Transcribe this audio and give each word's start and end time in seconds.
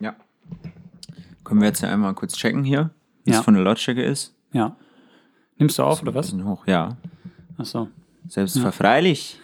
Ja. 0.00 0.16
Können 1.44 1.60
wir 1.60 1.68
jetzt 1.68 1.80
ja 1.82 1.88
einmal 1.90 2.14
kurz 2.14 2.34
checken 2.36 2.64
hier, 2.64 2.90
wie 3.24 3.32
Ja. 3.32 3.38
es 3.38 3.44
von 3.44 3.54
der 3.54 3.62
Lautstärke 3.62 4.02
ist? 4.02 4.34
Ja. 4.52 4.76
Nimmst 5.56 5.78
du 5.78 5.82
auf 5.82 6.02
oder 6.02 6.14
was? 6.14 6.26
Bisschen 6.26 6.44
hoch, 6.46 6.66
ja. 6.66 6.96
Achso. 7.56 7.88
Selbstverfreilich. 8.28 9.40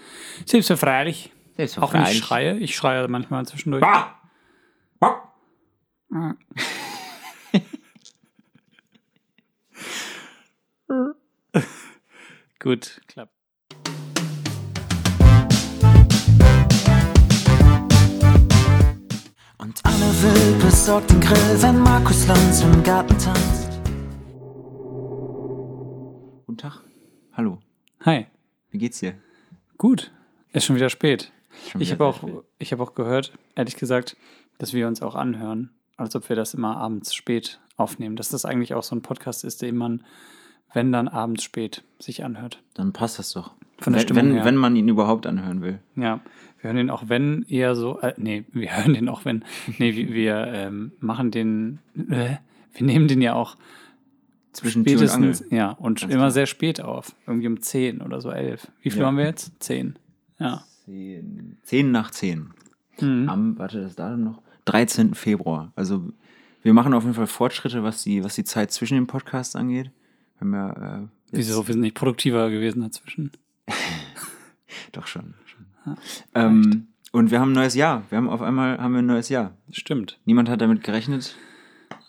Selbstverfreilich. 0.47 1.27
Auch 1.27 1.33
wenn 1.35 1.55
ich 1.55 1.57
Selbstverfreilich. 1.57 2.19
schreie. 2.19 2.57
Ich 2.59 2.77
schreie 2.77 3.09
manchmal 3.09 3.47
zwischendurch. 3.47 3.81
Bah! 3.83 4.15
Bah! 5.01 5.33
Gut, 12.59 13.01
klappt. 13.09 13.34
Will 20.25 20.55
besorgt 20.59 21.11
den 21.11 21.21
Grill, 21.21 21.63
wenn 21.63 21.79
Markus 21.81 22.27
Lanz 22.27 22.63
im 22.63 22.83
Garten 22.83 23.17
tanzt. 23.19 23.69
Guten 26.47 26.57
Tag. 26.57 26.81
Hallo. 27.35 27.59
Hi. 28.01 28.27
Wie 28.71 28.79
geht's 28.79 29.01
dir? 29.01 29.15
Gut. 29.77 30.11
Ist 30.53 30.65
schon 30.65 30.77
wieder 30.77 30.89
spät. 30.89 31.31
Schon 31.69 31.81
Ich 31.81 31.91
wieder 31.91 32.07
habe 32.07 32.19
sehr 32.19 32.25
auch, 32.25 32.29
spät. 32.29 32.45
ich 32.59 32.73
hab 32.73 32.81
auch 32.81 32.95
gehört, 32.95 33.33
ehrlich 33.55 33.77
gesagt, 33.77 34.17
dass 34.59 34.73
wir 34.73 34.89
uns 34.89 35.03
auch 35.03 35.15
anhören, 35.15 35.71
als 35.97 36.17
ob 36.17 36.29
wir 36.29 36.37
das 36.37 36.55
immer 36.55 36.77
abends 36.77 37.15
spät 37.15 37.61
aufnehmen. 37.77 38.17
Dass 38.17 38.31
das 38.31 38.45
eigentlich 38.45 38.73
auch 38.75 38.83
so 38.83 38.97
ein 38.97 39.03
Podcast 39.03 39.45
ist, 39.45 39.61
den 39.63 39.77
man, 39.77 40.05
wenn 40.73 40.91
dann 40.91 41.09
abends 41.09 41.43
spät, 41.43 41.85
sich 41.99 42.25
anhört. 42.25 42.63
Dann 42.75 42.93
passt 42.93 43.19
das 43.19 43.33
doch. 43.33 43.55
Von 43.79 43.93
der 43.93 44.01
wenn, 44.01 44.07
Stimmung 44.07 44.25
wenn, 44.25 44.35
her. 44.35 44.45
wenn 44.45 44.57
man 44.57 44.77
ihn 44.77 44.89
überhaupt 44.89 45.27
anhören 45.27 45.61
will. 45.63 45.81
Ja, 45.97 46.21
wir 46.61 46.69
hören 46.69 46.77
den 46.77 46.91
auch 46.91 47.05
wenn 47.09 47.45
eher 47.49 47.75
so, 47.75 48.01
äh, 48.01 48.15
nee, 48.17 48.45
wir 48.53 48.71
hören 48.77 48.95
den 48.95 49.09
auch 49.09 49.25
wenn, 49.25 49.45
nee, 49.79 49.95
wir, 49.95 50.09
wir 50.13 50.47
ähm, 50.49 50.93
machen 51.01 51.31
den, 51.31 51.81
äh, 52.11 52.37
wir 52.75 52.87
nehmen 52.87 53.09
den 53.09 53.23
ja 53.23 53.35
auch 53.35 53.57
Zwischen 54.53 54.85
Tür 54.85 54.93
und 54.93 54.99
spätestens, 54.99 55.45
ja, 55.51 55.71
und 55.73 56.01
Ganz 56.01 56.13
immer 56.13 56.23
klar. 56.23 56.31
sehr 56.31 56.47
spät 56.47 56.81
auf, 56.81 57.15
irgendwie 57.27 57.49
um 57.49 57.61
10 57.61 58.01
oder 58.01 58.21
so 58.21 58.31
11. 58.31 58.71
Wie 58.83 58.91
viel 58.91 59.01
Ja. 59.01 59.07
haben 59.09 59.17
wir 59.17 59.25
jetzt? 59.25 59.53
10. 59.61 59.99
Ja. 60.39 60.63
Zehn, 60.85 61.57
zehn 61.63 61.91
nach 61.91 62.11
zehn. 62.11 62.51
Mhm. 63.01 63.29
Am, 63.29 63.59
warte, 63.59 63.81
das 63.81 63.97
Datum 63.97 64.23
noch? 64.23 64.43
13. 64.67 65.15
Februar. 65.15 65.73
Also 65.75 66.13
wir 66.63 66.73
machen 66.73 66.95
auf 66.95 67.03
jeden 67.03 67.15
Fall 67.15 67.27
Fortschritte, 67.27 67.83
was 67.83 68.03
die, 68.05 68.23
was 68.23 68.35
die 68.37 68.45
Zeit 68.45 68.71
zwischen 68.71 68.95
den 68.95 69.07
Podcasts 69.07 69.57
angeht. 69.57 69.91
Wir 70.39 70.41
haben 70.41 70.55
ja, 70.55 70.99
äh, 70.99 71.07
Wieso? 71.33 71.67
Wir 71.67 71.73
sind 71.73 71.81
nicht 71.81 71.97
produktiver 71.97 72.49
gewesen 72.51 72.83
dazwischen. 72.83 73.33
Doch 74.93 75.07
schon. 75.07 75.35
schon. 75.47 75.97
Ähm, 76.35 76.89
und 77.13 77.31
wir 77.31 77.41
haben 77.41 77.51
ein 77.51 77.55
neues 77.55 77.75
Jahr. 77.75 78.03
Wir 78.11 78.19
haben 78.19 78.29
auf 78.29 78.43
einmal 78.43 78.79
haben 78.79 78.93
wir 78.93 79.01
ein 79.01 79.07
neues 79.07 79.29
Jahr. 79.29 79.53
Stimmt. 79.71 80.19
Niemand 80.25 80.49
hat 80.49 80.61
damit 80.61 80.83
gerechnet. 80.83 81.35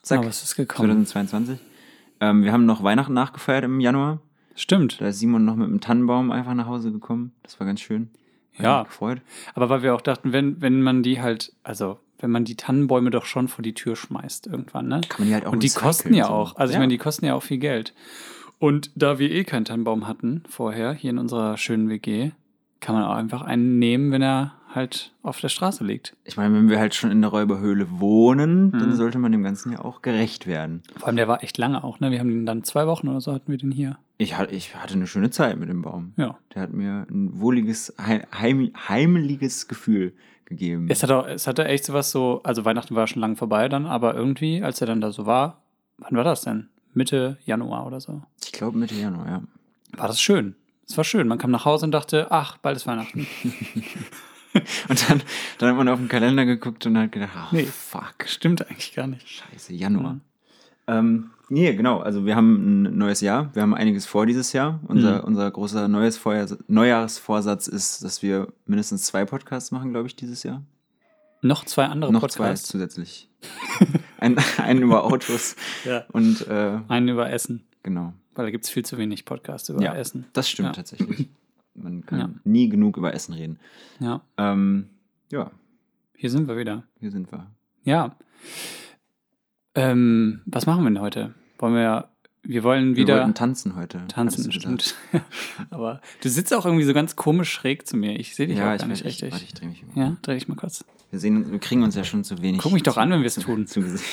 Zack. 0.02 0.20
Aber 0.20 0.28
es 0.30 0.44
ist 0.44 0.56
gekommen. 0.56 1.06
2022. 1.06 1.60
Ähm, 2.22 2.44
wir 2.44 2.52
haben 2.52 2.66
noch 2.66 2.84
Weihnachten 2.84 3.14
nachgefeiert 3.14 3.64
im 3.66 3.80
Januar. 3.80 4.20
Stimmt. 4.56 5.02
Da 5.02 5.08
ist 5.08 5.20
Simon 5.20 5.44
noch 5.46 5.56
mit 5.56 5.68
einem 5.68 5.82
Tannenbaum 5.82 6.32
einfach 6.32 6.54
nach 6.54 6.68
Hause 6.68 6.92
gekommen. 6.92 7.34
Das 7.44 7.60
war 7.60 7.68
ganz 7.68 7.82
schön. 7.82 8.10
Hat 8.58 8.64
Ja. 8.64 8.84
gefreut. 8.84 9.22
Aber 9.54 9.70
weil 9.70 9.84
wir 9.84 9.94
auch 9.94 10.02
dachten, 10.02 10.32
wenn, 10.32 10.62
wenn 10.62 10.82
man 10.82 11.04
die 11.04 11.22
halt, 11.22 11.54
also 11.64 12.00
wenn 12.20 12.32
man 12.32 12.46
die 12.46 12.56
Tannenbäume 12.56 13.10
doch 13.10 13.26
schon 13.26 13.50
vor 13.50 13.64
die 13.64 13.74
Tür 13.74 13.98
schmeißt 13.98 14.48
irgendwann, 14.48 14.88
ne? 14.88 15.02
Kann 15.10 15.20
man 15.22 15.28
die 15.28 15.34
halt 15.34 15.46
auch 15.46 15.52
Und 15.52 15.62
die 15.64 15.70
kosten 15.70 16.14
ja 16.14 16.28
so. 16.28 16.32
auch. 16.34 16.56
Also 16.56 16.72
ich 16.72 16.76
Ja. 16.76 16.80
meine, 16.80 16.92
die 16.94 16.98
kosten 16.98 17.26
ja 17.26 17.34
auch 17.34 17.44
viel 17.44 17.58
Geld. 17.58 17.94
Und 18.60 18.92
da 18.96 19.20
wir 19.20 19.32
eh 19.32 19.44
keinen 19.44 19.66
Tannenbaum 19.66 20.08
hatten 20.08 20.44
vorher, 20.50 20.94
hier 20.94 21.10
in 21.12 21.18
unserer 21.18 21.58
schönen 21.58 21.90
WG, 21.90 22.32
kann 22.80 22.96
man 22.96 23.04
auch 23.06 23.16
einfach 23.16 23.42
einen 23.42 23.80
nehmen, 23.80 24.12
wenn 24.12 24.22
er 24.22 24.54
halt 24.74 25.14
auf 25.24 25.40
der 25.40 25.48
Straße 25.50 25.84
liegt. 25.86 26.16
Ich 26.26 26.36
meine, 26.36 26.54
wenn 26.54 26.70
wir 26.70 26.80
halt 26.80 26.94
schon 26.94 27.10
in 27.10 27.22
der 27.22 27.30
Räuberhöhle 27.32 27.88
wohnen, 28.00 28.72
dann 28.72 28.90
Mhm. 28.90 28.96
sollte 28.96 29.18
man 29.20 29.32
dem 29.32 29.44
Ganzen 29.44 29.72
ja 29.72 29.80
auch 29.80 30.02
gerecht 30.02 30.48
werden. 30.48 30.84
Vor 30.98 31.08
allem, 31.08 31.16
der 31.16 31.28
war 31.30 31.44
echt 31.44 31.58
lange 31.58 31.84
auch, 31.84 32.00
ne? 32.02 32.12
Wir 32.12 32.20
haben 32.20 32.30
den 32.30 32.46
dann 32.46 32.64
zwei 32.64 32.86
Wochen 32.86 33.08
oder 33.08 33.22
so 33.22 33.32
hatten 33.34 33.50
wir 33.52 33.58
den 33.58 33.72
hier. 33.72 33.98
Ich, 34.18 34.36
ich 34.52 34.76
hatte 34.76 34.94
eine 34.96 35.08
schöne 35.08 35.30
Zeit 35.30 35.58
mit 35.58 35.70
dem 35.70 35.82
Baum. 35.82 36.14
Ja. 36.18 36.38
Der 36.54 36.62
hat 36.62 36.74
mir 36.74 37.06
ein 37.10 37.40
wohliges, 37.40 37.94
hei- 38.00 38.28
heim, 38.38 38.72
heimeliges 38.88 39.68
Gefühl 39.68 40.14
gegeben. 40.46 40.88
Es 40.90 41.02
hatte, 41.04 41.16
auch, 41.18 41.28
es 41.28 41.48
hatte 41.48 41.66
echt 41.66 41.86
sowas 41.86 42.12
so, 42.12 42.42
also 42.44 42.66
Weihnachten 42.66 42.96
war 42.96 43.08
schon 43.08 43.22
lang 43.22 43.36
vorbei 43.38 43.68
dann, 43.70 43.86
aber 43.86 44.14
irgendwie, 44.16 44.62
als 44.62 44.80
er 44.82 44.88
dann 44.88 45.02
da 45.02 45.12
so 45.12 45.26
war, 45.26 45.62
wann 45.98 46.16
war 46.16 46.24
das 46.26 46.42
denn? 46.42 46.68
Mitte 46.96 47.38
Januar 47.46 47.86
oder 47.86 48.00
so. 48.02 48.22
ich 48.44 48.52
glaube 48.52 48.78
Mitte 48.78 48.96
Januar, 48.96 49.28
ja. 49.28 49.44
War 49.98 50.08
das 50.08 50.20
schön. 50.22 50.56
Es 50.88 50.98
war 50.98 51.04
schön. 51.04 51.28
Man 51.28 51.38
kam 51.38 51.52
nach 51.52 51.66
Hause 51.66 51.86
und 51.86 51.92
dachte, 51.92 52.28
ach, 52.32 52.58
bald 52.58 52.78
ist 52.78 52.88
Weihnachten. 52.88 53.26
Und 54.88 55.10
dann, 55.10 55.22
dann 55.58 55.70
hat 55.70 55.76
man 55.76 55.90
auf 55.90 56.00
den 56.00 56.08
Kalender 56.08 56.46
geguckt 56.46 56.86
und 56.86 56.98
hat 56.98 57.12
gedacht, 57.12 57.32
oh, 57.36 57.48
Nee. 57.52 57.66
fuck, 57.66 58.16
Stimmt 58.26 58.66
eigentlich 58.66 58.94
gar 58.96 59.06
nicht. 59.06 59.28
scheiße, 59.28 59.74
Januar. 59.74 60.14
Mhm. 60.14 60.22
Ähm, 60.88 61.30
nee, 61.50 61.74
genau. 61.76 62.00
Also 62.00 62.26
wir 62.26 62.38
haben 62.38 62.84
ein 62.86 62.98
neues 62.98 63.20
Jahr. 63.20 63.50
Wir 63.54 63.64
haben 63.64 63.74
einiges 63.74 64.06
vor 64.06 64.26
dieses 64.26 64.54
Jahr. 64.54 64.80
Unser, 64.88 65.18
Mhm. 65.20 65.24
unser 65.26 65.52
großer 65.52 65.90
neues 65.90 66.18
Vorjahr, 66.18 66.48
Neujahrsvorsatz 66.70 67.68
ist, 67.68 68.02
dass 68.06 68.22
wir 68.22 68.48
mindestens 68.66 69.04
zwei 69.04 69.26
Podcasts 69.26 69.72
machen, 69.72 69.92
glaube 69.92 70.08
ich, 70.08 70.16
dieses 70.16 70.44
Jahr. 70.44 70.62
Noch 71.46 71.64
zwei 71.66 71.86
andere 71.86 72.12
Noch 72.12 72.22
Podcasts. 72.22 72.68
zwei 72.68 72.78
zusätzlich. 72.80 73.30
Ein, 74.20 74.38
einen 74.58 74.82
über 74.82 75.04
Autos 75.04 75.56
Ja. 75.86 76.06
und 76.12 76.48
äh, 76.48 76.80
Einen 76.88 77.10
über 77.10 77.30
Essen. 77.30 77.64
genau. 77.84 78.14
Weil 78.34 78.46
da 78.46 78.52
gibt 78.52 78.66
es 78.66 78.70
viel 78.72 78.84
zu 78.84 78.98
wenig 78.98 79.26
Podcasts 79.26 79.70
über 79.70 79.82
Ja. 79.82 79.94
Essen. 79.96 80.26
Das 80.34 80.50
stimmt 80.50 80.70
Ja. 80.70 80.74
tatsächlich. 80.74 81.30
Man 81.76 82.06
kann 82.06 82.40
nie 82.46 82.68
genug 82.70 82.98
über 82.98 83.14
Essen 83.14 83.34
reden. 83.34 83.60
Ja. 84.00 84.22
Ähm, 84.38 84.90
ja, 85.32 85.52
Hier 86.16 86.30
sind 86.32 86.48
wir 86.48 86.58
wieder. 86.58 86.84
hier 87.00 87.12
sind 87.12 87.32
wir. 87.32 87.48
Ja. 87.84 88.16
Ähm, 89.76 90.42
was 90.46 90.66
machen 90.66 90.84
wir 90.84 90.90
denn 90.90 91.02
heute? 91.02 91.34
Wollen 91.60 91.74
wir, 91.76 92.10
wir 92.46 92.64
wollen 92.64 92.96
Wir 92.96 93.04
wieder 93.04 93.18
wollten 93.18 93.34
tanzen 93.34 93.76
heute. 93.76 94.02
tanzen, 94.08 94.52
stimmt. 94.52 94.96
Aber 95.70 96.02
du 96.22 96.30
sitzt 96.30 96.54
auch 96.54 96.66
irgendwie 96.66 96.84
so 96.86 96.94
ganz 96.94 97.16
komisch 97.16 97.52
schräg 97.52 97.88
zu 97.88 97.98
mir. 97.98 98.20
Ich 98.20 98.36
sehe 98.36 98.48
dich 98.48 98.58
Ja, 98.58 98.74
auch 98.74 98.78
gar 98.78 98.88
nicht 98.88 99.02
ich, 99.02 99.18
ich, 99.18 99.24
richtig. 99.24 99.32
warte, 99.32 99.44
ich 99.46 99.54
drehe 99.54 99.70
mich 99.70 99.84
um. 99.84 100.02
Ja, 100.02 100.18
dreh 100.22 100.36
dich 100.36 100.48
mal 100.48 100.56
kurz. 100.56 100.86
Wir, 101.12 101.20
sehen, 101.20 101.52
wir 101.52 101.60
kriegen 101.60 101.84
uns 101.84 101.96
ja 101.96 102.04
schon 102.04 102.24
zu 102.24 102.42
wenig. 102.42 102.62
Guck 102.62 102.74
mich 102.74 102.84
doch 102.84 102.98
an, 102.98 103.10
wenn 103.12 103.22
wir 103.22 103.28
es 103.28 103.36
tun. 103.36 103.68
Zu 103.68 103.82
Gesicht. 103.82 104.06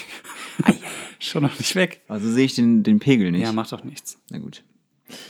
Schon 1.19 1.43
noch 1.43 1.59
nicht 1.59 1.75
weg. 1.75 2.03
Also 2.09 2.31
sehe 2.31 2.45
ich 2.45 2.55
den, 2.55 2.83
den 2.83 2.99
Pegel 2.99 3.31
nicht. 3.31 3.43
Ja, 3.43 3.53
macht 3.53 3.73
doch 3.73 3.85
nichts. 3.85 4.19
Na 4.31 4.39
gut. 4.39 4.63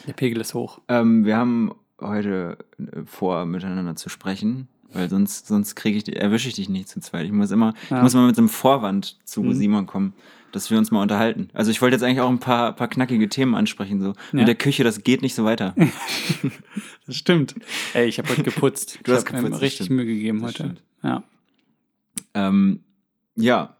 Der 0.06 0.12
Pegel 0.12 0.40
ist 0.40 0.54
hoch. 0.54 0.80
Ähm, 0.88 1.24
wir 1.24 1.36
haben 1.36 1.72
heute 2.00 2.58
äh, 2.78 3.02
vor, 3.04 3.46
miteinander 3.46 3.94
zu 3.96 4.08
sprechen, 4.08 4.68
weil 4.92 5.08
sonst, 5.10 5.46
sonst 5.46 5.74
kriege 5.74 5.98
ich, 5.98 6.16
erwische 6.16 6.48
ich 6.48 6.54
dich 6.54 6.68
nicht 6.68 6.88
zu 6.88 7.00
zweit. 7.00 7.26
Ich 7.26 7.32
muss 7.32 7.50
immer, 7.50 7.74
Ja. 7.90 7.98
ich 7.98 8.02
muss 8.02 8.14
mal 8.14 8.26
mit 8.26 8.36
so 8.36 8.42
einem 8.42 8.48
Vorwand 8.48 9.18
zu 9.24 9.42
Mhm. 9.42 9.54
Simon 9.54 9.86
kommen, 9.86 10.14
dass 10.52 10.70
wir 10.70 10.78
uns 10.78 10.90
mal 10.90 11.00
unterhalten. 11.02 11.48
Also 11.54 11.70
ich 11.70 11.80
wollte 11.80 11.96
jetzt 11.96 12.02
eigentlich 12.02 12.20
auch 12.20 12.28
ein 12.30 12.38
paar, 12.40 12.72
paar 12.74 12.88
knackige 12.88 13.28
Themen 13.28 13.54
ansprechen, 13.54 14.00
so 14.02 14.08
Ja. 14.08 14.14
mit 14.32 14.48
der 14.48 14.54
Küche, 14.54 14.84
das 14.84 15.02
geht 15.02 15.22
nicht 15.22 15.34
so 15.34 15.44
weiter. 15.44 15.74
Das 17.06 17.16
stimmt. 17.16 17.56
Ey, 17.94 18.06
ich 18.06 18.18
habe 18.18 18.28
heute 18.28 18.44
geputzt. 18.44 19.00
Du 19.02 19.10
ich 19.12 19.18
hast 19.18 19.32
mir 19.32 19.42
richtig 19.60 19.86
stimmt. 19.86 19.90
Mühe 19.90 20.06
gegeben 20.06 20.40
Das 20.40 20.50
heute. 20.50 20.54
stimmt. 20.62 20.82
Ja. 21.02 21.22
ähm, 22.34 22.80
ja. 23.34 23.76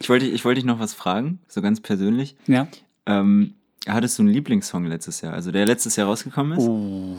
ich 0.00 0.08
wollte, 0.08 0.26
ich 0.26 0.44
wollte 0.44 0.56
dich 0.60 0.64
noch 0.66 0.80
was 0.80 0.92
fragen, 0.94 1.38
so 1.46 1.62
ganz 1.62 1.80
persönlich. 1.80 2.36
Ja. 2.46 2.66
Ähm, 3.06 3.54
hattest 3.86 4.18
du 4.18 4.22
einen 4.22 4.32
Lieblingssong 4.32 4.86
letztes 4.86 5.20
Jahr, 5.20 5.34
also 5.34 5.52
der 5.52 5.66
letztes 5.66 5.96
Jahr 5.96 6.08
rausgekommen 6.08 6.58
ist? 6.58 6.66
Uh. 6.66 7.16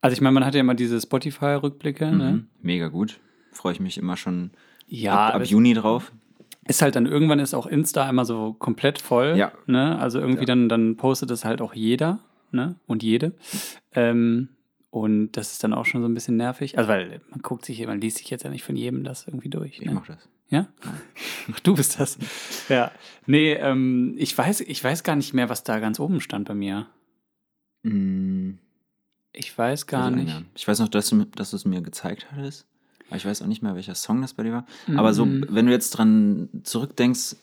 Also 0.00 0.14
ich 0.14 0.20
meine, 0.20 0.32
man 0.34 0.44
hat 0.44 0.54
ja 0.54 0.60
immer 0.60 0.74
diese 0.74 1.00
Spotify-Rückblicke. 1.00 2.10
Ne? 2.10 2.32
Mhm. 2.32 2.46
Mega 2.62 2.88
gut. 2.88 3.20
Freue 3.52 3.72
ich 3.74 3.80
mich 3.80 3.98
immer 3.98 4.16
schon 4.16 4.52
Ja, 4.86 5.28
ab, 5.28 5.34
ab 5.34 5.40
das 5.40 5.50
Juni 5.50 5.74
drauf. 5.74 6.12
ist 6.66 6.82
halt 6.82 6.96
dann 6.96 7.06
irgendwann 7.06 7.38
ist 7.38 7.52
auch 7.54 7.66
Insta 7.66 8.08
immer 8.08 8.24
so 8.24 8.54
komplett 8.54 9.00
voll. 9.00 9.34
Ja. 9.36 9.52
Ne? 9.66 9.98
Also 9.98 10.20
irgendwie 10.20 10.42
Ja. 10.42 10.46
dann, 10.46 10.68
dann 10.68 10.96
postet 10.96 11.30
es 11.30 11.44
halt 11.44 11.60
auch 11.60 11.74
jeder 11.74 12.20
ne? 12.50 12.76
und 12.86 13.02
jede. 13.02 13.32
Ähm, 13.92 14.48
und 14.90 15.32
das 15.32 15.52
ist 15.52 15.62
dann 15.62 15.72
auch 15.74 15.86
schon 15.86 16.00
so 16.02 16.08
ein 16.08 16.14
bisschen 16.14 16.36
nervig. 16.36 16.76
Also 16.78 16.88
weil 16.88 17.20
man 17.30 17.40
guckt 17.42 17.64
sich, 17.64 17.84
man 17.86 18.00
liest 18.00 18.18
sich 18.18 18.30
jetzt 18.30 18.42
ja 18.44 18.50
nicht 18.50 18.64
von 18.64 18.76
jedem 18.76 19.04
das 19.04 19.26
irgendwie 19.26 19.50
durch. 19.50 19.78
Ich 19.80 19.86
ne? 19.86 19.92
mach 19.92 20.06
das. 20.06 20.28
Ja? 20.48 20.66
Ach, 21.52 21.60
du 21.62 21.74
bist 21.74 22.00
das. 22.00 22.18
Ja. 22.68 22.90
Nee, 23.26 23.52
ähm, 23.52 24.14
ich 24.18 24.36
weiß, 24.36 24.62
ich 24.62 24.82
weiß 24.82 25.04
gar 25.04 25.14
nicht 25.14 25.32
mehr, 25.34 25.48
was 25.48 25.62
da 25.62 25.78
ganz 25.78 26.00
oben 26.00 26.20
stand 26.20 26.48
bei 26.48 26.54
mir. 26.54 26.86
Mm, 27.82 28.54
Ich 29.32 29.56
weiß 29.56 29.86
gar 29.86 30.04
also, 30.04 30.16
nicht. 30.16 30.28
ja. 30.30 30.42
Ich 30.54 30.66
weiß 30.66 30.78
noch, 30.80 30.88
dass 30.88 31.08
du, 31.10 31.24
dass 31.24 31.50
du 31.50 31.56
es 31.56 31.64
mir 31.64 31.80
gezeigt 31.82 32.26
hattest. 32.32 32.66
Aber 33.08 33.16
ich 33.16 33.24
weiß 33.26 33.42
auch 33.42 33.46
nicht 33.46 33.62
mehr, 33.62 33.74
welcher 33.74 33.94
Song 33.94 34.20
das 34.22 34.34
bei 34.34 34.42
dir 34.44 34.52
war. 34.52 34.66
Aber 34.96 35.12
so, 35.14 35.24
Mhm. 35.26 35.46
wenn 35.50 35.66
du 35.66 35.72
jetzt 35.72 35.90
dran 35.90 36.48
zurückdenkst, 36.62 37.36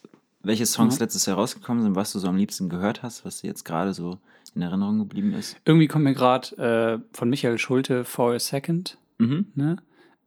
welche 0.44 0.66
Songs 0.66 0.96
Ja. 0.98 1.04
letztes 1.06 1.26
Jahr 1.26 1.38
rausgekommen 1.38 1.84
sind, 1.84 1.96
was 1.96 2.14
du 2.14 2.20
so 2.20 2.28
am 2.28 2.38
liebsten 2.38 2.70
gehört 2.70 3.04
hast, 3.04 3.26
was 3.26 3.42
dir 3.42 3.48
jetzt 3.48 3.66
gerade 3.66 3.94
so 3.94 4.18
in 4.56 4.62
Erinnerung 4.62 5.00
geblieben 5.00 5.34
ist. 5.34 5.58
Irgendwie 5.66 5.88
kommt 5.88 6.04
mir 6.06 6.14
gerade 6.14 7.02
äh, 7.04 7.16
von 7.16 7.30
Michael 7.30 7.58
Schulte 7.58 8.06
For 8.06 8.34
a 8.34 8.40
Second. 8.40 8.98
Mhm. 9.18 9.48
Ne? 9.56 9.78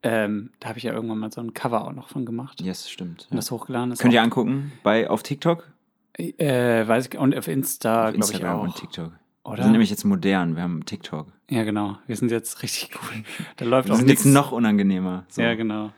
Ähm, 0.03 0.51
da 0.59 0.69
habe 0.69 0.77
ich 0.77 0.83
ja 0.83 0.93
irgendwann 0.93 1.17
mal 1.19 1.31
so 1.31 1.41
ein 1.41 1.53
Cover 1.53 1.85
auch 1.85 1.93
noch 1.93 2.09
von 2.09 2.25
gemacht. 2.25 2.61
Yes, 2.61 2.89
stimmt. 2.89 3.27
Und 3.29 3.37
das 3.37 3.51
hochgeladen 3.51 3.91
ist. 3.91 3.99
Könnt 3.99 4.13
ihr 4.13 4.21
angucken 4.21 4.71
bei 4.83 5.09
auf 5.09 5.21
TikTok, 5.23 5.67
äh, 6.17 6.87
weiß 6.87 7.07
ich, 7.07 7.17
und 7.19 7.35
auf 7.35 7.47
Insta, 7.47 8.07
auf 8.09 8.13
glaube 8.13 8.25
ich 8.25 8.31
Instagram 8.33 8.59
auch. 8.59 8.63
und 8.63 8.75
TikTok. 8.75 9.11
Wir 9.43 9.51
Oder? 9.53 9.63
sind 9.63 9.71
nämlich 9.71 9.89
jetzt 9.89 10.03
modern, 10.05 10.55
wir 10.55 10.63
haben 10.63 10.85
TikTok. 10.85 11.27
ja, 11.49 11.63
genau. 11.63 11.97
Wir 12.07 12.15
sind 12.15 12.31
jetzt 12.31 12.61
richtig 12.63 12.91
cool. 12.95 13.23
Da 13.57 13.65
läuft 13.65 13.87
Wir 13.87 13.93
auch 13.93 13.97
sind 13.97 14.07
nichts. 14.07 14.23
jetzt 14.25 14.33
noch 14.33 14.51
unangenehmer. 14.51 15.25
So. 15.29 15.41
Ja, 15.41 15.55
genau. 15.55 15.91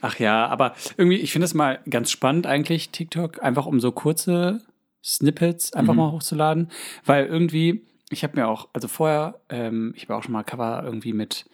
Ach 0.00 0.18
ja, 0.18 0.46
aber 0.46 0.74
irgendwie, 0.96 1.16
ich 1.16 1.32
finde 1.32 1.44
es 1.46 1.54
mal 1.54 1.80
ganz 1.90 2.10
spannend 2.10 2.46
eigentlich, 2.46 2.90
TikTok, 2.90 3.42
einfach 3.42 3.66
um 3.66 3.80
so 3.80 3.92
kurze 3.92 4.62
Snippets 5.04 5.72
einfach 5.72 5.92
Mhm. 5.92 5.98
mal 5.98 6.12
hochzuladen, 6.12 6.70
weil 7.04 7.26
irgendwie, 7.26 7.82
ich 8.10 8.22
habe 8.24 8.36
mir 8.40 8.48
auch, 8.48 8.68
also 8.72 8.88
vorher, 8.88 9.40
ähm, 9.50 9.92
ich 9.96 10.04
habe 10.04 10.16
auch 10.16 10.22
schon 10.22 10.32
mal 10.32 10.42
Cover 10.42 10.82
irgendwie 10.84 11.12
mit, 11.12 11.44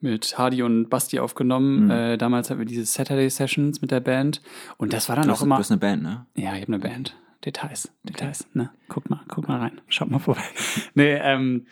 mit 0.00 0.38
Hardy 0.38 0.62
und 0.62 0.88
Basti 0.90 1.18
aufgenommen. 1.18 1.84
Mhm. 1.86 1.90
Äh, 1.90 2.16
damals 2.18 2.50
hatten 2.50 2.60
wir 2.60 2.66
diese 2.66 2.84
Saturday 2.84 3.28
Sessions 3.30 3.80
mit 3.82 3.90
der 3.90 4.00
Band 4.00 4.42
und 4.76 4.92
das 4.92 5.08
war 5.08 5.16
dann 5.16 5.26
Du 5.26 5.30
auch 5.32 5.36
hast, 5.36 5.42
immer. 5.42 5.56
du 5.56 5.60
hast 5.60 5.70
eine 5.70 5.78
Band, 5.80 6.02
ne? 6.02 6.26
Ja, 6.36 6.54
ich 6.54 6.62
habe 6.62 6.74
eine 6.74 6.78
Band. 6.78 7.16
Details, 7.44 7.92
Details, 8.04 8.46
ne? 8.54 8.70
Guck 8.88 9.10
mal, 9.10 9.20
guck 9.28 9.48
mal 9.48 9.58
rein. 9.60 9.80
Schaut 9.88 10.10
mal 10.10 10.18
vorbei. 10.18 10.44
nee, 10.94 11.14
ähm, 11.14 11.66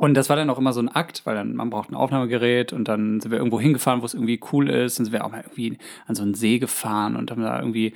und 0.00 0.14
das 0.14 0.28
war 0.30 0.36
dann 0.36 0.48
auch 0.48 0.58
immer 0.58 0.72
so 0.72 0.80
ein 0.80 0.88
Akt, 0.88 1.22
weil 1.26 1.34
dann 1.34 1.54
man 1.54 1.68
braucht 1.68 1.90
ein 1.90 1.94
Aufnahmegerät 1.94 2.72
und 2.72 2.88
dann 2.88 3.20
sind 3.20 3.30
wir 3.30 3.38
irgendwo 3.38 3.60
hingefahren, 3.60 4.00
wo 4.00 4.06
es 4.06 4.14
irgendwie 4.14 4.40
cool 4.50 4.70
ist. 4.70 4.98
Dann 4.98 5.04
sind 5.04 5.12
wir 5.12 5.24
auch 5.24 5.30
mal 5.30 5.42
irgendwie 5.42 5.76
an 6.06 6.14
so 6.14 6.22
einen 6.22 6.32
See 6.34 6.58
gefahren 6.58 7.16
und 7.16 7.30
haben 7.30 7.42
da 7.42 7.58
irgendwie 7.58 7.92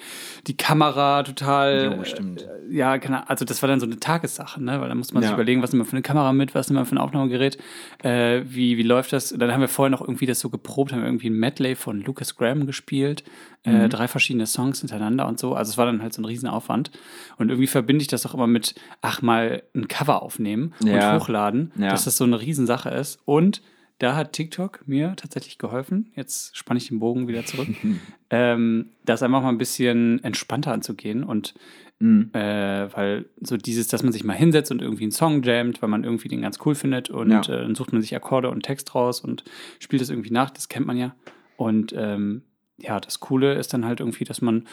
die 0.46 0.56
Kamera 0.56 1.22
total. 1.22 1.94
Jo, 1.96 2.04
stimmt. 2.04 2.42
Äh, 2.42 2.74
ja, 2.76 2.98
keine 2.98 3.16
Ahnung. 3.18 3.28
Also 3.30 3.44
das 3.46 3.62
war 3.62 3.68
dann 3.68 3.80
so 3.80 3.86
eine 3.86 3.98
Tagessache, 3.98 4.62
ne? 4.62 4.80
Weil 4.80 4.88
dann 4.88 4.98
musste 4.98 5.14
man 5.14 5.22
sich 5.22 5.30
Ja. 5.30 5.34
überlegen, 5.34 5.62
was 5.62 5.72
nimmt 5.72 5.78
man 5.80 5.86
für 5.86 5.96
eine 5.96 6.02
Kamera 6.02 6.32
mit, 6.32 6.54
was 6.54 6.68
nimmt 6.68 6.76
man 6.76 6.86
für 6.86 6.94
ein 6.94 6.98
Aufnahmegerät, 6.98 7.56
äh, 8.02 8.42
wie, 8.44 8.76
wie 8.76 8.82
läuft 8.82 9.12
das? 9.14 9.32
Und 9.32 9.38
dann 9.40 9.52
haben 9.52 9.60
wir 9.62 9.68
vorher 9.68 9.90
noch 9.90 10.02
irgendwie 10.02 10.26
das 10.26 10.40
so 10.40 10.50
geprobt, 10.50 10.92
haben 10.92 11.00
wir 11.00 11.06
irgendwie 11.08 11.30
ein 11.30 11.38
Medley 11.38 11.74
von 11.74 12.02
Lucas 12.02 12.36
Graham 12.36 12.66
gespielt, 12.66 13.24
Mhm. 13.66 13.74
äh, 13.76 13.88
drei 13.88 14.08
verschiedene 14.08 14.44
Songs 14.46 14.80
hintereinander 14.80 15.26
und 15.26 15.38
so. 15.38 15.54
Also 15.54 15.70
es 15.70 15.78
war 15.78 15.86
dann 15.86 16.02
halt 16.02 16.12
so 16.12 16.20
ein 16.20 16.26
Riesenaufwand. 16.26 16.90
Und 17.38 17.48
irgendwie 17.48 17.66
verbinde 17.66 18.02
ich 18.02 18.08
das 18.08 18.26
auch 18.26 18.34
immer 18.34 18.46
mit, 18.46 18.74
ach 19.00 19.22
mal 19.22 19.62
ein 19.74 19.88
Cover 19.88 20.22
aufnehmen 20.22 20.74
Ja. 20.84 21.14
und 21.14 21.20
hochladen, 21.22 21.72
Ja. 21.78 21.93
Dass 21.94 22.04
das 22.04 22.16
so 22.16 22.24
eine 22.24 22.40
Riesensache 22.40 22.90
ist. 22.90 23.18
Und 23.24 23.62
da 23.98 24.16
hat 24.16 24.32
TikTok 24.32 24.86
mir 24.86 25.14
tatsächlich 25.16 25.56
geholfen. 25.58 26.10
Jetzt 26.16 26.56
spanne 26.56 26.78
ich 26.78 26.88
den 26.88 26.98
Bogen 26.98 27.28
wieder 27.28 27.44
zurück. 27.46 27.68
ähm, 28.30 28.90
das 29.04 29.22
einfach 29.22 29.42
mal 29.42 29.48
ein 29.50 29.58
bisschen 29.58 30.22
entspannter 30.24 30.72
anzugehen 30.72 31.24
und 31.24 31.54
Mhm. 32.00 32.30
äh, 32.34 32.92
weil 32.92 33.26
so 33.40 33.56
dieses, 33.56 33.86
dass 33.86 34.02
man 34.02 34.12
sich 34.12 34.24
mal 34.24 34.32
hinsetzt 34.34 34.72
und 34.72 34.82
irgendwie 34.82 35.04
einen 35.04 35.12
Song 35.12 35.44
jammt, 35.44 35.80
weil 35.80 35.88
man 35.88 36.02
irgendwie 36.02 36.26
den 36.26 36.42
ganz 36.42 36.58
cool 36.66 36.74
findet 36.74 37.08
und 37.08 37.30
Ja. 37.30 37.40
äh, 37.42 37.62
dann 37.62 37.76
sucht 37.76 37.92
man 37.92 38.02
sich 38.02 38.14
Akkorde 38.16 38.50
und 38.50 38.62
Text 38.64 38.96
raus 38.96 39.20
und 39.20 39.44
spielt 39.78 40.02
das 40.02 40.10
irgendwie 40.10 40.32
nach, 40.32 40.50
das 40.50 40.68
kennt 40.68 40.86
man 40.88 40.96
ja. 40.96 41.14
Und 41.56 41.94
ähm, 41.96 42.42
ja, 42.78 42.98
das 43.00 43.20
Coole 43.20 43.54
ist 43.54 43.72
dann 43.72 43.84
halt 43.84 44.00
irgendwie, 44.00 44.24
dass 44.24 44.40
man, 44.42 44.66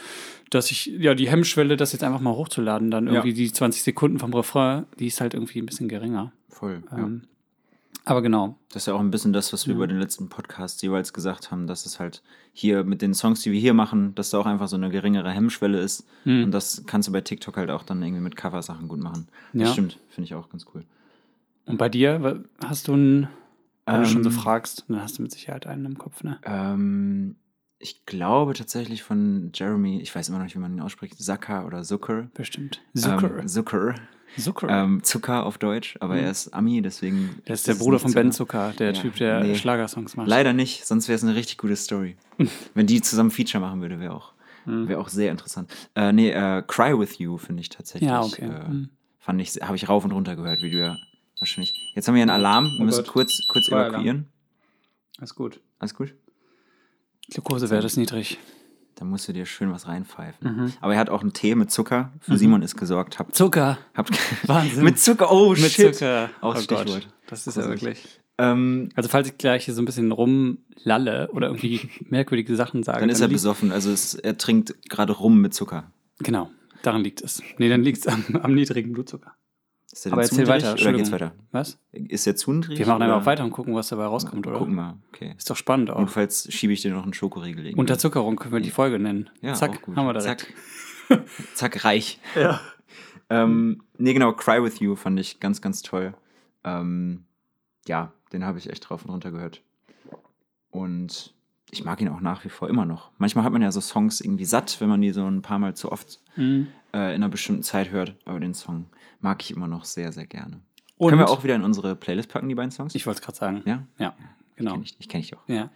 dass 0.50 0.71
ich, 0.71 0.88
ja, 0.88 1.13
die 1.13 1.30
Hemmschwelle, 1.30 1.77
das 1.77 1.92
jetzt 1.94 2.03
einfach 2.03 2.19
mal 2.21 2.31
hochzuladen, 2.36 2.89
dann 2.92 3.06
Ja. 3.07 3.13
irgendwie 3.13 3.33
die 3.33 3.51
20 3.51 3.83
Sekunden 3.83 4.18
vom 4.19 4.33
Refrain, 4.33 4.86
die 5.00 5.07
ist 5.07 5.21
halt 5.21 5.33
irgendwie 5.33 5.59
ein 5.59 5.65
bisschen 5.68 5.88
geringer. 5.88 6.31
Voll. 6.50 6.83
Ja. 6.92 6.98
Ähm, 7.00 7.24
aber 8.03 8.24
genau, 8.24 8.57
Das 8.69 8.83
ist 8.83 8.88
ja 8.88 8.95
auch 8.95 9.00
ein 9.00 9.12
bisschen 9.12 9.31
das, 9.33 9.53
was 9.53 9.68
wir 9.68 9.75
bei 9.77 9.86
den 9.86 10.00
letzten 10.00 10.27
Podcasts 10.30 10.81
jeweils 10.81 11.13
gesagt 11.13 11.51
haben, 11.51 11.68
dass 11.68 11.86
es 11.86 12.00
halt 12.00 12.24
hier 12.53 12.83
mit 12.83 13.03
den 13.03 13.13
Songs, 13.13 13.42
die 13.42 13.51
wir 13.51 13.59
hier 13.59 13.75
machen, 13.75 14.15
dass 14.15 14.31
da 14.31 14.39
auch 14.39 14.48
einfach 14.48 14.68
so 14.68 14.75
eine 14.75 14.89
geringere 14.89 15.30
Hemmschwelle 15.30 15.80
ist. 15.80 16.07
Mhm. 16.25 16.45
Und 16.45 16.51
das 16.51 16.83
kannst 16.88 17.07
du 17.07 17.12
bei 17.12 17.21
TikTok 17.21 17.57
halt 17.57 17.69
auch 17.69 17.83
dann 17.83 18.01
irgendwie 18.01 18.24
mit 18.24 18.36
Coversachen 18.36 18.88
gut 18.88 19.00
machen. 19.03 19.27
Das 19.53 19.68
Ja. 19.68 19.74
stimmt, 19.74 20.00
finde 20.09 20.25
ich 20.25 20.33
auch 20.33 20.50
ganz 20.50 20.65
cool. 20.74 20.83
Und 21.68 21.77
bei 21.77 21.89
dir, 21.89 22.44
hast 22.65 22.88
du 22.88 22.94
einen, 22.94 23.27
wenn 23.86 24.01
du 24.01 24.07
schon 24.07 24.24
so 24.24 24.30
Ähm, 24.30 24.36
fragst, 24.36 24.86
dann 24.88 25.00
hast 25.03 25.19
du 25.19 25.21
mit 25.21 25.31
Sicherheit 25.31 25.68
einen 25.68 25.86
im 25.86 25.98
Kopf, 26.00 26.24
ne? 26.24 26.39
Ähm, 26.44 27.36
ich 27.81 28.06
glaube 28.06 28.54
tatsächlich 28.54 29.04
von 29.04 29.51
Jeremy, 29.54 30.00
ich 30.01 30.13
weiß 30.16 30.30
immer 30.30 30.38
noch 30.38 30.45
nicht, 30.45 30.56
wie 30.56 30.60
man 30.60 30.74
ihn 30.74 30.81
ausspricht, 30.81 31.22
Zucker 31.22 31.66
oder 31.66 31.83
Zucker. 31.83 32.28
Bestimmt. 32.33 32.81
Zucker. 32.95 33.39
Ähm, 33.39 33.48
Zucker. 33.48 33.95
Zucker. 34.38 34.69
Ähm, 34.69 35.04
Zucker 35.04 35.45
auf 35.45 35.57
Deutsch, 35.57 35.98
aber 36.00 36.18
er 36.18 36.31
ist 36.31 36.54
Ami, 36.54 36.81
deswegen. 36.81 37.42
der 37.48 37.56
ist 37.56 37.68
der 37.68 37.74
Bruder 37.75 38.00
von 38.00 38.13
Ben 38.13 38.31
Zucker. 38.31 38.69
Zucker, 38.72 38.78
der 38.78 38.94
Ja, 38.94 39.01
Typ, 39.01 39.16
der 39.18 39.44
nee. 39.44 39.56
Schlagersongs 39.56 40.16
macht. 40.16 40.28
Leider 40.30 40.54
nicht, 40.54 40.86
sonst 40.86 41.10
wäre 41.10 41.18
es 41.18 41.24
eine 41.24 41.36
richtig 41.36 41.57
gute 41.57 41.75
Story. 41.75 42.16
Wenn 42.74 42.88
die 42.88 43.01
zusammen 43.01 43.30
Feature 43.31 43.60
machen 43.62 43.81
würde, 43.81 44.00
wäre 44.00 44.13
auch, 44.13 44.31
wäre 44.66 45.00
auch 45.01 45.10
sehr 45.10 45.31
interessant. 45.31 45.69
Äh, 45.95 46.13
nee, 46.13 46.30
äh, 46.31 46.63
Cry 46.66 46.98
With 46.98 47.18
You 47.18 47.38
finde 47.38 47.62
ich 47.62 47.69
tatsächlich. 47.69 48.10
Ja, 48.10 48.22
okay. 48.22 48.45
Äh, 48.45 48.69
Mhm. 48.69 48.89
Fand 49.19 49.39
ich, 49.42 49.51
habe 49.62 49.75
ich 49.75 49.88
rauf 49.89 50.04
und 50.06 50.13
runter 50.13 50.36
gehört, 50.36 50.62
wie 50.63 50.72
du 50.72 50.80
ja 50.80 50.98
wahrscheinlich. 51.39 51.74
Jetzt 51.94 52.07
haben 52.07 52.16
wir 52.16 52.22
einen 52.24 52.31
Alarm, 52.31 52.66
wir 52.66 52.80
Oh 52.80 52.84
müssen 52.86 53.04
Gott. 53.04 53.12
kurz, 53.13 53.39
kurz 53.50 53.68
evakuieren. 53.68 54.27
Ist 55.22 55.36
gut. 55.36 55.60
Alles 55.77 55.94
gut? 55.94 56.16
Glukosewert 57.31 57.83
ist 57.83 57.98
niedrig. 57.98 58.38
Da 58.95 59.06
musst 59.06 59.28
du 59.28 59.33
dir 59.33 59.45
schön 59.45 59.72
was 59.72 59.88
reinpfeifen. 59.88 60.56
Mhm. 60.56 60.74
Aber 60.80 60.94
er 60.94 61.00
hat 61.00 61.10
auch 61.10 61.22
einen 61.22 61.33
Tee 61.33 61.56
mit 61.56 61.72
Zucker. 61.72 62.12
Für 62.19 62.38
Simon 62.38 62.62
ist 62.62 62.75
gesorgt. 62.78 63.18
Habt, 63.18 63.36
Zucker. 63.36 63.80
habt 63.95 64.12
Wahnsinn. 64.48 64.83
mit 64.83 65.00
Zucker, 65.00 65.31
oh 65.31 65.51
Mit 65.51 65.60
shit. 65.72 65.95
Zucker. 65.95 66.30
Auch 66.42 66.56
oh 66.56 66.60
Stichwort. 66.60 66.88
Gott. 66.88 67.07
Das 67.28 67.48
ist 67.48 67.56
ja 67.56 67.63
Gruselig. 67.63 67.81
wirklich. 67.83 68.19
Ähm, 68.38 68.89
Also 68.95 69.10
falls 69.10 69.28
ich 69.30 69.38
gleich 69.38 69.66
hier 69.66 69.74
so 69.74 69.81
ein 69.81 69.86
bisschen 69.86 70.12
rumlalle 70.12 71.30
oder 71.31 71.48
irgendwie 71.48 71.89
merkwürdige 72.10 72.56
Sachen 72.56 72.83
sage, 72.83 73.00
dann 73.00 73.10
ist 73.10 73.22
er 73.22 73.28
besoffen. 73.28 73.72
Also 73.72 73.92
es, 73.92 74.13
er 74.13 74.38
trinkt 74.38 74.75
gerade 74.89 75.13
rum 75.13 75.42
mit 75.42 75.54
Zucker. 75.56 75.92
Genau, 76.19 76.51
daran 76.84 77.01
liegt 77.04 77.22
es. 77.22 77.42
Nee, 77.57 77.69
dann 77.69 77.81
liegt 77.81 78.00
es 78.00 78.07
am, 78.07 78.24
am 78.44 78.54
niedrigen 78.54 78.92
Blutzucker. 78.94 79.34
Ist 79.92 80.06
er 80.06 80.14
Aber 80.14 80.22
erzähl 80.22 80.48
weiter, 80.48 80.74
oder 80.74 80.94
geht's 80.94 81.12
weiter? 81.12 81.34
Was? 81.52 81.78
Ist 81.92 82.26
er 82.26 82.36
zu 82.36 82.54
niedrig? 82.54 82.80
Wir 82.80 82.88
machen 82.88 83.02
einfach 83.02 83.26
weiter 83.26 83.44
und 83.44 83.52
gucken, 83.52 83.76
was 83.76 83.90
dabei 83.90 84.06
rauskommt, 84.06 84.48
oder? 84.48 84.60
Gucken 84.60 84.76
wir, 84.76 84.98
okay. 85.14 85.34
Ist 85.38 85.50
doch 85.50 85.56
spannend 85.58 85.90
auch. 85.92 85.98
Jedenfalls 85.98 86.52
schiebe 86.54 86.72
ich 86.74 86.82
dir 86.82 86.92
noch 86.94 87.04
einen 87.04 87.14
Schokoriegel 87.14 87.66
irgendwie. 87.66 87.80
Unterzuckerung 87.80 88.38
können 88.38 88.54
wir 88.54 88.62
die 88.62 88.70
Folge 88.72 89.00
nennen. 89.00 89.30
Ja, 89.42 89.54
Zack, 89.54 89.86
haben 89.96 90.06
wir 90.08 90.14
direkt. 90.14 90.48
Zack. 91.10 91.24
Zack, 91.56 91.84
reich. 91.86 92.20
Ja. 92.36 92.60
Ähm, 93.34 93.82
nee, 93.98 94.12
genau, 94.12 94.34
Cry 94.34 94.62
With 94.62 94.82
You 94.82 94.98
fand 94.98 95.18
ich 95.18 95.40
ganz, 95.40 95.62
ganz 95.62 95.82
toll. 95.82 96.14
Ähm, 96.66 97.24
ja, 97.88 98.12
den 98.34 98.44
habe 98.44 98.58
ich 98.58 98.70
echt 98.70 98.90
drauf 98.90 99.06
und 99.06 99.10
runter 99.12 99.32
gehört. 99.32 99.62
Und 100.70 101.34
ich 101.72 101.86
mag 101.86 102.02
ihn 102.02 102.10
auch 102.10 102.20
nach 102.20 102.44
wie 102.44 102.50
vor 102.50 102.68
immer 102.70 102.86
noch. 102.86 103.12
Manchmal 103.18 103.46
hat 103.46 103.54
man 103.54 103.62
ja 103.62 103.72
so 103.72 103.80
Songs 103.80 104.20
irgendwie 104.22 104.44
satt, 104.44 104.82
wenn 104.82 104.90
man 104.90 105.00
die 105.02 105.12
so 105.12 105.26
ein 105.26 105.42
paar 105.42 105.60
Mal 105.60 105.76
zu 105.76 105.92
oft 105.94 106.20
Mhm. 106.36 106.68
äh, 106.94 106.98
in 107.16 107.24
einer 107.24 107.30
bestimmten 107.30 107.64
Zeit 107.64 107.92
hört. 107.92 108.16
Aber 108.26 108.40
den 108.42 108.54
Song 108.54 108.88
mag 109.22 109.42
ich 109.42 109.52
immer 109.52 109.68
noch 109.68 109.86
sehr, 109.86 110.12
sehr 110.12 110.26
gerne. 110.28 110.60
Und 110.98 111.10
Können 111.10 111.22
wir 111.22 111.30
auch 111.30 111.44
wieder 111.44 111.56
in 111.56 111.64
unsere 111.64 111.96
Playlist 111.96 112.30
packen, 112.30 112.48
die 112.50 112.56
beiden 112.56 112.72
Songs? 112.72 112.94
Ich 112.94 113.06
wollte 113.08 113.20
es 113.22 113.26
gerade 113.26 113.38
sagen. 113.38 113.64
ja? 113.66 113.88
Ja, 113.98 114.14
genau. 114.56 114.74
Kenn 114.74 114.84
ich, 114.84 114.96
ich 115.00 115.10
kenne 115.10 115.24
ich 115.24 115.36
auch. 115.36 115.42
Ja. 115.48 115.72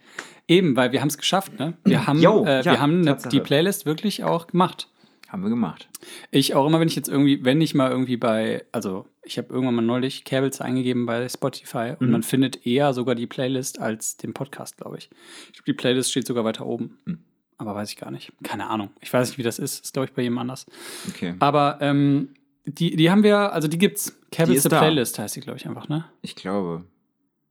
Eben, 0.46 0.76
weil 0.76 0.92
wir 0.92 1.00
haben 1.00 1.08
es 1.08 1.18
geschafft, 1.18 1.58
ne? 1.58 1.74
Wir 1.84 2.06
haben, 2.06 2.20
Jo, 2.20 2.44
äh, 2.44 2.58
ja, 2.58 2.64
wir 2.72 2.80
haben 2.80 3.00
ne, 3.00 3.16
die 3.32 3.40
Playlist 3.40 3.86
wirklich 3.86 4.22
auch 4.22 4.46
gemacht. 4.46 4.88
Haben 5.28 5.42
wir 5.42 5.48
gemacht. 5.50 5.88
Ich 6.30 6.54
auch 6.54 6.64
immer, 6.68 6.78
wenn 6.78 6.86
ich 6.86 6.94
jetzt 6.94 7.08
irgendwie, 7.08 7.44
wenn 7.44 7.60
ich 7.60 7.74
mal 7.74 7.90
irgendwie 7.90 8.16
bei, 8.16 8.64
also 8.70 9.08
ich 9.24 9.38
habe 9.38 9.48
irgendwann 9.52 9.74
mal 9.74 9.82
neulich 9.82 10.24
Cables 10.24 10.60
eingegeben 10.60 11.04
bei 11.04 11.28
Spotify 11.28 11.94
und 11.98 12.06
Mhm. 12.06 12.12
man 12.12 12.22
findet 12.22 12.64
eher 12.64 12.94
sogar 12.94 13.16
die 13.16 13.26
Playlist 13.26 13.80
als 13.80 14.16
den 14.16 14.32
Podcast, 14.34 14.76
glaube 14.76 14.98
ich. 14.98 15.10
Ich 15.48 15.54
glaube, 15.54 15.64
die 15.66 15.72
Playlist 15.72 16.12
steht 16.12 16.28
sogar 16.28 16.44
weiter 16.44 16.64
oben. 16.64 16.98
Mhm. 17.06 17.18
Aber 17.58 17.74
weiß 17.74 17.90
ich 17.90 17.96
gar 17.96 18.12
nicht. 18.12 18.32
Keine 18.44 18.68
Ahnung. 18.68 18.90
Ich 19.00 19.12
weiß 19.12 19.28
nicht, 19.30 19.38
wie 19.38 19.42
das 19.42 19.58
ist. 19.58 19.82
Ist, 19.84 19.94
glaube 19.94 20.06
ich, 20.06 20.12
bei 20.14 20.22
jedem 20.22 20.38
anders. 20.38 20.64
Okay. 21.08 21.34
Aber 21.40 21.78
ähm, 21.80 22.28
die, 22.66 22.96
die 22.96 23.10
haben 23.10 23.22
wir, 23.22 23.52
also 23.52 23.68
die 23.68 23.78
gibt's. 23.78 24.18
Cables 24.32 24.58
ist 24.58 24.62
the 24.64 24.68
da. 24.68 24.80
Playlist 24.80 25.18
heißt 25.18 25.36
die, 25.36 25.40
glaube 25.40 25.58
ich, 25.58 25.66
einfach, 25.66 25.88
ne? 25.88 26.04
Ich 26.22 26.34
glaube, 26.36 26.84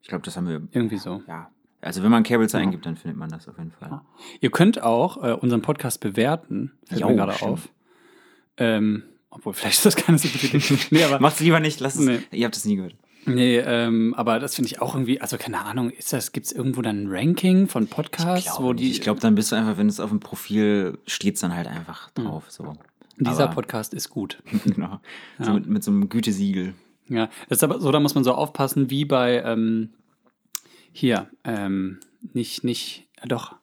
ich 0.01 0.09
glaube, 0.09 0.23
das 0.23 0.37
haben 0.37 0.47
wir. 0.47 0.61
Irgendwie 0.71 0.97
so. 0.97 1.23
Ja. 1.27 1.49
Also 1.81 2.03
wenn 2.03 2.11
man 2.11 2.23
Cables 2.23 2.55
eingibt, 2.55 2.85
dann 2.85 2.95
findet 2.97 3.17
man 3.17 3.29
das 3.29 3.47
auf 3.47 3.57
jeden 3.57 3.71
Fall. 3.71 3.89
Ja. 3.89 4.05
Ihr 4.41 4.49
könnt 4.51 4.81
auch 4.81 5.23
äh, 5.23 5.33
unseren 5.33 5.61
Podcast 5.61 5.99
bewerten. 5.99 6.71
Fällt 6.87 7.01
Jo, 7.01 7.09
mir 7.09 7.15
gerade 7.15 7.41
auf. 7.43 7.69
Ähm, 8.57 9.03
obwohl, 9.29 9.53
vielleicht 9.55 9.77
ist 9.77 9.85
das 9.85 9.95
keine 9.95 10.17
so 10.17 10.27
gute 10.27 10.57
Idee. 10.57 10.77
nee, 10.91 11.03
aber, 11.03 11.19
Macht's 11.21 11.39
lieber 11.39 11.59
nicht, 11.59 11.79
lasst 11.79 11.99
es. 11.99 12.05
Nee. 12.05 12.19
Ihr 12.31 12.45
habt 12.45 12.55
es 12.55 12.65
nie 12.65 12.75
gehört. 12.75 12.95
nee, 13.25 13.57
ähm, 13.57 14.13
aber 14.15 14.39
das 14.39 14.55
finde 14.55 14.67
ich 14.67 14.81
auch 14.81 14.95
irgendwie, 14.95 15.21
also 15.21 15.37
keine 15.37 15.63
Ahnung, 15.63 15.89
ist 15.91 16.11
das, 16.13 16.31
gibt 16.31 16.47
es 16.47 16.51
irgendwo 16.51 16.81
dann 16.81 17.03
ein 17.03 17.07
Ranking 17.07 17.67
von 17.67 17.87
Podcasts, 17.87 18.59
wo 18.59 18.73
die. 18.73 18.91
ich 18.91 19.01
glaube, 19.01 19.19
dann 19.19 19.35
bist 19.35 19.51
du 19.51 19.55
einfach, 19.55 19.77
wenn 19.77 19.87
es 19.87 19.99
auf 19.99 20.09
dem 20.09 20.19
Profil 20.19 20.99
steht, 21.05 21.41
dann 21.41 21.55
halt 21.55 21.67
einfach 21.67 22.09
drauf. 22.11 22.45
So. 22.49 22.75
Dieser 23.17 23.45
aber- 23.45 23.53
Podcast 23.55 23.93
ist 23.93 24.09
gut. 24.09 24.41
genau. 24.65 24.99
So 25.39 25.45
Ja. 25.47 25.53
mit, 25.53 25.67
mit 25.67 25.83
so 25.83 25.91
einem 25.91 26.09
Gütesiegel. 26.09 26.73
Ja, 27.07 27.29
das 27.49 27.59
ist 27.59 27.63
aber 27.63 27.79
so, 27.79 27.91
da 27.91 27.99
muss 27.99 28.15
man 28.15 28.23
so 28.23 28.33
aufpassen, 28.33 28.89
wie 28.89 29.05
bei 29.05 29.41
ähm, 29.43 29.93
hier, 30.91 31.29
ähm, 31.43 31.99
nicht, 32.33 32.63
nicht, 32.63 33.07
ja 33.19 33.25
doch, 33.27 33.55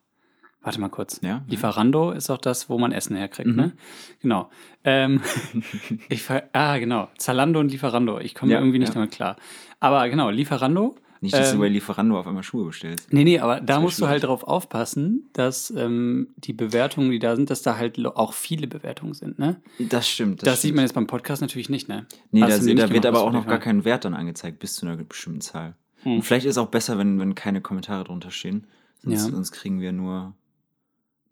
warte 0.62 0.80
mal 0.80 0.90
kurz. 0.90 1.20
Ja? 1.22 1.42
Lieferando 1.48 2.12
ist 2.12 2.30
auch 2.30 2.38
das, 2.38 2.68
wo 2.68 2.78
man 2.78 2.92
Essen 2.92 3.16
herkriegt, 3.16 3.48
Mhm. 3.48 3.56
ne? 3.56 3.72
Genau. 4.20 4.48
Ähm, 4.84 5.20
ich 6.08 6.22
ah, 6.52 6.78
genau. 6.78 7.08
Zalando 7.18 7.58
und 7.58 7.72
Lieferando. 7.72 8.20
Ich 8.20 8.34
komme 8.36 8.52
Ja, 8.52 8.58
irgendwie 8.60 8.78
nicht 8.78 8.90
ja. 8.90 8.94
damit 8.94 9.10
klar. 9.10 9.36
Aber 9.80 10.08
genau, 10.08 10.30
Lieferando. 10.30 10.94
Nicht, 11.22 11.34
dass 11.34 11.52
ähm, 11.52 11.58
du 11.58 11.60
bei 11.62 11.68
Lieferando 11.68 12.18
auf 12.18 12.26
einmal 12.26 12.42
Schuhe 12.42 12.66
bestellst. 12.66 13.12
Nee, 13.12 13.24
nee, 13.24 13.38
aber 13.38 13.60
da 13.60 13.80
musst 13.80 14.00
du 14.00 14.08
halt 14.08 14.22
schwierig. 14.22 14.40
drauf 14.40 14.42
aufpassen, 14.48 15.30
dass 15.32 15.70
ähm, 15.70 16.28
die 16.36 16.52
Bewertungen, 16.52 17.10
die 17.12 17.18
da 17.20 17.36
sind, 17.36 17.48
dass 17.48 17.62
da 17.62 17.76
halt 17.76 18.04
auch 18.04 18.32
viele 18.32 18.66
Bewertungen 18.66 19.14
sind, 19.14 19.38
ne? 19.38 19.60
Das 19.78 20.08
stimmt. 20.08 20.44
Das, 20.44 20.60
sieht 20.60 20.68
stimmt. 20.70 20.76
man 20.76 20.84
jetzt 20.84 20.94
beim 20.94 21.06
Podcast 21.06 21.40
natürlich 21.40 21.68
nicht, 21.70 21.88
ne? 21.88 22.06
Nee, 22.32 22.40
da, 22.40 22.48
mir 22.48 22.52
da 22.52 22.58
nicht 22.58 22.92
wird 22.92 23.06
aber 23.06 23.18
das 23.18 23.22
auch 23.26 23.32
noch 23.32 23.46
gar 23.46 23.60
kein 23.60 23.84
Wert 23.84 24.04
dann 24.04 24.14
angezeigt 24.14 24.58
bis 24.58 24.74
zu 24.74 24.84
einer 24.84 24.96
bestimmten 24.96 25.40
Zahl. 25.40 25.76
Hm. 26.02 26.16
Und 26.16 26.22
vielleicht 26.22 26.44
ist 26.44 26.52
es 26.52 26.58
auch 26.58 26.66
besser, 26.68 26.98
wenn, 26.98 27.18
wenn 27.20 27.34
keine 27.36 27.60
Kommentare 27.60 28.02
drunter 28.04 28.30
stehen. 28.32 28.66
Sonst, 29.04 29.24
Ja. 29.26 29.30
sonst 29.30 29.52
kriegen 29.52 29.80
wir 29.80 29.92
nur 29.92 30.34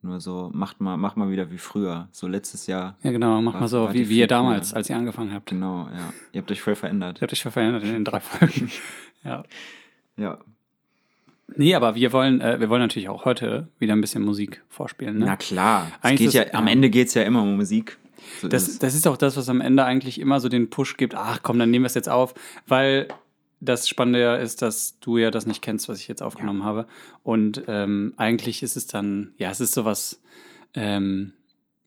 Nur 0.02 0.18
so, 0.20 0.50
macht 0.54 0.80
mal, 0.80 0.96
mach 0.96 1.16
mal 1.16 1.30
wieder 1.30 1.50
wie 1.50 1.58
früher. 1.58 2.08
So 2.12 2.26
letztes 2.26 2.66
Jahr. 2.66 2.96
Ja, 3.02 3.10
genau, 3.10 3.42
mach 3.42 3.54
War- 3.54 3.60
mal 3.60 3.68
so, 3.68 3.92
wie, 3.92 4.08
wie 4.08 4.18
ihr 4.20 4.26
damals, 4.28 4.72
als 4.72 4.88
ihr 4.88 4.96
angefangen 4.96 5.34
habt. 5.34 5.46
Genau, 5.50 5.88
ja. 5.92 6.12
Ihr 6.32 6.40
habt 6.40 6.50
euch 6.50 6.62
voll 6.62 6.74
verändert. 6.74 7.18
Ihr 7.18 7.22
habt 7.22 7.32
euch 7.32 7.42
verändert 7.42 7.82
in 7.82 7.92
den 7.92 8.04
drei 8.04 8.20
Folgen. 8.20 8.70
ja. 9.24 9.42
Ja. 10.20 10.38
Nee, 11.56 11.74
aber 11.74 11.96
wir 11.96 12.12
wollen, 12.12 12.40
äh, 12.40 12.60
wir 12.60 12.68
wollen 12.70 12.80
natürlich 12.82 13.08
auch 13.08 13.24
heute 13.24 13.66
wieder 13.80 13.94
ein 13.94 14.00
bisschen 14.00 14.22
Musik 14.22 14.62
vorspielen. 14.68 15.18
Ne? 15.18 15.24
Na 15.26 15.36
klar. 15.36 15.90
Eigentlich 16.00 16.32
ja, 16.32 16.42
ist- 16.42 16.54
am 16.54 16.66
ja. 16.66 16.72
Ende 16.72 16.90
geht 16.90 17.08
es 17.08 17.14
ja 17.14 17.22
immer 17.22 17.42
um 17.42 17.56
Musik. 17.56 17.98
So 18.40 18.46
ist 18.46 18.52
Das, 18.52 18.68
es. 18.68 18.78
das 18.78 18.94
ist 18.94 19.06
auch 19.08 19.16
das, 19.16 19.36
was 19.36 19.48
am 19.48 19.60
Ende 19.60 19.84
eigentlich 19.84 20.20
immer 20.20 20.38
so 20.38 20.48
den 20.48 20.70
Push 20.70 20.96
gibt. 20.96 21.14
Ach 21.16 21.40
komm, 21.42 21.58
dann 21.58 21.70
nehmen 21.70 21.82
wir 21.84 21.88
es 21.88 21.94
jetzt 21.94 22.08
auf, 22.08 22.34
weil 22.68 23.08
das 23.60 23.88
Spannende 23.88 24.20
ja 24.20 24.36
ist, 24.36 24.62
dass 24.62 24.98
du 25.00 25.18
ja 25.18 25.30
das 25.30 25.46
nicht 25.46 25.60
kennst, 25.60 25.88
was 25.88 25.98
ich 25.98 26.06
jetzt 26.08 26.22
aufgenommen 26.22 26.64
habe. 26.64 26.86
Und 27.24 27.62
ähm, 27.66 28.14
eigentlich 28.16 28.62
ist 28.62 28.76
es 28.76 28.86
dann, 28.86 29.34
ja, 29.36 29.50
es 29.50 29.60
ist 29.60 29.72
sowas, 29.74 30.20
ähm, 30.74 31.32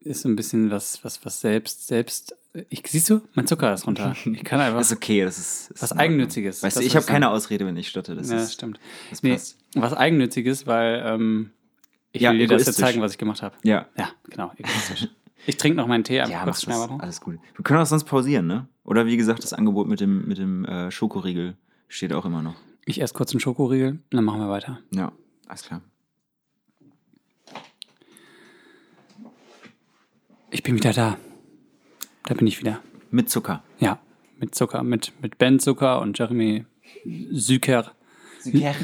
ist 0.01 0.23
so 0.23 0.29
ein 0.29 0.35
bisschen 0.35 0.69
was, 0.71 1.03
was, 1.05 1.23
was 1.25 1.39
selbst, 1.39 1.87
selbst. 1.87 2.35
Ich 2.69 2.83
siehst 2.85 3.09
du, 3.09 3.21
mein 3.33 3.47
Zucker 3.47 3.73
ist 3.73 3.87
runter. 3.87 4.15
Ich 4.25 4.43
kann 4.43 4.59
einfach. 4.59 4.79
ist 4.79 4.91
okay, 4.91 5.23
das 5.23 5.39
ist, 5.39 5.71
ist 5.71 5.81
Was. 5.81 5.91
Eigennütziges, 5.91 6.61
Weißt 6.61 6.75
das 6.77 6.81
du, 6.83 6.87
ich 6.87 6.95
habe 6.95 7.05
keine. 7.05 7.31
Ausrede, 7.31 7.65
wenn 7.65 7.75
ich 7.77 7.87
stotte. 7.87 8.15
Das 8.15 8.29
ja, 8.29 8.37
ist, 8.37 8.53
stimmt. 8.53 8.79
das 9.09 9.23
Nee, 9.23 9.39
was 9.75 9.93
Eigennütziges, 9.93 10.67
weil 10.67 11.01
ähm, 11.03 11.51
ich 12.11 12.21
Ja, 12.21 12.31
will 12.31 12.37
dir 12.39 12.47
das 12.47 12.67
jetzt 12.67 12.77
zeigen, 12.77 13.01
was 13.01 13.13
ich 13.13 13.17
gemacht 13.17 13.41
habe. 13.41 13.55
Ja. 13.63 13.87
Ja, 13.97 14.09
genau, 14.29 14.51
egoistisch. 14.55 15.07
ich 15.47 15.57
trinke 15.57 15.77
noch 15.77 15.87
meinen 15.87 16.03
Tee 16.03 16.19
einfach 16.21 16.31
Ja, 16.31 16.43
kurz 16.43 16.61
das. 16.61 16.89
Alles 16.99 17.21
gut. 17.21 17.39
Wir 17.55 17.63
können 17.63 17.79
auch 17.79 17.87
sonst 17.87 18.03
pausieren, 18.03 18.45
ne? 18.45 18.67
Oder 18.83 19.07
wie 19.07 19.17
gesagt, 19.17 19.43
das 19.43 19.53
Angebot 19.53 19.87
mit 19.87 19.99
dem, 19.99 20.27
mit 20.27 20.37
dem 20.37 20.63
äh, 20.65 20.91
Schokoriegel 20.91 21.55
steht 21.87 22.13
auch 22.13 22.25
immer 22.25 22.43
noch. 22.43 22.55
Ich 22.85 23.01
esse 23.01 23.13
kurz 23.15 23.31
einen 23.31 23.39
Schokoriegel 23.39 23.99
dann 24.11 24.23
machen 24.25 24.39
wir 24.41 24.49
weiter. 24.49 24.79
Ja, 24.91 25.11
alles 25.47 25.63
klar. 25.63 25.81
Ich 30.51 30.61
bin 30.61 30.75
wieder 30.75 30.93
da. 30.93 31.17
Da 32.25 32.33
bin 32.33 32.47
ich 32.47 32.59
wieder. 32.59 32.79
Mit 33.11 33.29
Zucker. 33.29 33.63
Ja, 33.79 33.99
mit 34.39 34.55
Zucker, 34.55 34.83
mit, 34.83 35.11
mit 35.21 35.37
Ben 35.37 35.59
Zucker 35.59 36.01
und 36.01 36.17
Jeremy 36.17 36.65
Zucker. 37.35 37.91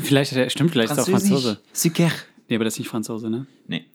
Vielleicht 0.04 0.32
hat 0.32 0.38
er, 0.38 0.50
stimmt, 0.50 0.72
vielleicht 0.72 0.92
ist 0.92 0.98
er 0.98 1.04
auch 1.04 1.10
Franzose. 1.10 1.60
Zucker. 1.74 2.12
Nee, 2.48 2.56
aber 2.56 2.64
das 2.66 2.76
ist 2.76 2.80
nicht 2.80 2.90
Franzose, 2.90 3.30
ne? 3.30 3.46
Nee. 3.68 3.86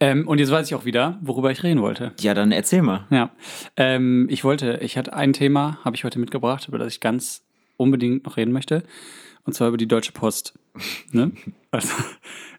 Ähm, 0.00 0.26
und 0.26 0.38
jetzt 0.38 0.50
weiß 0.50 0.66
ich 0.66 0.74
auch 0.74 0.84
wieder, 0.84 1.18
worüber 1.20 1.50
ich 1.50 1.62
reden 1.62 1.82
wollte. 1.82 2.12
Ja, 2.20 2.32
dann 2.32 2.52
erzähl 2.52 2.82
mal. 2.82 3.06
Ja, 3.10 3.30
ähm, 3.76 4.26
ich 4.30 4.44
wollte, 4.44 4.78
ich 4.82 4.96
hatte 4.96 5.12
ein 5.12 5.32
Thema, 5.32 5.78
habe 5.84 5.94
ich 5.94 6.04
heute 6.04 6.18
mitgebracht, 6.18 6.68
über 6.68 6.78
das 6.78 6.94
ich 6.94 7.00
ganz 7.00 7.42
unbedingt 7.76 8.24
noch 8.24 8.36
reden 8.36 8.52
möchte. 8.52 8.82
Und 9.44 9.52
zwar 9.52 9.68
über 9.68 9.76
die 9.76 9.86
Deutsche 9.86 10.12
Post. 10.12 10.54
ne? 11.10 11.32
Also, 11.70 11.92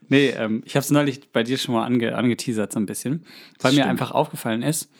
nee, 0.09 0.29
ähm, 0.29 0.61
ich 0.65 0.75
habe 0.75 0.83
es 0.83 0.91
neulich 0.91 1.31
bei 1.31 1.41
dir 1.41 1.57
schon 1.57 1.73
mal 1.73 1.85
ange, 1.85 2.15
angeteasert 2.15 2.71
so 2.71 2.79
ein 2.79 2.85
bisschen, 2.85 3.25
weil 3.59 3.73
mir 3.73 3.87
einfach 3.87 4.11
aufgefallen 4.11 4.61
ist, 4.61 4.91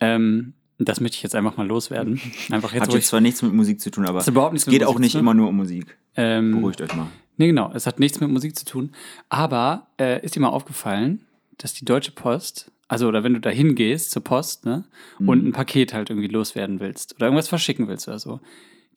ähm, 0.00 0.54
das 0.78 1.00
möchte 1.00 1.16
ich 1.16 1.22
jetzt 1.22 1.34
einfach 1.34 1.56
mal 1.58 1.66
loswerden. 1.66 2.18
Einfach 2.50 2.72
jetzt, 2.72 2.82
Hat 2.84 2.94
jetzt 2.94 3.08
zwar 3.08 3.20
nichts 3.20 3.42
mit 3.42 3.52
Musik 3.52 3.80
zu 3.82 3.90
tun, 3.90 4.06
aber 4.06 4.24
es 4.54 4.64
geht 4.66 4.82
auch 4.84 4.98
nicht 4.98 5.14
immer 5.14 5.34
nur 5.34 5.48
um 5.48 5.56
Musik. 5.56 5.98
ähm, 6.16 6.52
Beruhigt 6.52 6.80
euch 6.80 6.94
mal. 6.96 7.08
Nee, 7.36 7.48
genau. 7.48 7.70
Es 7.74 7.86
hat 7.86 8.00
nichts 8.00 8.18
mit 8.20 8.30
Musik 8.30 8.56
zu 8.56 8.64
tun. 8.64 8.92
Aber 9.28 9.88
äh, 10.00 10.24
ist 10.24 10.36
dir 10.36 10.40
mal 10.40 10.48
aufgefallen, 10.48 11.20
dass 11.58 11.74
die 11.74 11.84
Deutsche 11.84 12.12
Post, 12.12 12.70
also 12.88 13.08
oder 13.08 13.22
wenn 13.24 13.34
du 13.34 13.40
da 13.40 13.50
hingehst 13.50 14.10
zur 14.10 14.24
Post, 14.24 14.64
ne, 14.64 14.84
Mhm. 15.18 15.28
und 15.28 15.46
ein 15.48 15.52
Paket 15.52 15.92
halt 15.92 16.08
irgendwie 16.08 16.28
loswerden 16.28 16.80
willst 16.80 17.14
oder 17.16 17.26
irgendwas 17.26 17.48
verschicken 17.48 17.86
willst 17.88 18.08
oder 18.08 18.18
so, 18.18 18.40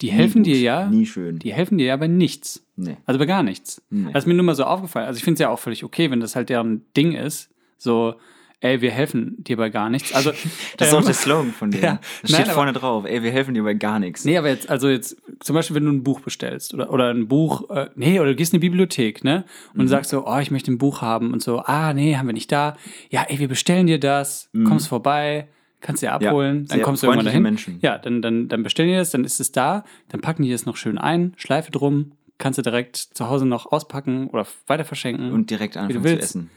die 0.02 0.10
helfen 0.10 0.42
Nie 0.42 0.46
dir 0.52 0.56
gut. 0.56 0.64
ja, 0.64 0.88
Nie 0.90 1.06
schön. 1.06 1.40
die 1.40 1.54
helfen 1.54 1.78
dir 1.78 1.88
ja 1.88 1.98
bei 1.98 2.08
nichts. 2.08 2.66
Nee. 2.78 2.96
Also 3.06 3.20
bei 3.20 3.26
gar 3.26 3.44
nichts. 3.44 3.82
Nee. 3.90 4.10
Das 4.14 4.24
ist 4.24 4.28
mir 4.28 4.34
nur 4.36 4.44
mal 4.46 4.56
so 4.56 4.64
aufgefallen. 4.64 5.06
Also 5.08 5.18
ich 5.18 5.24
finde 5.26 5.36
es 5.36 5.40
ja 5.42 5.50
auch 5.50 5.60
völlig 5.60 5.84
okay, 5.84 6.10
wenn 6.12 6.22
das 6.22 6.36
halt 6.38 6.48
deren 6.50 6.86
Ding 6.96 7.12
ist. 7.14 7.50
So, 7.78 8.16
ey, 8.64 8.82
wir 8.82 8.92
helfen 8.92 9.36
dir 9.44 9.58
bei 9.58 9.70
gar 9.70 9.90
nichts. 9.90 10.14
Also, 10.14 10.32
Das 10.78 10.88
ist 10.88 10.94
ähm, 10.94 11.00
auch 11.00 11.06
der 11.06 11.14
Slogan 11.14 11.52
von 11.52 11.70
denen. 11.72 11.84
Ja. 11.84 12.00
Das 12.22 12.32
steht 12.32 12.40
Nein, 12.40 12.44
aber- 12.46 12.54
vorne 12.54 12.74
drauf. 12.74 13.06
Ey, 13.06 13.22
wir 13.22 13.32
helfen 13.32 13.54
dir 13.54 13.64
bei 13.64 13.74
gar 13.76 14.00
nichts. 14.00 14.26
Nee, 14.26 14.38
aber 14.38 14.50
jetzt, 14.50 14.70
also 14.70 14.90
jetzt, 14.90 15.18
zum 15.42 15.54
Beispiel, 15.56 15.76
wenn 15.76 15.86
du 15.86 15.92
ein 15.92 16.04
Buch 16.04 16.22
bestellst 16.22 16.74
oder, 16.74 16.92
oder 16.92 17.10
ein 17.14 17.28
Buch, 17.28 17.70
äh, 17.70 17.90
nee, 17.96 18.20
oder 18.20 18.30
du 18.30 18.36
gehst 18.36 18.54
in 18.54 18.60
die 18.62 18.68
Bibliothek, 18.68 19.24
ne? 19.24 19.46
Mhm. 19.74 19.82
Und 19.82 19.88
sagst 19.90 20.10
so, 20.12 20.26
oh, 20.26 20.40
ich 20.40 20.50
möchte 20.52 20.72
ein 20.72 20.78
Buch 20.78 21.02
haben 21.02 21.32
und 21.34 21.42
so, 21.44 21.60
ah, 21.60 21.94
nee, 21.94 22.16
haben 22.16 22.26
wir 22.28 22.34
nicht 22.34 22.52
da. 22.52 22.78
Ja, 23.10 23.24
ey, 23.28 23.38
wir 23.40 23.48
bestellen 23.48 23.88
dir 23.88 24.00
das, 24.00 24.50
kommst 24.66 24.88
vorbei, 24.88 25.48
kannst 25.82 26.02
dir 26.02 26.14
abholen, 26.14 26.60
dann 26.60 26.62
Mhm. 26.64 26.68
sehr 26.68 26.80
kommst 26.82 27.04
du 27.04 27.08
irgendwann 27.08 27.26
dahin. 27.26 27.44
Menschen. 27.44 27.80
Ja, 27.82 27.98
dann, 27.98 28.22
dann, 28.22 28.48
dann 28.48 28.64
bestellen 28.64 28.90
die 28.90 28.96
das, 28.96 29.12
dann 29.12 29.26
ist 29.26 29.40
es 29.42 29.52
da, 29.52 29.84
dann 30.10 30.22
packen 30.22 30.44
die 30.44 30.52
das 30.52 30.66
noch 30.66 30.78
schön 30.78 30.98
ein, 30.98 31.34
Schleife 31.36 31.72
drum, 31.72 32.14
kannst 32.38 32.58
du 32.58 32.62
direkt 32.64 32.96
zu 32.96 33.30
Hause 33.30 33.46
noch 33.46 33.72
auspacken 33.72 34.28
oder 34.30 34.48
weiter 34.68 34.86
verschenken. 34.86 35.32
Und 35.34 35.50
direkt 35.50 35.76
du 35.76 35.80
anfangen 35.82 36.00
zu 36.04 36.10
willst. 36.10 36.24
essen. 36.24 36.50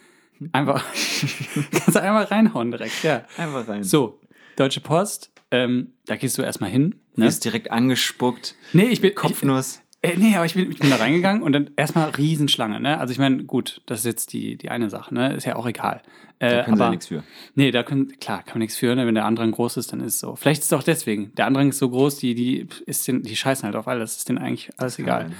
Einfach, 0.53 0.85
kannst 1.73 1.95
du 1.97 2.03
einmal 2.03 2.25
reinhauen 2.25 2.71
direkt, 2.71 3.03
ja. 3.03 3.25
Einfach 3.37 3.67
rein. 3.69 3.83
So, 3.83 4.21
Deutsche 4.57 4.81
Post, 4.81 5.31
ähm, 5.51 5.93
da 6.07 6.17
gehst 6.17 6.37
du 6.39 6.43
erstmal 6.43 6.71
hin. 6.71 6.97
Du 7.15 7.21
Ne? 7.23 7.27
bist 7.27 7.45
direkt 7.45 7.71
angespuckt. 7.71 8.55
Nee, 8.73 8.85
ich 8.87 9.01
bin. 9.01 9.15
Kopfnuss. 9.15 9.81
Ich, 10.03 10.11
äh, 10.11 10.17
nee, 10.19 10.37
aber 10.37 10.45
ich 10.45 10.55
bin, 10.55 10.71
ich 10.71 10.79
bin 10.79 10.91
da 10.91 10.97
reingegangen 10.97 11.43
und 11.43 11.53
dann 11.53 11.71
erstmal 11.77 12.11
Riesenschlange, 12.11 12.79
ne? 12.81 12.99
Also 13.01 13.13
ich 13.13 13.19
meine, 13.19 13.45
gut, 13.45 13.81
das 13.87 14.01
ist 14.01 14.05
jetzt 14.05 14.33
die, 14.35 14.57
die 14.57 14.69
eine 14.71 14.91
Sache, 14.91 15.15
ne? 15.15 15.35
Ist 15.35 15.47
ja 15.47 15.57
auch 15.57 15.67
egal. 15.67 16.03
Äh, 16.39 16.51
Da 16.51 16.63
können 16.65 16.77
sie 16.77 16.83
aber, 16.83 16.85
ja 16.85 16.91
nichts 16.91 17.07
für. 17.07 17.25
Nee, 17.55 17.71
da 17.71 17.83
können, 17.83 18.09
klar, 18.21 18.43
kann 18.43 18.55
man 18.57 18.59
nichts 18.61 18.77
für, 18.77 18.95
ne? 18.95 19.07
Wenn 19.07 19.15
der 19.15 19.25
Andrang 19.25 19.51
groß 19.53 19.79
ist, 19.79 19.93
dann 19.93 20.01
ist 20.01 20.15
es 20.17 20.21
so. 20.21 20.37
Vielleicht 20.37 20.61
ist 20.61 20.67
es 20.67 20.73
auch 20.75 20.83
deswegen. 20.83 21.35
Der 21.37 21.47
Andrang 21.47 21.71
ist 21.71 21.79
so 21.79 21.89
groß, 21.89 22.19
die, 22.19 22.35
die, 22.35 22.67
ist 22.85 23.09
den, 23.09 23.23
die 23.23 23.35
scheißen 23.37 23.65
halt 23.65 23.75
auf 23.77 23.89
alles, 23.89 24.19
ist 24.19 24.29
denen 24.29 24.39
eigentlich 24.39 24.71
alles 24.77 24.99
egal. 24.99 25.31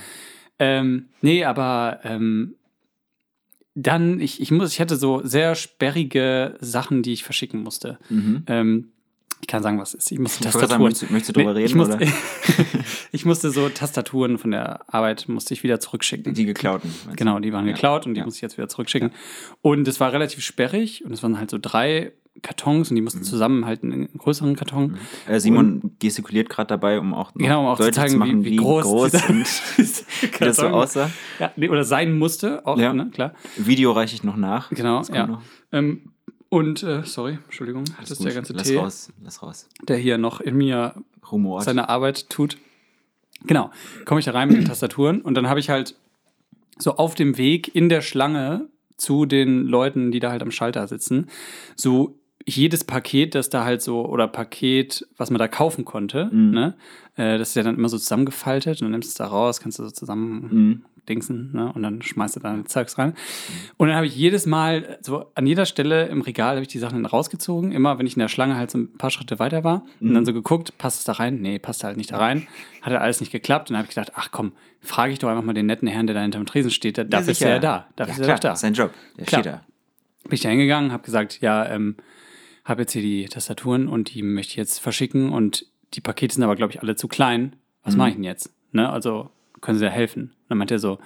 Ähm, 0.59 1.11
nee, 1.21 1.45
aber 1.45 2.01
ähm, 2.05 2.55
dann, 3.77 4.19
ich, 4.21 4.41
ich 4.41 4.51
muss, 4.51 4.73
ich 4.73 4.81
hatte 4.81 4.97
so 4.97 5.21
sehr 5.23 5.55
sperrige 5.55 6.57
Sachen, 6.61 7.03
die 7.03 7.13
ich 7.13 7.23
verschicken 7.25 7.63
musste. 7.63 7.99
Mhm. 8.09 8.43
Ähm, 8.49 8.89
ich 9.43 9.49
kann 9.49 9.63
sagen, 9.63 9.79
was 9.79 9.91
es 9.91 10.07
ist. 10.07 10.13
Ich 10.13 10.19
musste 10.19 10.49
Ich 10.49 10.55
wollte 10.55 10.67
sagen, 10.69 10.83
Tastaturen. 10.83 10.83
möchtest, 10.89 11.11
du- 11.11 11.13
möchtest 11.13 11.29
du 11.29 11.33
drüber 11.35 11.53
Nee, 11.53 11.61
ich 11.65 11.71
reden? 11.71 11.79
musste, 11.79 11.97
oder? 11.97 12.07
ich 13.13 13.25
musste 13.27 13.51
so 13.51 13.69
Tastaturen 13.69 14.39
von 14.39 14.51
der 14.51 14.93
Arbeit 14.93 15.29
musste 15.29 15.53
ich 15.53 15.63
wieder 15.63 15.79
zurückschicken. 15.79 16.33
Die 16.33 16.47
geklauten. 16.47 16.93
genau, 17.17 17.39
die 17.39 17.53
waren 17.53 17.67
Ja. 17.67 17.73
geklaut 17.75 18.07
und 18.07 18.15
die 18.15 18.21
Ja. 18.21 18.25
musste 18.25 18.39
ich 18.39 18.43
jetzt 18.43 18.57
wieder 18.57 18.69
zurückschicken. 18.69 19.11
Und 19.61 19.87
es 19.89 20.01
war 20.01 20.11
relativ 20.13 20.43
sperrig 20.43 21.05
und 21.05 21.13
es 21.13 21.23
waren 21.23 21.39
halt 21.39 21.51
so 21.51 21.59
drei 21.61 22.13
Kartons 22.43 22.91
und 22.91 22.95
die 22.97 23.01
Mhm. 23.01 23.05
mussten 23.05 23.23
zusammenhalten 23.23 23.93
in 23.93 24.07
einen 24.09 24.19
größeren 24.19 24.57
Karton. 24.57 24.97
Äh, 25.27 25.41
Simon 25.41 25.93
gestikuliert 25.99 26.49
gerade 26.49 26.69
dabei, 26.69 26.99
um 26.99 27.15
auch, 27.15 27.33
Genau, 27.35 27.61
um 27.61 27.67
auch 27.67 27.77
zu 27.77 27.85
deutlich 27.85 27.97
zeigen, 27.97 28.19
machen, 28.19 28.45
wie, 28.45 28.51
wie 28.53 28.57
groß, 28.57 29.11
dieser- 29.13 29.29
und 29.31 29.47
dieser 29.79 30.05
wie 30.41 30.45
das 30.45 30.57
so 30.57 30.67
aussah. 30.69 31.11
Ja, 31.39 31.53
nee, 31.57 31.69
oder 31.69 31.85
sein 31.85 32.19
musste, 32.19 32.67
auch, 32.67 32.79
Ja. 32.79 32.93
ne, 32.93 33.11
klar. 33.13 33.35
Video 33.57 33.93
reiche 33.93 34.15
ich 34.15 34.23
noch 34.25 34.37
nach. 34.37 34.71
Genau, 34.71 34.99
Das 34.99 35.09
ja. 35.09 35.41
Ähm, 35.73 36.13
und, 36.49 36.83
äh, 36.83 37.03
sorry, 37.05 37.39
Entschuldigung, 37.45 37.85
das 37.87 37.97
Alles 37.99 38.11
ist 38.13 38.19
gut. 38.19 38.27
der 38.29 38.35
ganze 38.35 38.53
Lass 38.53 38.69
Tee, 38.69 38.77
raus, 38.77 39.13
lass 39.23 39.43
raus. 39.43 39.69
der 39.89 39.97
hier 39.97 40.17
noch 40.19 40.41
in 40.41 40.57
mir 40.57 40.95
Rumort. 41.31 41.65
seine 41.65 41.89
Arbeit 41.89 42.31
tut. 42.31 42.57
Genau, 43.47 43.71
komme 44.05 44.21
ich 44.21 44.27
da 44.27 44.33
rein 44.33 44.49
mit 44.49 44.57
den 44.59 44.65
Tastaturen 44.65 45.21
und 45.21 45.35
dann 45.35 45.49
habe 45.49 45.61
ich 45.61 45.69
halt 45.71 45.95
so 46.79 46.97
auf 46.97 47.15
dem 47.15 47.37
Weg 47.37 47.75
in 47.75 47.89
der 47.89 48.01
Schlange 48.01 48.69
zu 48.97 49.27
den 49.27 49.67
Leuten, 49.67 50.11
die 50.11 50.21
da 50.21 50.31
halt 50.31 50.41
am 50.43 50.51
Schalter 50.51 50.87
sitzen, 50.89 51.29
so 51.75 52.19
jedes 52.49 52.85
Paket, 52.85 53.35
das 53.35 53.51
da 53.51 53.65
halt 53.65 53.83
so, 53.83 54.07
oder 54.07 54.29
Paket, 54.29 55.07
was 55.17 55.31
man 55.31 55.39
da 55.39 55.49
kaufen 55.49 55.85
konnte, 55.85 56.27
Mhm. 56.33 56.51
ne, 56.53 56.75
äh, 57.17 57.39
das 57.39 57.49
ist 57.51 57.55
ja 57.57 57.63
dann 57.65 57.77
immer 57.77 57.89
so 57.89 57.99
zusammengefaltet 57.99 58.81
und 58.81 58.87
dann 58.87 58.93
nimmst 58.93 59.09
du 59.09 59.11
es 59.11 59.15
da 59.15 59.27
raus, 59.27 59.61
kannst 59.61 59.79
du 59.79 59.85
so 59.85 59.91
zusammen 59.91 60.41
Mhm. 60.51 60.83
dingsen, 61.09 61.51
ne, 61.53 61.73
und 61.73 61.83
dann 61.83 62.03
schmeißt 62.03 62.37
du 62.37 62.41
da 62.41 62.57
Zeugs 62.67 62.99
rein. 62.99 63.15
Und 63.77 63.89
dann 63.89 63.97
habe 63.97 64.07
ich 64.07 64.15
jedes 64.17 64.47
Mal, 64.47 64.99
so 65.03 65.27
an 65.35 65.47
jeder 65.47 65.67
Stelle 65.67 66.07
im 66.07 66.21
Regal, 66.21 66.51
habe 66.57 66.63
ich 66.63 66.69
die 66.69 66.79
Sachen 66.79 67.03
dann 67.03 67.07
rausgezogen, 67.07 67.73
immer 67.73 67.99
wenn 67.99 68.07
ich 68.07 68.15
in 68.15 68.21
der 68.21 68.29
Schlange 68.29 68.57
halt 68.57 68.71
so 68.71 68.79
ein 68.79 68.97
paar 68.97 69.11
Schritte 69.11 69.39
weiter 69.41 69.65
war 69.65 69.85
und 70.01 70.11
Mhm. 70.11 70.15
dann 70.15 70.25
so 70.25 70.33
geguckt, 70.33 70.79
passt 70.79 70.99
es 71.01 71.05
da 71.05 71.13
rein? 71.13 71.41
Nee, 71.41 71.59
passt 71.59 71.83
halt 71.83 71.97
nicht 71.97 72.13
da 72.13 72.19
rein. 72.19 72.47
Hat 72.81 72.93
halt 72.93 73.03
alles 73.03 73.19
nicht 73.21 73.33
geklappt 73.33 73.71
und 73.71 73.75
dann 73.75 73.79
habe 73.79 73.89
ich 73.89 73.95
gedacht, 73.97 74.13
ach 74.15 74.31
komm, 74.31 74.53
frage 74.81 75.13
ich 75.13 75.19
doch 75.19 75.29
einfach 75.29 75.43
mal 75.45 75.53
den 75.53 75.67
netten 75.67 75.89
Herrn, 75.89 76.07
der 76.07 76.15
da 76.15 76.23
hinterm 76.23 76.47
Tresen 76.47 76.71
steht, 76.71 76.97
der, 76.97 77.05
dafür 77.05 77.33
ist 77.33 77.43
er 77.43 77.51
ja 77.51 77.59
da, 77.59 77.87
dafür 77.97 78.15
Ja, 78.27 78.35
ist 78.35 78.43
er 78.45 78.49
da. 78.49 78.53
ist 78.55 78.61
sein 78.61 78.75
Job. 78.75 78.93
Der 79.19 79.27
Klar. 79.27 79.41
steht 79.43 79.53
da. 79.53 79.63
Bin 80.25 80.33
ich 80.35 80.41
da 80.41 80.49
hingegangen, 80.49 80.93
habe 80.93 81.03
gesagt, 81.05 81.41
ja, 81.41 81.67
ähm, 81.69 81.97
habe 82.67 82.83
jetzt 82.83 82.93
hier 82.93 83.03
die 83.03 83.25
Tastaturen 83.27 83.89
und 83.89 84.13
die 84.15 84.23
möchte 84.23 84.51
ich 84.53 84.57
jetzt 84.57 84.79
verschicken 84.79 85.31
und 85.33 85.67
die 85.95 86.01
Pakete 86.01 86.35
sind 86.35 86.43
aber, 86.45 86.57
glaube 86.57 86.73
ich, 86.73 86.83
alle 86.83 86.97
zu 86.97 87.09
klein. 87.09 87.57
Was 87.83 87.95
Mhm. 87.95 87.99
mache 87.99 88.09
ich 88.11 88.15
denn 88.17 88.25
jetzt? 88.25 88.53
Ne? 88.73 88.91
Also 88.91 89.31
können 89.61 89.79
Sie 89.79 89.85
da 89.85 89.91
helfen? 89.91 90.23
Und 90.25 90.35
dann 90.51 90.59
meinte 90.59 90.75
er 90.75 90.79
so, 90.81 90.99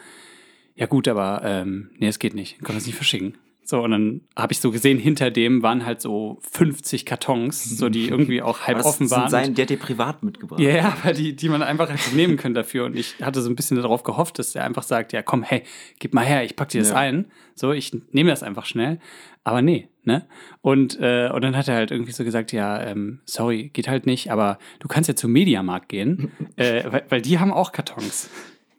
ja 0.75 0.87
gut, 0.87 1.07
aber 1.09 1.43
ähm, 1.45 1.90
nee, 1.99 2.09
es 2.09 2.19
geht 2.19 2.35
nicht, 2.35 2.59
können 2.61 2.76
wir 2.76 2.81
es 2.81 2.87
nicht 2.87 2.97
verschicken. 2.97 3.37
So, 3.71 3.81
und 3.85 3.93
dann 3.93 4.21
habe 4.37 4.53
ich 4.53 4.59
so 4.59 4.73
gesehen, 4.73 4.99
hinter 4.99 5.31
dem 5.31 5.62
waren 5.62 5.87
halt 5.87 6.00
so 6.03 6.39
50 6.50 7.07
Kartons, 7.07 7.62
so 7.79 7.89
die 7.89 8.09
irgendwie 8.09 8.43
auch 8.43 8.62
halb 8.62 8.79
das 8.79 8.87
offen 8.87 9.09
waren. 9.12 9.31
Sein, 9.31 9.55
der 9.55 9.62
hat 9.62 9.71
dir 9.71 9.79
privat 9.79 10.25
mitgebracht. 10.25 10.59
Ja, 10.59 10.71
ja, 10.71 10.97
aber 11.00 11.12
die, 11.12 11.37
die 11.37 11.49
man 11.49 11.62
einfach 11.62 11.89
hätte 11.89 12.17
nehmen 12.17 12.37
können 12.37 12.57
dafür. 12.57 12.87
Und 12.87 12.97
ich 12.97 13.15
hatte 13.23 13.41
so 13.41 13.49
ein 13.49 13.55
bisschen 13.55 13.77
darauf 13.77 14.03
gehofft, 14.03 14.41
dass 14.41 14.57
er 14.57 14.65
einfach 14.65 14.83
sagt, 14.83 15.12
ja 15.12 15.23
komm, 15.23 15.45
hey, 15.45 15.62
gib 16.00 16.15
mal 16.15 16.25
her, 16.25 16.43
ich 16.43 16.57
pack 16.57 16.71
dir 16.71 16.81
das 16.81 16.91
Ja. 16.91 16.97
ein. 16.97 17.27
So, 17.55 17.71
ich 17.71 17.93
nehme 18.11 18.31
das 18.31 18.43
einfach 18.43 18.67
schnell. 18.67 18.99
Aber 19.45 19.62
nee, 19.62 19.89
ne? 20.03 20.27
Und, 20.62 20.99
äh, 21.00 21.31
und 21.33 21.43
dann 21.43 21.57
hat 21.57 21.69
er 21.69 21.77
halt 21.77 21.93
irgendwie 21.93 22.11
so 22.11 22.25
gesagt, 22.25 22.50
ja, 22.50 22.83
ähm, 22.83 23.21
sorry, 23.25 23.69
geht 23.73 23.87
halt 23.87 24.05
nicht, 24.05 24.33
aber 24.33 24.59
du 24.81 24.89
kannst 24.89 25.07
ja 25.09 25.15
zum 25.15 25.31
Mediamarkt 25.31 25.89
gehen, 25.89 26.33
äh, 26.57 26.83
weil, 26.91 27.05
weil 27.09 27.23
die 27.23 27.39
haben 27.39 27.53
auch 27.53 27.71
Kartons. 27.71 28.31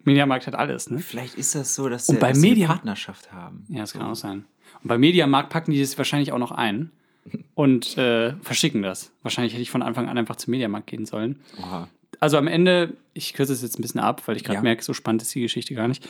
Mediamarkt 0.04 0.48
hat 0.48 0.56
alles, 0.56 0.90
ne? 0.90 1.00
Vielleicht 1.00 1.36
ist 1.36 1.56
das 1.56 1.76
so, 1.76 1.88
dass, 1.88 2.08
der, 2.08 2.18
die 2.18 2.24
eine 2.26 2.40
Media- 2.40 2.68
Partnerschaft 2.68 3.32
haben. 3.32 3.64
Ja, 3.70 3.80
das 3.82 3.94
kann 3.94 4.02
auch 4.02 4.16
sein. 4.16 4.44
Und 4.84 4.88
bei 4.88 4.98
Mediamarkt 4.98 5.50
packen 5.50 5.72
die 5.72 5.80
das 5.80 5.98
wahrscheinlich 5.98 6.32
auch 6.32 6.40
noch 6.40 6.52
ein 6.52 6.92
und 7.56 7.98
äh, 7.98 8.34
verschicken 8.42 8.82
das. 8.82 9.12
Wahrscheinlich 9.24 9.54
hätte 9.54 9.62
ich 9.62 9.72
von 9.72 9.82
Anfang 9.84 10.10
an 10.10 10.18
einfach 10.18 10.36
zum 10.38 10.52
Mediamarkt 10.52 10.88
gehen 10.88 11.06
sollen. 11.06 11.40
Oha. 11.60 11.88
Also 12.20 12.38
am 12.38 12.48
Ende, 12.48 12.94
ich 13.14 13.34
kürze 13.34 13.54
es 13.54 13.62
jetzt 13.62 13.80
ein 13.80 13.82
bisschen 13.82 14.02
ab, 14.02 14.24
weil 14.28 14.36
ich 14.36 14.44
gerade 14.44 14.56
Ja. 14.58 14.62
merke, 14.62 14.84
so 14.84 14.94
spannend 14.94 15.22
ist 15.22 15.34
die 15.34 15.42
Geschichte 15.42 15.74
gar 15.76 15.88
nicht. 15.88 16.08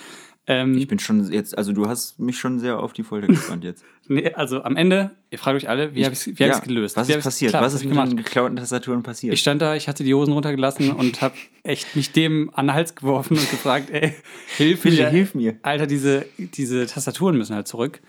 Ähm, 0.48 0.76
Ich 0.78 0.88
bin 0.88 0.98
schon 1.00 1.32
jetzt, 1.32 1.56
also 1.58 1.72
du 1.74 1.88
hast 1.88 2.20
mich 2.20 2.40
schon 2.40 2.60
sehr 2.60 2.80
auf 2.80 2.92
die 2.94 3.04
Folter 3.04 3.28
gespannt 3.28 3.64
jetzt. 3.64 3.84
nee, 4.08 4.34
also 4.34 4.64
am 4.64 4.76
Ende, 4.76 5.12
ihr 5.30 5.38
fragt 5.38 5.56
euch 5.58 5.70
alle, 5.70 5.94
wie 5.94 6.04
habe 6.04 6.14
ich 6.14 6.26
es 6.28 6.40
Ja, 6.40 6.58
gelöst? 6.60 6.98
Was 6.98 7.08
ist 7.08 7.22
passiert? 7.24 7.52
Klar, 7.52 7.62
was 7.62 7.76
ist 7.76 7.86
mit 7.86 7.96
den 7.96 8.18
geklauten 8.18 8.56
Tastaturen 8.58 9.04
passiert? 9.04 9.34
Ich 9.34 9.40
stand 9.42 9.62
da, 9.62 9.76
ich 9.76 9.88
hatte 9.88 10.04
die 10.04 10.14
Hosen 10.14 10.34
runtergelassen 10.34 10.92
und 10.96 11.22
habe 11.22 11.36
echt 11.64 11.96
mich 11.96 12.12
dem 12.12 12.50
an 12.56 12.68
den 12.68 12.74
Hals 12.74 12.96
geworfen 12.96 13.38
und 13.38 13.50
gefragt, 13.52 13.90
ey, 13.92 14.14
hilf 14.58 14.84
mir. 14.84 15.10
hilf 15.10 15.36
mir. 15.36 15.58
Alter, 15.62 15.86
diese, 15.88 16.26
diese 16.38 16.88
Tastaturen 16.88 17.38
müssen 17.38 17.56
halt 17.56 17.68
zurück. 17.68 18.02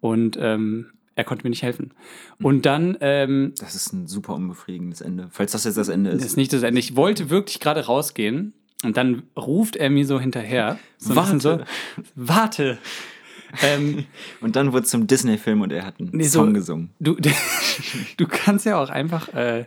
Und 0.00 0.36
ähm, 0.40 0.86
er 1.14 1.24
konnte 1.24 1.44
mir 1.44 1.50
nicht 1.50 1.62
helfen. 1.62 1.92
Und 2.40 2.64
dann, 2.66 2.96
ähm, 3.00 3.52
das 3.58 3.74
ist 3.74 3.92
ein 3.92 4.06
super 4.06 4.34
unbefriedigendes 4.34 5.00
Ende. 5.00 5.28
Falls 5.30 5.52
das 5.52 5.64
jetzt 5.64 5.76
das 5.76 5.88
Ende 5.88 6.10
das 6.10 6.20
ist. 6.20 6.26
ist 6.26 6.36
nicht 6.36 6.52
das 6.52 6.62
Ende. 6.62 6.78
Ich 6.78 6.94
wollte 6.96 7.28
wirklich 7.30 7.58
gerade 7.60 7.86
rausgehen 7.86 8.52
und 8.84 8.96
dann 8.96 9.24
ruft 9.36 9.74
er 9.76 9.90
mir 9.90 10.06
so 10.06 10.20
hinterher. 10.20 10.78
So 10.98 11.16
Warte. 11.16 11.40
So, 11.40 11.58
warte. 12.14 12.78
ähm, 13.62 14.04
Und 14.40 14.54
dann 14.56 14.72
wurde 14.72 14.84
es 14.84 14.90
zum 14.90 15.06
Disney-Film 15.08 15.62
und 15.62 15.72
er 15.72 15.84
hat 15.84 15.98
einen 15.98 16.10
Nee, 16.12 16.24
so- 16.24 16.40
Song 16.44 16.54
gesungen. 16.54 16.90
du, 17.00 17.16
du 18.16 18.26
kannst 18.28 18.66
ja 18.66 18.80
auch 18.80 18.90
einfach 18.90 19.32
äh, 19.34 19.64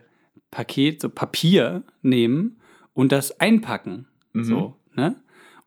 Paket, 0.52 1.02
so 1.02 1.10
Papier 1.10 1.84
nehmen 2.02 2.58
und 2.94 3.12
das 3.12 3.40
einpacken. 3.42 4.08
Mhm. 4.34 4.44
So, 4.46 4.76
ne? 4.96 5.16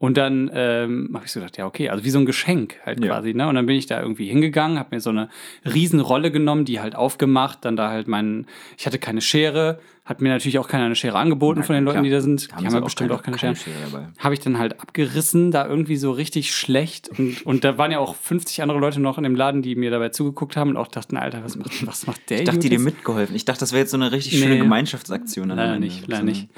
Und 0.05 0.19
dann 0.19 0.51
ähm, 0.53 1.11
habe 1.15 1.25
ich 1.25 1.33
so 1.33 1.41
gedacht, 1.41 1.57
ja, 1.57 1.65
okay, 1.65 1.89
also 1.89 2.05
wie 2.05 2.11
so 2.11 2.19
ein 2.19 2.27
Geschenk 2.27 2.79
halt 2.85 3.03
Ja. 3.03 3.07
quasi, 3.07 3.33
ne? 3.33 3.49
Und 3.49 3.55
dann 3.55 3.65
bin 3.65 3.75
ich 3.77 3.87
da 3.87 4.03
irgendwie 4.03 4.27
hingegangen, 4.27 4.79
habe 4.79 4.95
mir 4.95 5.01
so 5.01 5.09
eine 5.09 5.31
riesen 5.65 6.01
Rolle 6.01 6.31
genommen, 6.31 6.67
die 6.67 6.79
halt 6.81 6.95
aufgemacht, 6.95 7.65
dann 7.65 7.75
da 7.75 7.89
halt 7.89 8.07
meinen, 8.07 8.47
ich 8.77 8.85
hatte 8.85 8.99
keine 8.99 9.23
Schere, 9.23 9.79
hat 10.05 10.21
mir 10.21 10.29
natürlich 10.29 10.59
auch 10.59 10.69
keiner 10.69 10.85
eine 10.85 10.97
Schere 10.97 11.17
angeboten 11.19 11.63
von 11.63 11.75
den 11.75 11.85
Leuten, 11.85 11.95
klar. 11.95 12.05
die 12.05 12.11
da 12.11 12.21
sind. 12.21 12.49
Haben 12.53 12.61
die 12.61 12.67
haben 12.67 12.75
ja 12.75 12.81
auch 12.81 12.85
bestimmt 12.85 13.09
keine- 13.09 13.19
auch 13.19 13.23
keine, 13.25 13.39
Schere. 13.39 13.57
Schere. 13.57 14.13
Habe 14.19 14.35
ich 14.35 14.41
dann 14.41 14.59
halt 14.59 14.79
abgerissen, 14.81 15.51
da 15.51 15.67
irgendwie 15.67 15.97
so 15.97 16.11
richtig 16.13 16.55
schlecht. 16.55 17.09
Und, 17.19 17.47
und 17.47 17.65
da 17.65 17.79
waren 17.79 17.91
ja 17.91 18.01
auch 18.01 18.15
50 18.15 18.61
andere 18.63 18.79
Leute 18.79 19.01
noch 19.01 19.17
in 19.17 19.25
dem 19.25 19.35
Laden, 19.35 19.63
die 19.63 19.77
mir 19.77 19.91
dabei 19.91 20.11
zugeguckt 20.11 20.57
haben 20.59 20.69
und 20.71 20.77
auch 20.77 20.89
dachten, 20.89 21.17
Alter, 21.17 21.43
was 21.43 21.57
macht, 21.57 21.87
was 21.87 22.07
macht 22.07 22.29
der 22.29 22.41
Ich 22.41 22.45
dachte, 22.45 22.59
die 22.59 22.69
dir 22.69 22.79
mitgeholfen. 22.81 23.35
Ich 23.35 23.47
dachte, 23.47 23.61
das 23.61 23.73
wäre 23.73 23.81
jetzt 23.81 23.93
so 23.93 23.97
eine 23.97 24.13
richtig 24.13 24.35
Nee. 24.35 24.41
schöne 24.43 24.59
Gemeinschaftsaktion. 24.59 25.49
Leider 25.49 25.79
nicht, 25.79 26.03
So 26.03 26.11
leider 26.11 26.25
nicht. 26.25 26.49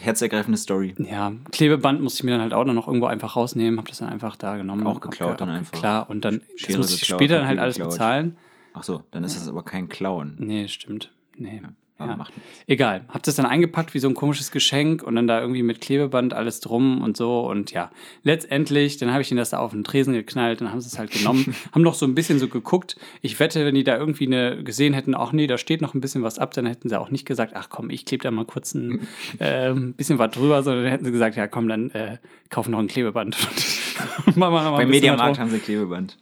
Herzergreifende 0.00 0.58
Story. 0.58 0.94
Ja, 0.98 1.32
Klebeband 1.50 2.00
musste 2.02 2.20
ich 2.20 2.24
mir 2.24 2.30
dann 2.32 2.40
halt 2.40 2.52
auch 2.54 2.64
noch 2.64 2.86
irgendwo 2.86 3.06
einfach 3.06 3.34
rausnehmen, 3.36 3.78
habe 3.78 3.88
das 3.88 3.98
dann 3.98 4.08
einfach 4.10 4.36
da 4.36 4.56
genommen. 4.56 4.86
Auch 4.86 5.00
geklaut 5.00 5.38
ge- 5.38 5.46
dann 5.46 5.48
einfach. 5.48 5.72
Klar, 5.78 6.08
und 6.10 6.24
dann 6.24 6.40
das 6.52 6.60
Schere 6.60 6.78
musste 6.78 6.94
ich 6.94 7.06
später 7.06 7.38
dann 7.38 7.46
halt 7.48 7.58
alles 7.58 7.78
bezahlen. 7.78 8.36
Ach 8.74 8.82
so, 8.84 9.02
dann 9.10 9.22
ist 9.24 9.36
das 9.36 9.48
aber 9.48 9.64
kein 9.64 9.88
Klauen. 9.88 10.36
Nee, 10.38 10.66
stimmt. 10.68 11.10
Nee. 11.36 11.60
aber 11.62 11.72
Ja. 12.06 12.16
macht 12.16 12.36
nichts. 12.36 12.50
Egal. 12.66 13.04
Hab 13.08 13.22
das 13.22 13.34
dann 13.36 13.46
eingepackt 13.46 13.94
wie 13.94 13.98
so 13.98 14.08
ein 14.08 14.14
komisches 14.14 14.50
Geschenk 14.50 15.02
und 15.02 15.16
dann 15.16 15.26
da 15.26 15.40
irgendwie 15.40 15.62
mit 15.62 15.80
Klebeband 15.80 16.34
alles 16.34 16.60
drum 16.60 17.02
und 17.02 17.16
so. 17.16 17.40
Und 17.40 17.72
ja, 17.72 17.90
letztendlich, 18.22 18.96
dann 18.98 19.12
habe 19.12 19.22
ich 19.22 19.30
ihnen 19.30 19.38
das 19.38 19.50
da 19.50 19.58
auf 19.58 19.72
den 19.72 19.84
Tresen 19.84 20.12
geknallt, 20.14 20.60
dann 20.60 20.70
haben 20.70 20.80
sie 20.80 20.88
es 20.88 20.98
halt 20.98 21.10
genommen, 21.10 21.54
haben 21.72 21.82
noch 21.82 21.94
so 21.94 22.06
ein 22.06 22.14
bisschen 22.14 22.38
so 22.38 22.48
geguckt. 22.48 22.96
Ich 23.20 23.38
wette, 23.40 23.64
wenn 23.64 23.74
die 23.74 23.84
da 23.84 23.96
irgendwie 23.96 24.26
eine 24.26 24.62
gesehen 24.62 24.94
hätten, 24.94 25.14
ach 25.14 25.32
nee, 25.32 25.46
da 25.46 25.58
steht 25.58 25.82
noch 25.82 25.94
ein 25.94 26.00
bisschen 26.00 26.22
was 26.22 26.38
ab, 26.38 26.54
dann 26.54 26.66
hätten 26.66 26.88
sie 26.88 26.98
auch 26.98 27.10
nicht 27.10 27.26
gesagt, 27.26 27.52
ach 27.54 27.68
komm, 27.68 27.90
ich 27.90 28.04
klebe 28.04 28.22
da 28.22 28.30
mal 28.30 28.44
kurz 28.44 28.74
ein 28.74 29.06
äh, 29.38 29.72
bisschen 29.72 30.18
was 30.18 30.30
drüber, 30.30 30.62
sondern 30.62 30.84
dann 30.84 30.92
hätten 30.92 31.04
sie 31.04 31.12
gesagt, 31.12 31.36
ja 31.36 31.46
komm, 31.46 31.68
dann 31.68 31.90
äh, 31.90 32.18
kauf 32.50 32.68
noch 32.68 32.78
ein 32.78 32.88
Klebeband. 32.88 33.36
Und 34.26 34.36
machen 34.36 34.54
wir 34.54 34.62
noch 34.62 34.70
mal 34.72 34.76
Beim 34.78 34.88
ein 34.88 34.90
bisschen 34.90 35.12
was 35.12 35.18
Mediamarkt 35.18 35.38
haben 35.38 35.50
sie 35.50 35.58
Klebeband. 35.58 36.16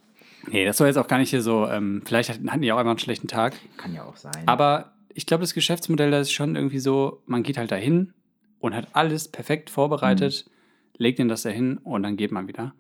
Nee, 0.49 0.65
das 0.65 0.77
soll 0.77 0.87
jetzt 0.87 0.97
auch 0.97 1.07
gar 1.07 1.19
nicht 1.19 1.31
hier 1.31 1.43
so, 1.43 1.67
ähm, 1.67 2.03
vielleicht 2.05 2.31
hatten 2.31 2.51
hatten 2.51 2.63
die 2.63 2.73
auch 2.73 2.79
einfach 2.79 2.91
einen 2.91 2.99
schlechten 2.99 3.29
Tag. 3.29 3.55
Kann 3.77 3.95
ja 3.95 4.05
auch 4.05 4.17
sein. 4.17 4.43
Aber 4.47 4.93
ich 5.15 5.27
glaube, 5.27 5.43
das 5.43 5.55
Geschäftsmodell, 5.55 6.11
das 6.11 6.29
ist 6.29 6.33
schon 6.33 6.57
irgendwie 6.57 6.79
so, 6.79 7.23
man 7.27 7.43
geht 7.43 7.57
halt 7.59 7.71
dahin 7.71 8.13
und 8.59 8.75
hat 8.75 8.89
alles 8.95 9.29
perfekt 9.29 9.71
vorbereitet, 9.71 10.49
legt 10.97 11.19
ihnen 11.19 11.29
das 11.29 11.43
dahin 11.43 11.79
und 11.79 12.03
dann 12.03 12.17
geht 12.17 12.31
man 12.33 12.47
wieder. 12.49 12.75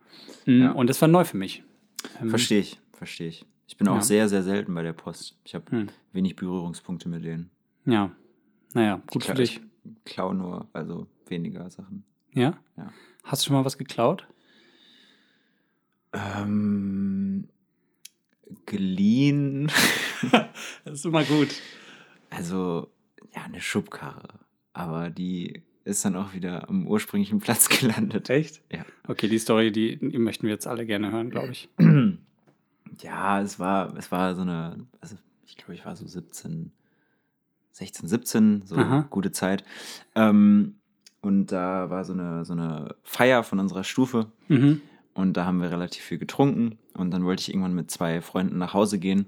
Mhm, 0.46 0.62
Ja. 0.62 0.72
Und 0.72 0.88
das 0.88 1.00
war 1.00 1.08
neu 1.08 1.25
für 1.25 1.37
mich. 1.37 1.62
Ähm, 2.20 2.30
Verstehe 2.30 2.60
ich, 2.60 2.78
verstehe 2.92 3.28
ich. 3.28 3.44
Ich 3.66 3.76
bin 3.76 3.88
auch 3.88 3.96
Ja. 3.96 4.02
sehr, 4.02 4.28
sehr 4.28 4.42
selten 4.42 4.75
bei 4.75 4.82
der 4.82 4.92
Post. 4.92 5.38
Ich 5.44 5.54
habe 5.54 5.70
Hm. 5.70 5.88
wenig 6.12 6.36
Berührungspunkte 6.36 7.08
mit 7.08 7.25
denen. 7.25 7.50
Ja. 7.86 8.10
Naja, 8.75 9.02
gut 9.10 9.23
für 9.25 9.32
Klar, 9.32 9.36
dich. 9.36 9.60
Ich 9.84 10.04
klau 10.04 10.32
nur, 10.32 10.69
also 10.73 11.06
weniger 11.28 11.69
Sachen. 11.71 12.04
Ja? 12.32 12.58
Ja. 12.76 12.93
Hast 13.25 13.43
du 13.43 13.47
schon 13.49 13.56
mal 13.56 13.64
was 13.64 13.78
geklaut? 13.78 14.26
Ähm, 16.12 17.49
geliehen. 18.66 19.71
Das 20.84 20.99
ist 20.99 21.04
immer 21.06 21.25
gut. 21.25 21.49
Also, 22.30 22.90
ja, 23.34 23.43
eine 23.45 23.60
Schubkarre. 23.60 24.40
Aber 24.73 25.10
die 25.10 25.62
ist 25.84 26.04
dann 26.04 26.16
auch 26.16 26.32
wieder 26.34 26.69
am 26.69 26.86
ursprünglichen 26.86 27.38
Platz 27.40 27.69
gelandet. 27.80 28.30
Echt? 28.30 28.62
Ja. 28.73 28.84
Okay, 29.08 29.28
die 29.28 29.38
Story, 29.38 29.73
die, 29.73 29.99
die 29.99 30.19
möchten 30.19 30.45
wir 30.45 30.50
jetzt 30.54 30.66
alle 30.66 30.86
gerne 30.86 31.10
hören, 31.12 31.30
glaube 31.30 31.52
ich. 31.52 31.69
Ja, 33.02 33.40
es 33.40 33.58
war, 33.58 33.97
es 33.97 34.10
war 34.12 34.34
so 34.34 34.43
eine, 34.43 34.86
also 35.00 35.16
ich 35.47 35.56
glaube, 35.56 35.75
ich 35.75 35.86
war 35.86 35.97
so 35.97 36.06
17, 36.06 36.73
16, 37.73 38.08
17, 38.08 38.62
so 38.66 38.76
Aha. 38.76 39.06
gute 39.10 39.32
Zeit. 39.32 39.64
Ähm, 40.14 40.75
und 41.23 41.47
da 41.52 41.88
war 41.88 42.04
so 42.04 42.12
eine, 42.12 42.45
so 42.45 42.52
eine 42.52 42.95
Feier 43.02 43.43
von 43.43 43.58
unserer 43.58 43.84
Stufe 43.84 44.30
Mhm. 44.49 44.82
und 45.14 45.34
da 45.36 45.45
haben 45.47 45.62
wir 45.62 45.71
relativ 45.71 46.02
viel 46.02 46.19
getrunken 46.19 46.78
und 46.95 47.10
dann 47.12 47.25
wollte 47.25 47.40
ich 47.43 47.50
irgendwann 47.50 47.75
mit 47.75 47.90
zwei 47.90 48.21
Freunden 48.21 48.58
nach 48.58 48.75
Hause 48.75 48.99
gehen 48.99 49.26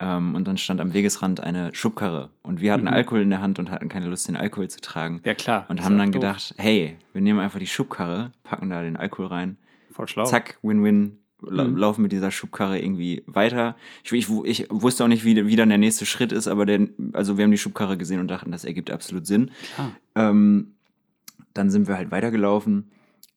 ähm, 0.00 0.34
und 0.34 0.48
dann 0.48 0.56
stand 0.58 0.80
am 0.80 0.92
Wegesrand 0.94 1.40
eine 1.40 1.74
Schubkarre 1.74 2.30
und 2.42 2.60
wir 2.60 2.72
hatten 2.72 2.82
Mhm. 2.86 2.88
Alkohol 2.94 3.20
in 3.22 3.30
der 3.30 3.40
Hand 3.42 3.58
und 3.58 3.70
hatten 3.70 3.88
keine 3.88 4.06
Lust, 4.06 4.26
den 4.28 4.36
Alkohol 4.36 4.68
zu 4.68 4.80
tragen. 4.80 5.20
Ja, 5.24 5.34
klar. 5.34 5.66
Und 5.68 5.82
haben 5.84 5.98
dann 5.98 6.10
doof. 6.12 6.20
gedacht, 6.20 6.54
hey, 6.58 6.96
wir 7.12 7.20
nehmen 7.22 7.38
einfach 7.40 7.58
die 7.58 7.66
Schubkarre, 7.66 8.32
packen 8.42 8.70
da 8.70 8.82
den 8.82 8.96
Alkohol 8.96 9.26
rein 9.26 9.56
Voll 9.92 10.08
schlau. 10.08 10.24
zack, 10.24 10.58
Win-Win, 10.62 11.18
la 11.42 11.64
Mhm. 11.64 11.76
laufen 11.76 12.02
mit 12.02 12.12
dieser 12.12 12.30
Schubkarre 12.30 12.78
irgendwie 12.80 13.22
weiter. 13.26 13.76
Ich, 14.04 14.12
ich, 14.12 14.28
ich 14.44 14.66
wusste 14.70 15.04
auch 15.04 15.08
nicht, 15.08 15.24
wie, 15.24 15.46
wie 15.46 15.56
dann 15.56 15.68
der 15.70 15.78
nächste 15.78 16.04
Schritt 16.06 16.32
ist, 16.32 16.48
aber 16.48 16.66
der, 16.66 16.88
also 17.12 17.36
wir 17.38 17.44
haben 17.44 17.50
die 17.50 17.58
Schubkarre 17.58 17.96
gesehen 17.96 18.20
und 18.20 18.28
dachten, 18.28 18.50
das 18.52 18.64
ergibt 18.64 18.90
absolut 18.90 19.26
Sinn. 19.26 19.50
Ähm, 20.14 20.74
dann 21.54 21.70
sind 21.70 21.88
wir 21.88 21.96
halt 21.96 22.10
weitergelaufen 22.10 22.90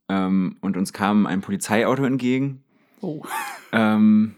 ähm, 0.10 0.58
und 0.62 0.78
uns 0.78 0.93
kam 0.93 1.26
ein 1.26 1.41
Polizeiauto 1.41 2.04
entgegen. 2.06 2.62
Oh. 3.02 3.23
Ähm, 3.71 4.36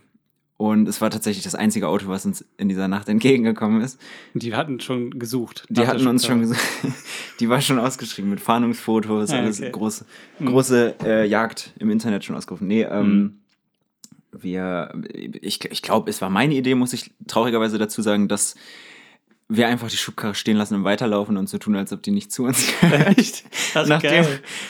und 0.58 0.88
es 0.88 1.02
war 1.02 1.10
tatsächlich 1.10 1.44
das 1.44 1.54
einzige 1.56 1.88
Auto, 1.90 2.08
was 2.08 2.26
uns 2.26 2.46
in 2.58 2.70
dieser 2.70 2.88
Nacht 2.88 3.10
entgegengekommen 3.10 3.82
ist. 3.82 4.00
Die 4.34 4.56
hatten 4.56 4.80
schon 4.80 5.20
gesucht. 5.20 5.66
Die 5.70 5.86
hatten 5.86 6.08
uns 6.08 6.26
schon 6.26 6.40
gesagt, 6.42 6.62
die 7.40 7.50
war 7.50 7.60
schon 7.62 7.78
ausgeschrieben 7.80 8.30
mit 8.30 8.40
Fahndungsfotos, 8.40 9.32
Ah, 9.32 9.38
alles 9.40 9.60
okay. 9.60 9.72
große, 9.72 10.06
Mhm. 10.40 10.46
große 10.48 10.96
äh, 11.04 11.26
Jagd 11.28 11.74
im 11.80 11.90
Internet 11.90 12.24
schon 12.24 12.36
ausgerufen. 12.36 12.68
Nee, 12.68 12.84
ähm, 12.84 13.08
Mhm. 13.14 13.34
wir, 14.42 14.94
ich, 15.42 15.64
ich 15.66 15.82
glaube, 15.82 16.10
es 16.10 16.22
war 16.22 16.30
meine 16.30 16.56
Idee, 16.56 16.76
muss 16.76 16.94
ich 16.94 17.12
traurigerweise 17.28 17.78
dazu 17.78 18.02
sagen, 18.02 18.28
dass 18.28 18.56
wir 19.48 19.68
einfach 19.68 19.90
die 19.90 19.98
Schubkarre 19.98 20.34
stehen 20.34 20.58
lassen 20.58 20.76
und 20.76 20.84
weiterlaufen 20.84 21.38
und 21.38 21.48
so 21.48 21.58
tun, 21.58 21.76
als 21.76 21.94
ob 21.94 22.02
die 22.02 22.12
nicht 22.12 22.32
zu 22.32 22.44
uns 22.46 22.68
gehört. 22.82 23.44
Nachdem, 23.88 24.26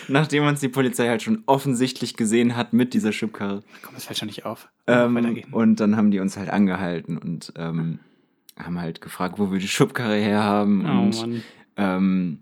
nachdem 0.08 0.46
uns 0.46 0.60
die 0.60 0.68
Polizei 0.68 1.08
halt 1.08 1.22
schon 1.22 1.44
offensichtlich 1.46 2.18
gesehen 2.18 2.56
hat 2.56 2.74
mit 2.74 2.94
dieser 2.94 3.14
Schubkarre. 3.14 3.64
Komm, 3.82 3.94
das 3.96 4.06
fällt 4.06 4.20
schon 4.20 4.28
nicht 4.28 4.46
auf. 4.46 4.68
Ähm, 4.88 5.44
und 5.52 5.80
dann 5.80 5.96
haben 5.96 6.12
die 6.12 6.20
uns 6.20 6.36
halt 6.36 6.50
angehalten 6.50 7.18
und 7.18 7.54
ähm, 7.56 8.00
haben 8.58 8.80
halt 8.80 9.02
gefragt, 9.02 9.40
wo 9.40 9.52
wir 9.52 9.60
die 9.60 9.68
Schubkarre 9.68 10.18
herhaben. 10.18 10.86
Oh 10.86 11.04
und 11.04 11.44
ähm, 11.78 12.40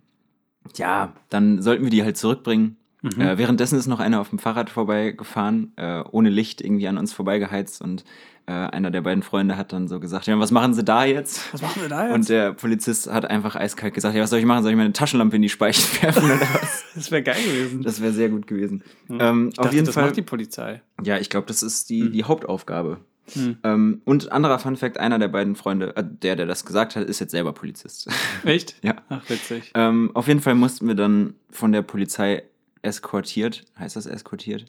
ja, 0.76 1.14
dann 1.30 1.62
sollten 1.62 1.84
wir 1.84 1.92
die 1.92 2.04
halt 2.04 2.18
zurückbringen. 2.18 2.78
Mhm. 3.04 3.22
Äh, 3.22 3.38
währenddessen 3.38 3.78
ist 3.78 3.86
noch 3.88 4.00
einer 4.00 4.20
auf 4.22 4.30
dem 4.30 4.40
Fahrrad 4.40 4.70
vorbeigefahren, 4.70 5.74
äh, 5.76 6.02
ohne 6.12 6.30
Licht 6.30 6.62
irgendwie 6.62 6.88
an 6.88 6.98
uns 6.98 7.14
vorbeigeheizt 7.14 7.82
und 7.82 8.04
äh, 8.46 8.52
einer 8.52 8.92
der 8.92 9.02
beiden 9.02 9.24
Freunde 9.24 9.56
hat 9.56 9.72
dann 9.72 9.88
so 9.88 10.00
gesagt, 10.02 10.28
ja, 10.28 10.38
was 10.40 10.52
machen 10.52 10.74
Sie 10.74 10.84
da 10.84 11.06
jetzt? 11.06 11.54
Was 11.54 11.62
machen 11.62 11.82
wir 11.82 11.88
da 11.90 12.06
jetzt? 12.08 12.16
Und 12.16 12.30
der 12.30 12.54
Polizist 12.54 13.10
hat 13.12 13.26
einfach 13.30 13.56
eiskalt 13.56 13.94
gesagt, 13.94 14.16
ja, 14.16 14.22
was 14.24 14.30
soll 14.32 14.40
ich 14.40 14.46
machen? 14.46 14.64
Soll 14.64 14.72
ich 14.72 14.78
meine 14.78 14.92
Taschenlampe 14.92 15.36
in 15.38 15.42
die 15.42 15.50
Speichen 15.50 15.84
werfen 16.02 16.26
oder 16.26 16.40
was? 16.42 16.84
das 16.96 17.12
wäre 17.12 17.24
geil 17.24 17.42
gewesen. 17.42 17.84
Das 17.84 18.02
wäre 18.02 18.12
sehr 18.12 18.30
gut 18.30 18.48
gewesen. 18.48 18.84
Hm. 19.08 19.18
Ähm, 19.22 19.50
Ich 19.54 19.60
auf 19.60 19.64
dachte, 19.66 19.76
jeden 19.76 19.86
das 19.86 19.96
Fall. 19.96 20.06
macht 20.06 20.18
die 20.18 20.22
Polizei. 20.24 20.82
Ja, 21.04 21.18
ich 21.20 21.30
glaube, 21.30 21.48
das 21.48 21.64
ist 21.64 21.90
die, 21.90 22.02
Hm. 22.02 22.12
die 22.12 22.24
Hauptaufgabe. 22.26 22.98
Hm. 23.32 23.58
Ähm, 23.64 24.02
und 24.04 24.34
anderer 24.34 24.60
Fun 24.60 24.76
Fact, 24.76 24.98
einer 24.98 25.18
der 25.20 25.30
beiden 25.30 25.56
Freunde, 25.56 25.96
äh, 25.96 26.04
der, 26.06 26.36
der 26.36 26.46
das 26.46 26.66
gesagt 26.66 26.98
hat, 26.98 27.08
ist 27.08 27.20
jetzt 27.22 27.32
selber 27.32 27.54
Polizist. 27.54 28.10
Echt? 28.44 28.76
Ja. 28.84 28.96
Ach, 29.08 29.22
witzig. 29.30 29.72
ähm, 29.76 30.12
auf 30.14 30.28
jeden 30.28 30.42
Fall 30.42 30.56
mussten 30.56 30.86
wir 30.90 30.96
dann 30.96 31.36
von 31.50 31.72
der 31.72 31.82
Polizei 31.84 32.44
eskortiert, 32.84 33.64
heißt 33.80 33.96
das 33.96 34.06
eskortiert? 34.06 34.66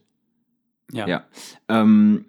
Ja. 0.93 1.07
Ja. 1.07 1.25
Ähm, 1.69 2.25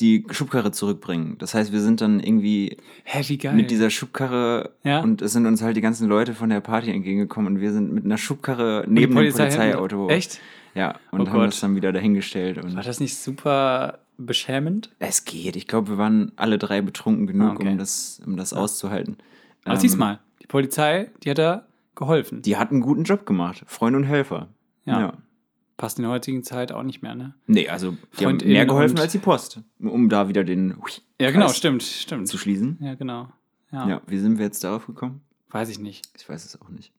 die 0.00 0.26
Schubkarre 0.30 0.72
zurückbringen. 0.72 1.36
Das 1.38 1.54
heißt, 1.54 1.72
wir 1.72 1.80
sind 1.80 2.00
dann 2.02 2.20
irgendwie 2.20 2.76
Hä, 3.04 3.22
mit 3.54 3.70
dieser 3.70 3.88
Schubkarre 3.90 4.72
Ja. 4.84 5.00
und 5.00 5.22
es 5.22 5.32
sind 5.32 5.46
uns 5.46 5.62
halt 5.62 5.76
die 5.76 5.80
ganzen 5.80 6.06
Leute 6.06 6.34
von 6.34 6.50
der 6.50 6.60
Party 6.60 6.90
entgegengekommen 6.90 7.54
und 7.54 7.60
wir 7.60 7.72
sind 7.72 7.92
mit 7.92 8.04
einer 8.04 8.18
Schubkarre 8.18 8.84
neben 8.86 9.12
dem 9.12 9.14
Polizei 9.14 9.44
Polizeiauto. 9.44 10.08
Echt? 10.10 10.40
Ja, 10.74 10.96
und 11.10 11.22
Oh 11.22 11.26
haben 11.28 11.32
Gott. 11.38 11.48
das 11.48 11.60
dann 11.60 11.74
wieder 11.76 11.92
dahingestellt. 11.92 12.62
War 12.74 12.82
das 12.82 13.00
nicht 13.00 13.16
super 13.16 14.00
beschämend? 14.18 14.90
Es 14.98 15.24
geht. 15.24 15.56
Ich 15.56 15.66
glaube, 15.66 15.92
wir 15.92 15.98
waren 15.98 16.32
alle 16.36 16.58
drei 16.58 16.82
betrunken 16.82 17.26
genug, 17.26 17.52
Ah, 17.52 17.54
okay. 17.54 17.68
um 17.68 17.78
das, 17.78 18.20
um 18.26 18.36
das 18.36 18.52
auszuhalten. 18.52 19.16
Aber 19.64 19.82
Ähm, 19.82 19.98
mal, 19.98 20.18
die 20.42 20.46
Polizei, 20.46 21.10
die 21.22 21.30
hat 21.30 21.38
da 21.38 21.66
geholfen. 21.94 22.42
Die 22.42 22.58
hat 22.58 22.70
einen 22.70 22.82
guten 22.82 23.04
Job 23.04 23.24
gemacht. 23.24 23.62
Freunde 23.66 23.98
und 23.98 24.04
Helfer. 24.04 24.48
Ja. 24.86 25.12
Passt 25.76 25.98
in 25.98 26.02
der 26.04 26.10
heutigen 26.12 26.42
Zeit 26.42 26.72
auch 26.72 26.82
nicht 26.82 27.02
mehr, 27.02 27.14
ne? 27.14 27.34
Nee, 27.46 27.68
also 27.68 27.96
die 28.18 28.24
haben 28.26 28.38
mehr 28.38 28.64
geholfen 28.64 28.98
als 28.98 29.12
die 29.12 29.18
Post, 29.18 29.60
um 29.78 30.08
da 30.08 30.28
wieder 30.28 30.42
den 30.42 30.74
Ja, 31.20 31.30
genau, 31.30 31.46
Kreis 31.46 31.56
stimmt, 31.58 31.82
stimmt. 31.82 32.28
zu 32.28 32.38
schließen. 32.38 32.78
Ja, 32.80 32.94
genau. 32.94 33.28
Ja, 33.72 33.86
Ja, 33.88 34.00
wie 34.06 34.18
sind 34.18 34.38
wir 34.38 34.46
jetzt 34.46 34.64
darauf 34.64 34.86
gekommen? 34.86 35.20
weiß 35.50 35.68
ich 35.68 35.78
nicht. 35.78 36.06
Ich 36.16 36.28
weiß 36.28 36.44
es 36.46 36.60
auch 36.60 36.68
nicht. 36.70 36.92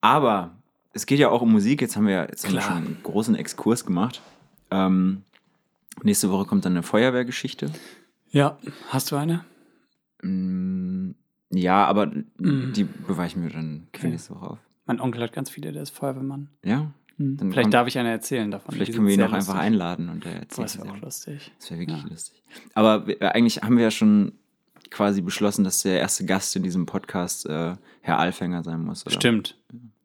Aber 0.00 0.56
es 0.92 1.06
geht 1.06 1.18
ja 1.18 1.28
auch 1.28 1.42
um 1.42 1.52
Musik. 1.52 1.80
Jetzt 1.80 1.96
haben 1.96 2.06
wir, 2.06 2.12
ja- 2.14 2.20
haben 2.22 2.52
wir 2.54 2.60
schon 2.60 2.76
einen 2.76 2.96
großen 3.02 3.34
Exkurs 3.34 3.84
gemacht. 3.84 4.22
Ähm, 4.70 5.22
nächste 6.02 6.30
Woche 6.30 6.46
kommt 6.46 6.64
dann 6.64 6.72
eine 6.72 6.82
Feuerwehrgeschichte. 6.82 7.70
Ja, 8.30 8.58
hast 8.88 9.10
du 9.12 9.16
eine? 9.16 9.44
Mm, 10.22 11.12
ja, 11.50 11.84
aber 11.84 12.06
Mm. 12.38 12.72
die 12.74 12.84
beweichen 12.84 13.42
wir 13.42 13.50
dann 13.50 13.88
Okay. 13.94 14.08
nächste 14.10 14.34
Woche 14.34 14.50
auf. 14.52 14.58
Mein 14.90 15.00
Onkel 15.00 15.22
hat 15.22 15.32
ganz 15.32 15.48
viele, 15.50 15.70
der 15.70 15.82
ist 15.82 15.90
Feuerwehrmann. 15.90 16.48
Ja? 16.64 16.90
Hm. 17.16 17.38
Vielleicht 17.38 17.54
kommt- 17.62 17.74
darf 17.74 17.86
ich 17.86 17.96
eine 17.96 18.10
erzählen 18.10 18.50
davon. 18.50 18.74
Vielleicht 18.74 18.92
können 18.92 19.06
wir 19.06 19.14
ihn 19.14 19.22
auch 19.22 19.28
sehr 19.28 19.36
einfach 19.36 19.54
lustig. 19.54 19.66
einladen 19.66 20.08
und 20.08 20.26
er 20.26 20.32
Boah, 20.32 20.38
erzählt 20.40 20.64
das 20.64 20.78
wäre 20.78 20.90
auch 20.90 20.96
ja. 20.96 21.00
lustig. 21.02 21.52
Das 21.60 21.70
wäre 21.70 21.80
wirklich 21.80 22.02
Ja. 22.02 22.08
lustig. 22.08 22.42
Aber 22.74 23.08
äh, 23.08 23.26
eigentlich 23.28 23.62
haben 23.62 23.76
wir 23.76 23.84
ja 23.84 23.90
schon 23.92 24.32
quasi 24.90 25.20
beschlossen, 25.22 25.62
dass 25.62 25.82
der 25.82 26.00
erste 26.00 26.24
Gast 26.24 26.56
in 26.56 26.64
diesem 26.64 26.86
Podcast 26.86 27.46
äh, 27.46 27.76
Herr 28.00 28.18
Alfänger 28.18 28.64
sein 28.64 28.82
muss. 28.84 29.06
Oder? 29.06 29.14
Stimmt, 29.14 29.56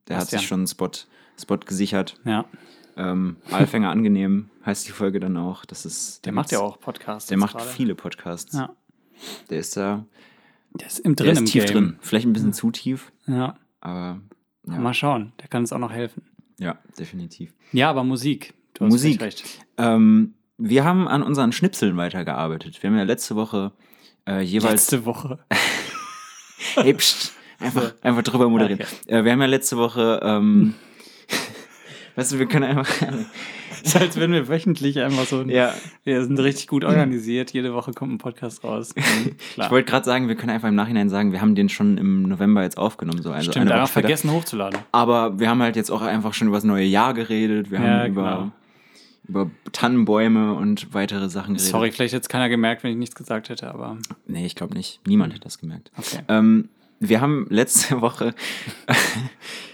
Der 0.08 0.18
hat 0.18 0.24
Bastian. 0.26 0.40
sich 0.40 0.48
schon 0.48 0.60
einen 0.60 0.68
Spot, 0.68 0.92
Spot 1.42 1.58
gesichert. 1.58 2.20
ja. 2.26 2.46
Ähm, 2.98 3.38
Alfänger 3.52 3.90
angenehm 3.90 4.50
heißt 4.66 4.88
die 4.88 4.92
Folge 4.92 5.20
dann 5.20 5.36
auch. 5.36 5.66
Das 5.66 5.86
ist, 5.86 6.26
Der 6.26 6.32
macht 6.32 6.52
ja 6.52 6.60
auch 6.60 6.80
Podcasts. 6.80 7.28
Der 7.28 7.38
macht 7.38 7.58
gerade. 7.58 7.70
viele 7.70 7.94
Podcasts. 7.94 8.54
Ja. 8.56 8.74
Der 9.50 9.60
ist 9.60 9.76
da 9.76 10.06
Der 10.76 10.88
ist 10.88 11.00
im 11.00 11.16
der 11.18 11.26
drin 11.26 11.34
ist 11.34 11.40
im 11.40 11.46
tief 11.46 11.66
Game. 11.66 11.74
drin. 11.74 11.98
Vielleicht 12.02 12.26
ein 12.28 12.32
bisschen 12.32 12.54
zu 12.54 12.72
tief, 12.72 13.12
Ja. 13.28 13.58
aber 13.82 14.22
ja, 14.68 14.78
Mal 14.78 14.94
schauen, 14.94 15.32
der 15.42 15.48
kann 15.48 15.62
uns 15.64 15.74
auch 15.74 15.80
noch 15.80 15.92
helfen. 15.92 16.24
ja 16.60 16.78
definitiv. 16.98 17.54
Ja, 17.72 17.90
aber 17.90 18.04
Musik. 18.04 18.54
Du 18.74 18.86
Musik. 18.86 19.22
recht. 19.22 19.44
Ähm, 19.78 20.34
wir 20.58 20.84
haben 20.84 21.08
an 21.08 21.24
unseren 21.24 21.52
Schnipseln 21.52 21.98
weitergearbeitet. 21.98 22.82
Wir 22.82 22.90
haben 22.90 22.98
ja 22.98 23.04
letzte 23.04 23.36
Woche 23.36 23.72
äh, 24.28 24.42
jeweils. 24.42 24.92
Letzte 24.92 25.06
Woche. 25.06 25.40
Hey, 26.76 26.94
pst, 26.94 27.34
einfach, 27.60 27.94
einfach 28.02 28.24
drüber 28.24 28.50
moderieren. 28.50 28.80
Äh, 29.08 29.24
wir 29.24 29.32
haben 29.32 29.40
ja 29.42 29.46
letzte 29.48 29.78
Woche. 29.78 30.20
Ähm, 30.24 30.74
weißt 32.16 32.34
du, 32.34 32.40
wir 32.40 32.46
können 32.48 32.64
einfach. 32.66 32.88
ist, 33.84 33.96
als 33.96 34.20
wenn 34.20 34.32
wir 34.32 34.48
wöchentlich 34.48 35.00
einfach 35.00 35.26
so. 35.26 35.42
ja, 35.44 35.74
Wir 36.04 36.24
sind 36.24 36.40
richtig 36.40 36.68
gut 36.68 36.84
organisiert. 36.84 37.52
Jede 37.52 37.74
Woche 37.74 37.92
kommt 37.94 38.14
ein 38.14 38.18
Podcast 38.18 38.64
raus. 38.64 38.94
Ich 39.58 39.72
wollte 39.72 39.90
gerade 39.90 40.06
sagen, 40.06 40.28
wir 40.28 40.36
können 40.36 40.50
einfach 40.52 40.68
im 40.70 40.76
Nachhinein 40.76 41.10
sagen, 41.10 41.32
wir 41.32 41.42
haben 41.42 41.56
den 41.56 41.70
schon 41.70 41.98
im 41.98 42.24
November 42.24 42.64
jetzt 42.64 42.78
aufgenommen. 42.78 43.22
So, 43.22 43.32
also 43.32 43.52
Stimmt, 43.52 43.62
eine 43.64 43.70
da 43.70 43.76
Woche 43.76 43.82
haben 43.82 43.88
später. 43.88 44.02
vergessen 44.08 44.32
hochzuladen. 44.32 44.80
Aber 44.92 45.40
wir 45.40 45.50
haben 45.50 45.62
halt 45.62 45.76
jetzt 45.76 45.90
auch 45.92 46.02
einfach 46.02 46.34
schon 46.34 46.48
über 46.48 46.58
das 46.58 46.64
neue 46.64 46.86
Jahr 46.86 47.14
geredet. 47.14 47.72
Wir 47.72 47.80
haben 47.80 47.86
Ja, 47.86 48.08
über, 48.08 48.24
genau. 48.24 48.52
über 49.28 49.52
Tannenbäume 49.72 50.54
und 50.54 50.94
weitere 50.94 51.30
Sachen 51.30 51.56
geredet. 51.56 51.72
Sorry, 51.72 51.92
vielleicht 51.92 52.14
hätte 52.14 52.22
es 52.24 52.30
keiner 52.30 52.50
gemerkt, 52.50 52.84
wenn 52.84 52.92
ich 52.92 52.98
nichts 52.98 53.16
gesagt 53.16 53.50
hätte, 53.50 53.70
aber 53.74 53.98
Nee, 54.28 54.46
ich 54.46 54.56
glaube 54.56 54.74
nicht. 54.76 55.00
Niemand 55.08 55.34
hat 55.34 55.46
das 55.46 55.58
gemerkt. 55.60 55.92
okay. 55.98 56.20
Ähm, 56.28 56.70
wir 57.00 57.22
haben 57.22 57.48
letzte 57.50 58.02
Woche 58.02 58.34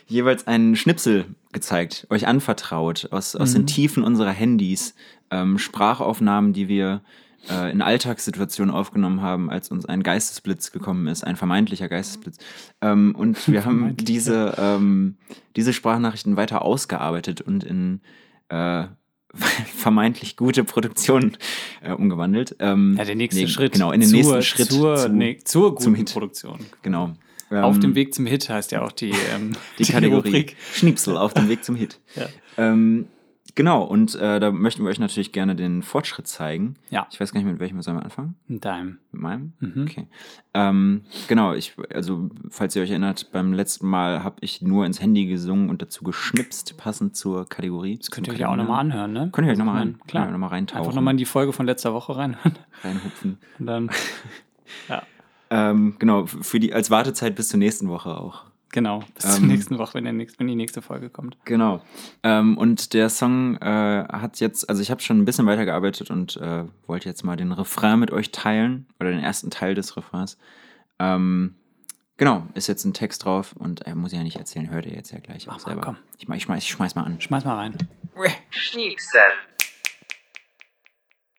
jeweils 0.08 0.48
einen 0.48 0.76
Schnipsel 0.76 1.26
gezeigt, 1.54 2.08
euch 2.10 2.28
anvertraut, 2.28 3.08
aus, 3.12 3.36
aus 3.36 3.52
Mhm. 3.52 3.56
den 3.56 3.68
Tiefen 3.68 4.04
unserer 4.04 4.32
Handys, 4.32 4.96
ähm, 5.30 5.58
Sprachaufnahmen, 5.58 6.54
die 6.54 6.68
wir 6.68 7.02
äh, 7.50 7.72
in 7.72 7.82
Alltagssituationen 7.82 8.74
aufgenommen 8.74 9.22
haben, 9.22 9.50
als 9.50 9.70
uns 9.70 9.86
ein 9.86 10.04
Geistesblitz 10.04 10.72
gekommen 10.72 11.08
ist, 11.08 11.24
ein 11.24 11.36
vermeintlicher 11.36 11.90
Geistesblitz. 11.90 12.38
Ähm, 12.82 13.16
und 13.16 13.48
wir 13.52 13.66
haben 13.66 13.96
diese, 13.98 14.56
ähm, 14.58 15.16
diese 15.56 15.74
Sprachnachrichten 15.74 16.36
weiter 16.38 16.62
ausgearbeitet 16.64 17.42
und 17.42 17.64
in 17.64 18.02
äh, 18.50 18.86
vermeintlich 19.78 20.36
gute 20.36 20.64
Produktionen 20.64 21.38
äh, 21.84 21.92
umgewandelt. 21.94 22.56
Ähm, 22.60 22.96
Ja, 22.98 23.06
der 23.06 23.16
nächste 23.16 23.42
nee, 23.42 23.48
Schritt. 23.48 23.74
Genau, 23.74 23.92
in 23.92 24.02
den 24.02 24.10
zur, 24.10 24.18
nächsten 24.18 24.42
Schritt 24.44 24.72
Zur, 24.72 24.96
zu- 24.98 25.10
nee, 25.10 25.38
zur 25.44 25.78
zum 25.78 25.96
guten. 25.96 26.06
Produktion. 26.06 26.60
Genau. 26.82 27.14
Auf 27.50 27.76
Ähm, 27.76 27.82
dem 27.82 27.96
Weg 27.96 28.14
zum 28.14 28.26
Hit 28.26 28.48
heißt 28.50 28.72
ja 28.72 28.82
auch 28.82 28.94
die, 28.94 29.10
ähm, 29.34 29.52
die, 29.78 29.84
Kategorie 29.84 30.28
Rubrik. 30.30 30.56
Schnipsel 30.74 31.18
auf 31.18 31.34
dem 31.34 31.50
Weg 31.50 31.66
zum 31.66 31.76
Hit. 31.76 32.00
Ja. 32.16 32.28
Ähm, 32.58 33.08
genau, 33.56 33.84
und 33.84 34.16
äh, 34.16 34.40
da 34.40 34.52
möchten 34.52 34.84
wir 34.84 34.90
euch 34.90 35.00
natürlich 35.00 35.32
gerne 35.32 35.56
den 35.56 35.82
Fortschritt 35.82 36.28
zeigen. 36.28 36.76
Ja. 36.90 37.08
Ich 37.12 37.20
weiß 37.20 37.32
gar 37.34 37.40
nicht, 37.40 37.50
mit 37.50 37.60
welchem 37.60 37.82
sollen 37.82 37.98
wir 37.98 38.04
anfangen? 38.04 38.36
Mit 38.48 38.66
deinem. 38.66 39.00
Mit 39.12 39.22
meinem? 39.22 39.54
Mhm. 39.60 39.84
Okay. 39.84 40.08
Ähm, 40.54 41.02
genau, 41.28 41.54
ich, 41.54 41.76
also, 41.94 42.30
falls 42.50 42.76
ihr 42.76 42.82
euch 42.82 42.90
erinnert, 42.90 43.32
beim 43.32 43.54
letzten 43.54 43.88
Mal 43.88 44.24
habe 44.24 44.38
ich 44.42 44.62
nur 44.62 44.86
ins 44.86 45.02
Handy 45.02 45.26
gesungen 45.26 45.70
und 45.70 45.82
dazu 45.82 46.04
geschnipst, 46.04 46.78
passend 46.78 47.16
zur 47.16 47.48
Kategorie. 47.48 47.98
Das 47.98 48.12
könnt 48.12 48.28
ihr 48.28 48.34
euch 48.34 48.40
ja 48.40 48.50
auch 48.50 48.56
nochmal 48.56 48.80
anhören, 48.80 49.14
ne? 49.14 49.30
Könnt 49.32 49.48
ihr 49.48 49.52
euch 49.52 49.58
nochmal 49.58 49.78
rein, 49.78 50.00
Klar. 50.08 50.30
noch 50.30 50.38
mal 50.38 50.48
reintauchen, 50.48 50.82
Einfach 50.82 50.96
nochmal 50.96 51.14
in 51.14 51.18
die 51.18 51.26
Folge 51.26 51.54
von 51.54 51.66
letzter 51.66 51.94
Woche 51.94 52.16
reinhören. 52.16 52.58
reinhupfen. 52.84 53.38
Und 53.60 53.66
dann, 53.66 53.92
ja, 54.90 55.04
Ähm, 55.54 55.96
genau, 56.00 56.26
für 56.28 56.62
die, 56.62 56.74
als 56.74 56.90
Wartezeit 56.90 57.36
bis 57.36 57.50
zur 57.50 57.60
nächsten 57.60 57.90
Woche 57.90 58.18
auch. 58.18 58.46
Genau. 58.72 59.04
Bis 59.16 59.26
zur 59.26 59.42
Ähm, 59.42 59.48
nächsten 59.48 59.78
Woche, 59.78 59.94
wenn, 59.96 60.04
der 60.04 60.14
nächste, 60.14 60.40
wenn 60.40 60.48
die 60.48 60.56
nächste 60.56 60.82
Folge 60.82 61.10
kommt. 61.10 61.38
Genau. 61.46 61.82
Ähm, 62.24 62.58
und 62.58 62.94
der 62.94 63.10
Song 63.10 63.58
äh, 63.58 64.06
hat 64.12 64.40
jetzt, 64.40 64.70
also 64.70 64.82
ich 64.82 64.92
habe 64.92 65.02
schon 65.02 65.20
ein 65.20 65.26
bisschen 65.26 65.46
weitergearbeitet 65.46 66.10
und 66.12 66.38
äh, 66.38 66.64
wollte 66.88 67.10
jetzt 67.10 67.24
mal 67.24 67.36
den 67.36 67.52
Refrain 67.52 68.00
mit 68.00 68.12
euch 68.12 68.32
teilen 68.32 68.88
oder 69.00 69.12
den 69.12 69.20
ersten 69.20 69.50
Teil 69.50 69.76
des 69.76 69.96
Refrains. 69.98 70.38
Ähm, 71.00 71.56
genau, 72.18 72.46
ist 72.54 72.68
jetzt 72.68 72.86
ein 72.86 72.94
Text 72.94 73.26
drauf 73.26 73.54
und 73.58 73.82
er 73.82 73.96
muss 73.96 74.12
ja 74.12 74.22
nicht 74.24 74.38
erzählen, 74.38 74.70
hört 74.70 74.86
ihr 74.86 74.94
jetzt 74.94 75.12
ja 75.12 75.20
gleich 75.20 75.48
auch 75.50 75.54
mal, 75.54 75.60
selber. 75.60 75.82
komm. 75.82 75.98
Ich, 76.18 76.28
mach- 76.28 76.36
ich, 76.36 76.44
schmeiß, 76.44 76.64
ich 76.64 76.70
schmeiß 76.70 76.96
mal 76.96 77.04
an. 77.04 77.20
Schmeiß 77.20 77.44
mal 77.46 77.56
rein. 77.56 77.76
Schnipsel. 78.52 79.22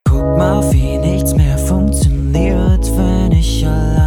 Guck 0.05 0.21
mal, 0.37 0.63
wie 0.73 0.99
nichts 0.99 1.35
mehr 1.35 1.57
funktioniert, 1.59 2.85
wenn 2.97 3.33
ich. 3.33 3.61
Jeden 3.63 4.02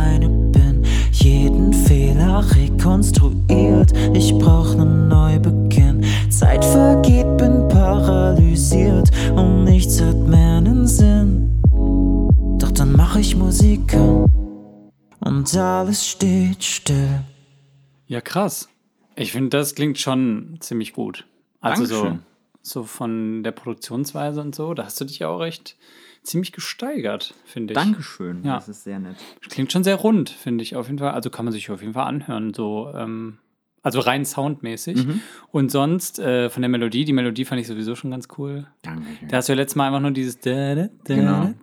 Fehler 2.35 2.55
rekonstruiert, 2.55 3.93
ich 4.13 4.33
brauch 4.33 4.75
nen 4.75 5.07
Neubeginn. 5.07 6.03
Zeit 6.29 6.65
vergeht, 6.65 7.37
bin 7.37 7.67
paralysiert 7.69 9.09
und 9.35 9.63
nichts 9.63 10.01
hat 10.01 10.17
mehr 10.17 10.61
nen 10.61 10.87
Sinn. 10.87 11.61
Doch 12.59 12.71
dann 12.71 12.93
mach 12.93 13.15
ich 13.15 13.35
Musik 13.35 13.93
an 13.93 14.31
und 15.19 15.55
alles 15.55 16.07
steht 16.07 16.63
still. 16.63 17.21
Ja, 18.07 18.21
krass. 18.21 18.67
Ich 19.15 19.31
finde, 19.31 19.57
das 19.57 19.75
klingt 19.75 19.97
schon 19.97 20.57
ziemlich 20.59 20.93
gut. 20.93 21.25
Also 21.61 21.85
so, 21.85 22.03
Dankeschön. 22.03 22.25
so 22.61 22.83
von 22.83 23.43
der 23.43 23.51
Produktionsweise 23.51 24.41
und 24.41 24.53
so, 24.53 24.73
da 24.73 24.85
hast 24.85 24.99
du 24.99 25.05
dich 25.05 25.19
ja 25.19 25.29
auch 25.29 25.39
recht 25.39 25.77
ziemlich 26.25 26.51
gesteigert, 26.51 27.33
finde 27.45 27.73
ich. 27.73 27.75
Dankeschön, 27.79 28.43
Ja. 28.43 28.55
das 28.55 28.67
ist 28.69 28.83
sehr 28.83 28.99
nett. 28.99 29.15
Klingt 29.49 29.71
schon 29.71 29.83
sehr 29.83 29.95
rund, 29.95 30.29
finde 30.29 30.63
ich 30.63 30.75
auf 30.75 30.87
jeden 30.87 30.99
Fall. 30.99 31.11
Also 31.11 31.29
kann 31.29 31.45
man 31.45 31.51
sich 31.51 31.69
auf 31.71 31.81
jeden 31.81 31.93
Fall 31.93 32.05
anhören, 32.07 32.53
so, 32.53 32.91
ähm, 32.95 33.37
also 33.83 33.99
rein 33.99 34.25
soundmäßig. 34.25 35.05
Mhm. 35.05 35.21
Und 35.51 35.71
sonst 35.71 36.17
äh, 36.17 36.49
von 36.49 36.63
der 36.63 36.69
Melodie, 36.69 37.05
die 37.05 37.13
Melodie 37.13 37.45
fand 37.45 37.61
ich 37.61 37.67
sowieso 37.67 37.93
schon 37.95 38.09
ganz 38.09 38.27
cool. 38.37 38.65
Dankeschön. 38.81 39.27
Da 39.29 39.37
hast 39.37 39.47
du 39.47 39.53
ja 39.53 39.57
letztes 39.57 39.75
Mal 39.75 39.87
einfach 39.87 39.99
nur 40.01 40.09
dieses 40.11 40.39
Genau. 40.39 41.53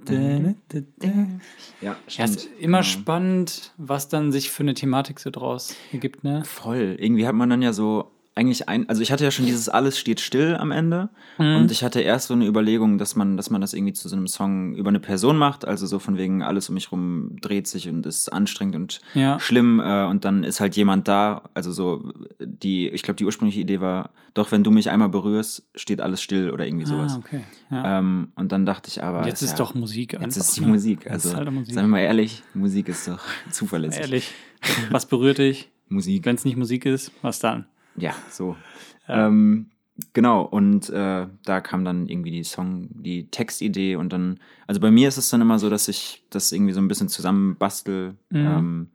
Ja, 1.80 1.96
Ja, 2.08 2.24
ist 2.24 2.40
stimmt. 2.42 2.60
immer 2.60 2.78
Genau. 2.78 2.82
spannend, 2.88 3.72
was 3.76 4.08
dann 4.08 4.30
sich 4.32 4.50
für 4.50 4.62
eine 4.62 4.74
Thematik 4.74 5.18
so 5.18 5.30
draus 5.30 5.74
ergibt, 5.92 6.22
ne? 6.22 6.44
Voll. 6.44 6.96
Irgendwie 6.98 7.26
hat 7.26 7.34
man 7.34 7.50
dann 7.50 7.60
ja 7.62 7.72
so 7.72 8.10
eigentlich 8.34 8.68
ein, 8.68 8.88
also 8.88 9.02
ich 9.02 9.12
hatte 9.12 9.24
ja 9.24 9.30
schon 9.30 9.44
dieses 9.44 9.68
alles 9.68 9.98
steht 9.98 10.18
still 10.20 10.56
am 10.56 10.70
Ende 10.70 11.10
Mhm. 11.38 11.56
und 11.56 11.70
ich 11.70 11.82
hatte 11.84 12.00
erst 12.00 12.28
so 12.28 12.34
eine 12.34 12.46
Überlegung, 12.46 12.96
dass 12.98 13.14
man, 13.16 13.36
dass 13.36 13.50
man 13.50 13.60
das 13.60 13.74
irgendwie 13.74 13.92
zu 13.92 14.08
so 14.08 14.16
einem 14.16 14.26
Song 14.26 14.74
über 14.74 14.88
eine 14.88 15.00
Person 15.00 15.36
macht, 15.36 15.66
also 15.66 15.86
so 15.86 15.98
von 15.98 16.16
wegen 16.16 16.42
alles 16.42 16.68
um 16.68 16.74
mich 16.74 16.92
rum 16.92 17.36
dreht 17.40 17.66
sich 17.66 17.88
und 17.88 18.04
ist 18.06 18.30
anstrengend 18.32 18.74
und 18.76 19.00
Ja. 19.14 19.38
schlimm 19.38 19.80
äh, 19.80 20.04
und 20.06 20.24
dann 20.24 20.44
ist 20.44 20.60
halt 20.60 20.76
jemand 20.76 21.08
da, 21.08 21.42
also 21.54 21.72
so 21.72 22.12
die, 22.40 22.88
ich 22.88 23.02
glaube 23.02 23.16
die 23.16 23.24
ursprüngliche 23.26 23.60
Idee 23.60 23.80
war, 23.80 24.10
doch 24.34 24.50
wenn 24.52 24.64
du 24.64 24.70
mich 24.70 24.88
einmal 24.90 25.08
berührst, 25.10 25.64
steht 25.74 26.00
alles 26.00 26.22
still 26.22 26.50
oder 26.50 26.66
irgendwie 26.66 26.86
sowas. 26.86 27.14
Ah, 27.14 27.18
okay. 27.18 27.40
Ja. 27.70 27.98
Ähm, 27.98 28.32
und 28.34 28.50
dann 28.52 28.64
dachte 28.64 28.88
ich 28.88 29.02
aber, 29.02 29.26
Jetzt 29.26 29.42
ist 29.42 29.50
ja, 29.52 29.56
doch 29.58 29.74
Musik 29.74 30.14
jetzt 30.14 30.22
einfach, 30.22 30.36
ist 30.36 30.56
die 30.56 30.60
ne? 30.62 30.66
Musik, 30.68 31.10
also 31.10 31.34
halt 31.36 31.50
Musik. 31.50 31.74
seien 31.74 31.84
wir 31.84 31.88
mal 31.90 32.00
ehrlich, 32.00 32.42
Musik 32.54 32.88
ist 32.88 33.08
doch 33.08 33.20
zuverlässig. 33.50 34.00
Ehrlich. 34.00 34.30
Was 34.90 35.04
berührt 35.06 35.38
dich? 35.38 35.70
Musik. 35.88 36.24
Wenn 36.24 36.36
es 36.36 36.44
nicht 36.46 36.56
Musik 36.56 36.86
ist, 36.86 37.12
was 37.20 37.38
dann? 37.38 37.66
Ja, 37.96 38.14
so. 38.30 38.56
Ähm, 39.08 39.70
genau, 40.12 40.42
und 40.42 40.88
äh, 40.90 41.26
da 41.44 41.60
kam 41.60 41.84
dann 41.84 42.08
irgendwie 42.08 42.30
die 42.30 42.44
Song, 42.44 42.88
die 42.90 43.26
Textidee 43.28 43.96
und 43.96 44.12
dann, 44.12 44.38
also 44.66 44.80
bei 44.80 44.90
mir 44.90 45.08
ist 45.08 45.16
es 45.18 45.28
dann 45.30 45.40
immer 45.40 45.58
so, 45.58 45.68
dass 45.70 45.88
ich 45.88 46.24
das 46.30 46.52
irgendwie 46.52 46.72
so 46.72 46.80
ein 46.80 46.88
bisschen 46.88 47.08
zusammenbastel 47.08 48.14
Mhm. 48.30 48.36
ähm, 48.46 48.86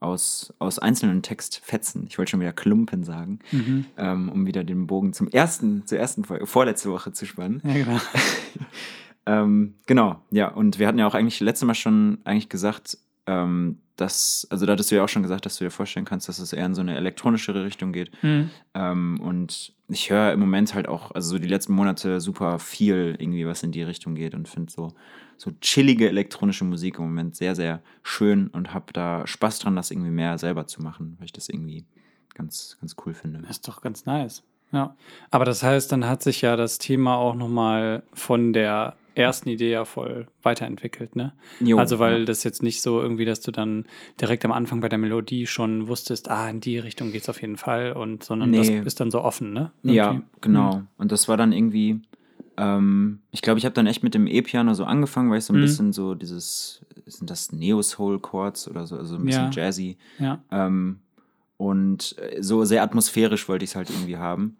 aus, 0.00 0.52
aus 0.58 0.80
einzelnen 0.80 1.22
Textfetzen. 1.22 2.06
Ich 2.08 2.18
wollte 2.18 2.32
schon 2.32 2.40
wieder 2.40 2.52
Klumpen 2.52 3.04
sagen, 3.04 3.38
Mhm. 3.52 3.84
ähm, 3.96 4.28
um 4.30 4.46
wieder 4.46 4.64
den 4.64 4.88
Bogen 4.88 5.12
zum 5.12 5.28
ersten, 5.28 5.86
zur 5.86 5.98
ersten 5.98 6.24
Folge, 6.24 6.46
vorletzte 6.46 6.90
Woche 6.90 7.12
zu 7.12 7.24
spannen. 7.24 7.62
Ja, 7.64 7.72
genau. 7.74 8.00
ähm, 9.26 9.74
genau, 9.86 10.20
ja. 10.30 10.48
Und 10.48 10.78
wir 10.78 10.88
hatten 10.88 10.98
ja 10.98 11.06
auch 11.06 11.14
eigentlich 11.14 11.40
letztes 11.40 11.66
Mal 11.66 11.74
schon 11.74 12.18
eigentlich 12.24 12.48
gesagt, 12.48 12.98
ähm, 13.26 13.78
dass, 13.96 14.46
also 14.50 14.66
da 14.66 14.72
hattest 14.72 14.90
du 14.90 14.96
ja 14.96 15.04
auch 15.04 15.08
schon 15.08 15.22
gesagt, 15.22 15.46
dass 15.46 15.56
du 15.56 15.64
dir 15.64 15.70
vorstellen 15.70 16.06
kannst, 16.06 16.28
dass 16.28 16.38
es 16.38 16.52
eher 16.52 16.66
in 16.66 16.74
so 16.74 16.80
eine 16.80 16.96
elektronischere 16.96 17.64
Richtung 17.64 17.92
geht. 17.92 18.10
Mhm. 18.22 18.50
Ähm, 18.74 19.20
und 19.20 19.74
ich 19.88 20.10
höre 20.10 20.32
im 20.32 20.40
Moment 20.40 20.74
halt 20.74 20.88
auch, 20.88 21.12
also 21.12 21.30
so 21.30 21.38
die 21.38 21.48
letzten 21.48 21.74
Monate 21.74 22.20
super 22.20 22.58
viel 22.58 23.16
irgendwie, 23.18 23.46
was 23.46 23.62
in 23.62 23.72
die 23.72 23.82
Richtung 23.82 24.14
geht 24.14 24.34
und 24.34 24.48
finde 24.48 24.72
so, 24.72 24.92
so 25.36 25.50
chillige 25.60 26.08
elektronische 26.08 26.64
Musik 26.64 26.98
im 26.98 27.04
Moment 27.04 27.36
sehr, 27.36 27.54
sehr 27.54 27.82
schön 28.02 28.48
und 28.48 28.72
habe 28.72 28.92
da 28.92 29.26
Spaß 29.26 29.60
dran, 29.60 29.76
das 29.76 29.90
irgendwie 29.90 30.10
mehr 30.10 30.38
selber 30.38 30.66
zu 30.66 30.82
machen, 30.82 31.16
weil 31.18 31.26
ich 31.26 31.32
das 31.32 31.48
irgendwie 31.48 31.84
ganz, 32.34 32.78
ganz 32.80 32.96
cool 33.04 33.14
finde. 33.14 33.40
Das 33.40 33.50
ist 33.50 33.68
doch 33.68 33.82
ganz 33.82 34.06
nice. 34.06 34.42
Ja. 34.72 34.96
Aber 35.30 35.44
das 35.44 35.62
heißt, 35.62 35.92
dann 35.92 36.08
hat 36.08 36.22
sich 36.22 36.40
ja 36.40 36.56
das 36.56 36.78
Thema 36.78 37.16
auch 37.16 37.34
nochmal 37.34 38.02
von 38.14 38.54
der 38.54 38.96
ersten 39.14 39.48
Idee 39.48 39.70
ja 39.72 39.84
voll 39.84 40.26
weiterentwickelt, 40.42 41.16
ne? 41.16 41.32
Jo, 41.60 41.78
also, 41.78 41.98
weil 41.98 42.20
ja. 42.20 42.24
das 42.24 42.44
jetzt 42.44 42.62
nicht 42.62 42.80
so 42.82 43.00
irgendwie, 43.00 43.24
dass 43.24 43.40
du 43.40 43.50
dann 43.50 43.86
direkt 44.20 44.44
am 44.44 44.52
Anfang 44.52 44.80
bei 44.80 44.88
der 44.88 44.98
Melodie 44.98 45.46
schon 45.46 45.88
wusstest, 45.88 46.30
ah, 46.30 46.48
in 46.48 46.60
die 46.60 46.78
Richtung 46.78 47.12
geht's 47.12 47.28
auf 47.28 47.40
jeden 47.42 47.56
Fall 47.56 47.92
und, 47.92 48.24
sondern 48.24 48.52
das 48.52 48.68
Nee. 48.68 48.80
ist 48.84 49.00
dann 49.00 49.10
so 49.10 49.20
offen, 49.22 49.52
ne? 49.52 49.72
Ja, 49.82 50.12
Irgendwie. 50.12 50.26
genau. 50.40 50.82
Und 50.96 51.12
das 51.12 51.28
war 51.28 51.36
dann 51.36 51.52
irgendwie, 51.52 52.00
ähm, 52.56 53.20
ich 53.30 53.42
glaube, 53.42 53.58
ich 53.58 53.64
habe 53.64 53.74
dann 53.74 53.86
echt 53.86 54.02
mit 54.02 54.14
dem 54.14 54.26
E-Piano 54.26 54.74
so 54.74 54.84
angefangen, 54.84 55.30
weil 55.30 55.38
ich 55.38 55.44
so 55.44 55.52
ein 55.52 55.56
Mhm. 55.58 55.62
bisschen 55.62 55.92
so 55.92 56.14
dieses, 56.14 56.84
sind 57.06 57.28
das 57.30 57.52
Neo-Soul-Chords 57.52 58.68
oder 58.68 58.86
so, 58.86 58.96
also 58.96 59.16
ein 59.16 59.24
bisschen 59.24 59.50
Ja. 59.52 59.64
jazzy. 59.64 59.98
Ja, 60.18 60.42
Ähm, 60.50 61.00
und 61.56 62.16
äh, 62.18 62.42
so 62.42 62.64
sehr 62.64 62.82
atmosphärisch 62.82 63.48
wollte 63.48 63.64
ich 63.64 63.70
es 63.70 63.76
halt 63.76 63.90
irgendwie 63.90 64.16
haben. 64.16 64.56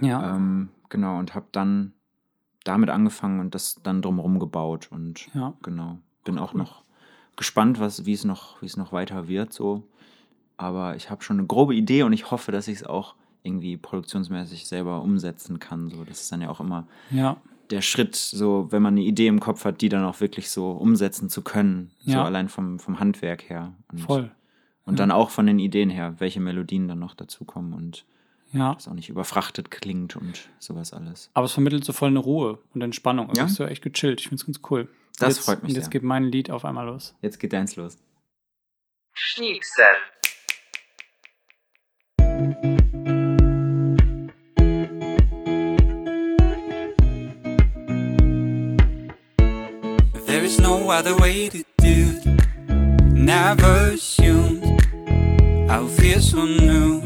ja, 0.00 0.36
Ähm, 0.36 0.70
genau, 0.88 1.18
und 1.18 1.34
habe 1.34 1.46
dann 1.52 1.92
damit 2.64 2.90
angefangen 2.90 3.40
und 3.40 3.54
das 3.54 3.80
dann 3.82 4.02
drumherum 4.02 4.38
gebaut. 4.38 4.88
Und 4.90 5.32
ja. 5.34 5.54
genau, 5.62 5.98
bin 6.24 6.38
auch 6.38 6.54
noch 6.54 6.82
gespannt, 7.36 7.80
was, 7.80 8.04
wie 8.06 8.12
es 8.12 8.24
noch, 8.24 8.60
wie 8.60 8.66
es 8.66 8.76
noch 8.76 8.92
weiter 8.92 9.28
wird. 9.28 9.52
So. 9.52 9.84
Aber 10.56 10.96
ich 10.96 11.10
habe 11.10 11.22
schon 11.22 11.38
eine 11.38 11.46
grobe 11.46 11.74
Idee 11.74 12.02
und 12.02 12.12
ich 12.12 12.30
hoffe, 12.30 12.52
dass 12.52 12.68
ich 12.68 12.76
es 12.80 12.84
auch 12.84 13.14
irgendwie 13.42 13.76
produktionsmäßig 13.78 14.66
selber 14.66 15.00
umsetzen 15.02 15.58
kann. 15.58 15.88
So, 15.88 16.04
das 16.04 16.20
ist 16.20 16.32
dann 16.32 16.42
ja 16.42 16.50
auch 16.50 16.60
immer 16.60 16.86
Ja, 17.10 17.38
der 17.70 17.80
Schritt, 17.80 18.14
so 18.16 18.66
wenn 18.70 18.82
man 18.82 18.94
eine 18.94 19.02
Idee 19.02 19.28
im 19.28 19.40
Kopf 19.40 19.64
hat, 19.64 19.80
die 19.80 19.88
dann 19.88 20.04
auch 20.04 20.20
wirklich 20.20 20.50
so 20.50 20.72
umsetzen 20.72 21.30
zu 21.30 21.40
können. 21.42 21.90
So 22.00 22.12
Ja. 22.12 22.24
allein 22.24 22.48
vom, 22.48 22.78
vom 22.78 23.00
Handwerk 23.00 23.48
her. 23.48 23.72
Und, 23.90 24.00
voll. 24.00 24.30
Und 24.84 24.98
dann 24.98 25.10
auch 25.12 25.30
von 25.30 25.46
den 25.46 25.58
Ideen 25.60 25.88
her, 25.88 26.16
welche 26.18 26.40
Melodien 26.40 26.88
dann 26.88 26.98
noch 26.98 27.14
dazukommen 27.14 27.72
und 27.72 28.04
Ja. 28.52 28.74
das 28.74 28.88
auch 28.88 28.94
nicht 28.94 29.08
überfrachtet 29.08 29.70
klingt 29.70 30.16
und 30.16 30.48
sowas 30.58 30.92
alles. 30.92 31.30
Aber 31.34 31.46
es 31.46 31.52
vermittelt 31.52 31.84
so 31.84 31.92
voll 31.92 32.08
eine 32.08 32.18
Ruhe 32.18 32.58
und 32.74 32.82
Entspannung. 32.82 33.28
Also 33.28 33.40
Ja? 33.40 33.46
ist 33.46 33.54
so 33.54 33.64
echt 33.64 33.82
gechillt. 33.82 34.20
Ich 34.20 34.28
finde 34.28 34.40
es 34.40 34.46
ganz 34.46 34.60
cool. 34.70 34.88
Das 35.18 35.36
jetzt, 35.36 35.44
freut 35.44 35.62
mich 35.62 35.70
Und 35.70 35.76
jetzt 35.76 35.84
sehr. 35.86 35.90
geht 35.92 36.02
mein 36.02 36.24
Lied 36.24 36.50
auf 36.50 36.64
einmal 36.64 36.86
los. 36.86 37.14
Jetzt 37.22 37.38
geht 37.38 37.52
deins 37.52 37.76
los. 37.76 37.98
Schnipsel. 39.12 39.84
There 50.26 50.44
is 50.44 50.60
no 50.60 50.90
other 50.90 51.16
way 51.16 51.48
to 51.48 51.58
do 51.78 52.18
it. 52.22 52.24
Never 53.12 53.92
assumed 53.94 54.62
I'll 55.68 55.88
feel 55.88 56.20
so 56.20 56.44
new 56.44 57.02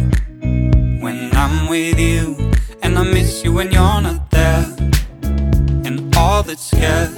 I'm 1.44 1.68
with 1.68 2.00
you. 2.00 2.50
And 2.83 2.98
I 2.98 3.02
miss 3.02 3.44
you 3.44 3.52
when 3.52 3.70
you're 3.70 4.00
not 4.00 4.30
there. 4.30 4.64
And 5.85 6.16
all 6.16 6.42
that 6.42 6.59
scares, 6.59 7.14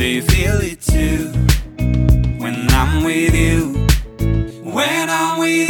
you 0.00 0.22
feel 0.22 0.58
it 0.62 0.80
too? 0.80 1.30
When 2.42 2.70
I'm 2.70 3.04
with 3.04 3.34
you, 3.34 3.74
when 4.64 5.10
I'm 5.10 5.38
with 5.38 5.68
you, 5.68 5.69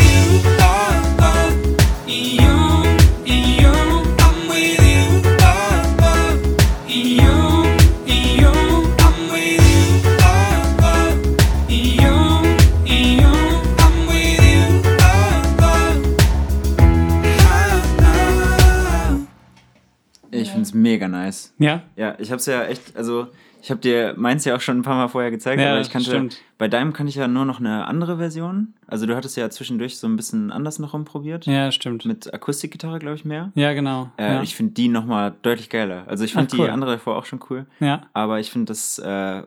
mega 21.00 21.08
nice. 21.08 21.54
Ja? 21.58 21.82
Ja, 21.96 22.14
ich 22.18 22.30
hab's 22.32 22.46
ja 22.46 22.64
echt, 22.64 22.96
also 22.96 23.28
ich 23.62 23.70
hab 23.70 23.80
dir 23.82 24.14
meins 24.16 24.44
ja 24.44 24.56
auch 24.56 24.60
schon 24.60 24.78
ein 24.78 24.82
paar 24.82 24.96
Mal 24.96 25.08
vorher 25.08 25.30
gezeigt, 25.30 25.60
Ja, 25.60 25.72
aber 25.72 25.80
ich 25.80 25.90
kannte, 25.90 26.08
stimmt. 26.10 26.38
bei 26.58 26.66
deinem 26.68 26.92
kann 26.94 27.06
ich 27.08 27.14
ja 27.16 27.28
nur 27.28 27.44
noch 27.44 27.60
eine 27.60 27.86
andere 27.86 28.16
Version. 28.16 28.74
Also 28.86 29.04
du 29.06 29.14
hattest 29.16 29.36
ja 29.36 29.50
zwischendurch 29.50 29.98
so 29.98 30.06
ein 30.06 30.16
bisschen 30.16 30.50
anders 30.50 30.78
noch 30.78 30.94
rumprobiert. 30.94 31.44
Ja, 31.46 31.70
stimmt. 31.70 32.04
Mit 32.06 32.32
Akustikgitarre, 32.32 32.98
glaube 32.98 33.16
ich, 33.16 33.24
mehr. 33.24 33.50
Ja, 33.54 33.72
genau. 33.74 34.10
Äh, 34.16 34.34
ja. 34.34 34.42
Ich 34.42 34.56
finde 34.56 34.72
die 34.72 34.88
nochmal 34.88 35.34
deutlich 35.42 35.68
geiler. 35.68 36.04
Also 36.06 36.24
ich 36.24 36.32
Ah, 36.32 36.40
fand 36.40 36.54
cool. 36.54 36.66
die 36.66 36.70
andere 36.72 36.92
davor 36.92 37.16
auch 37.16 37.26
schon 37.26 37.40
cool. 37.50 37.66
ja, 37.80 38.02
Aber 38.14 38.40
ich 38.40 38.50
finde, 38.50 38.66
das 38.70 38.98
äh, 38.98 39.42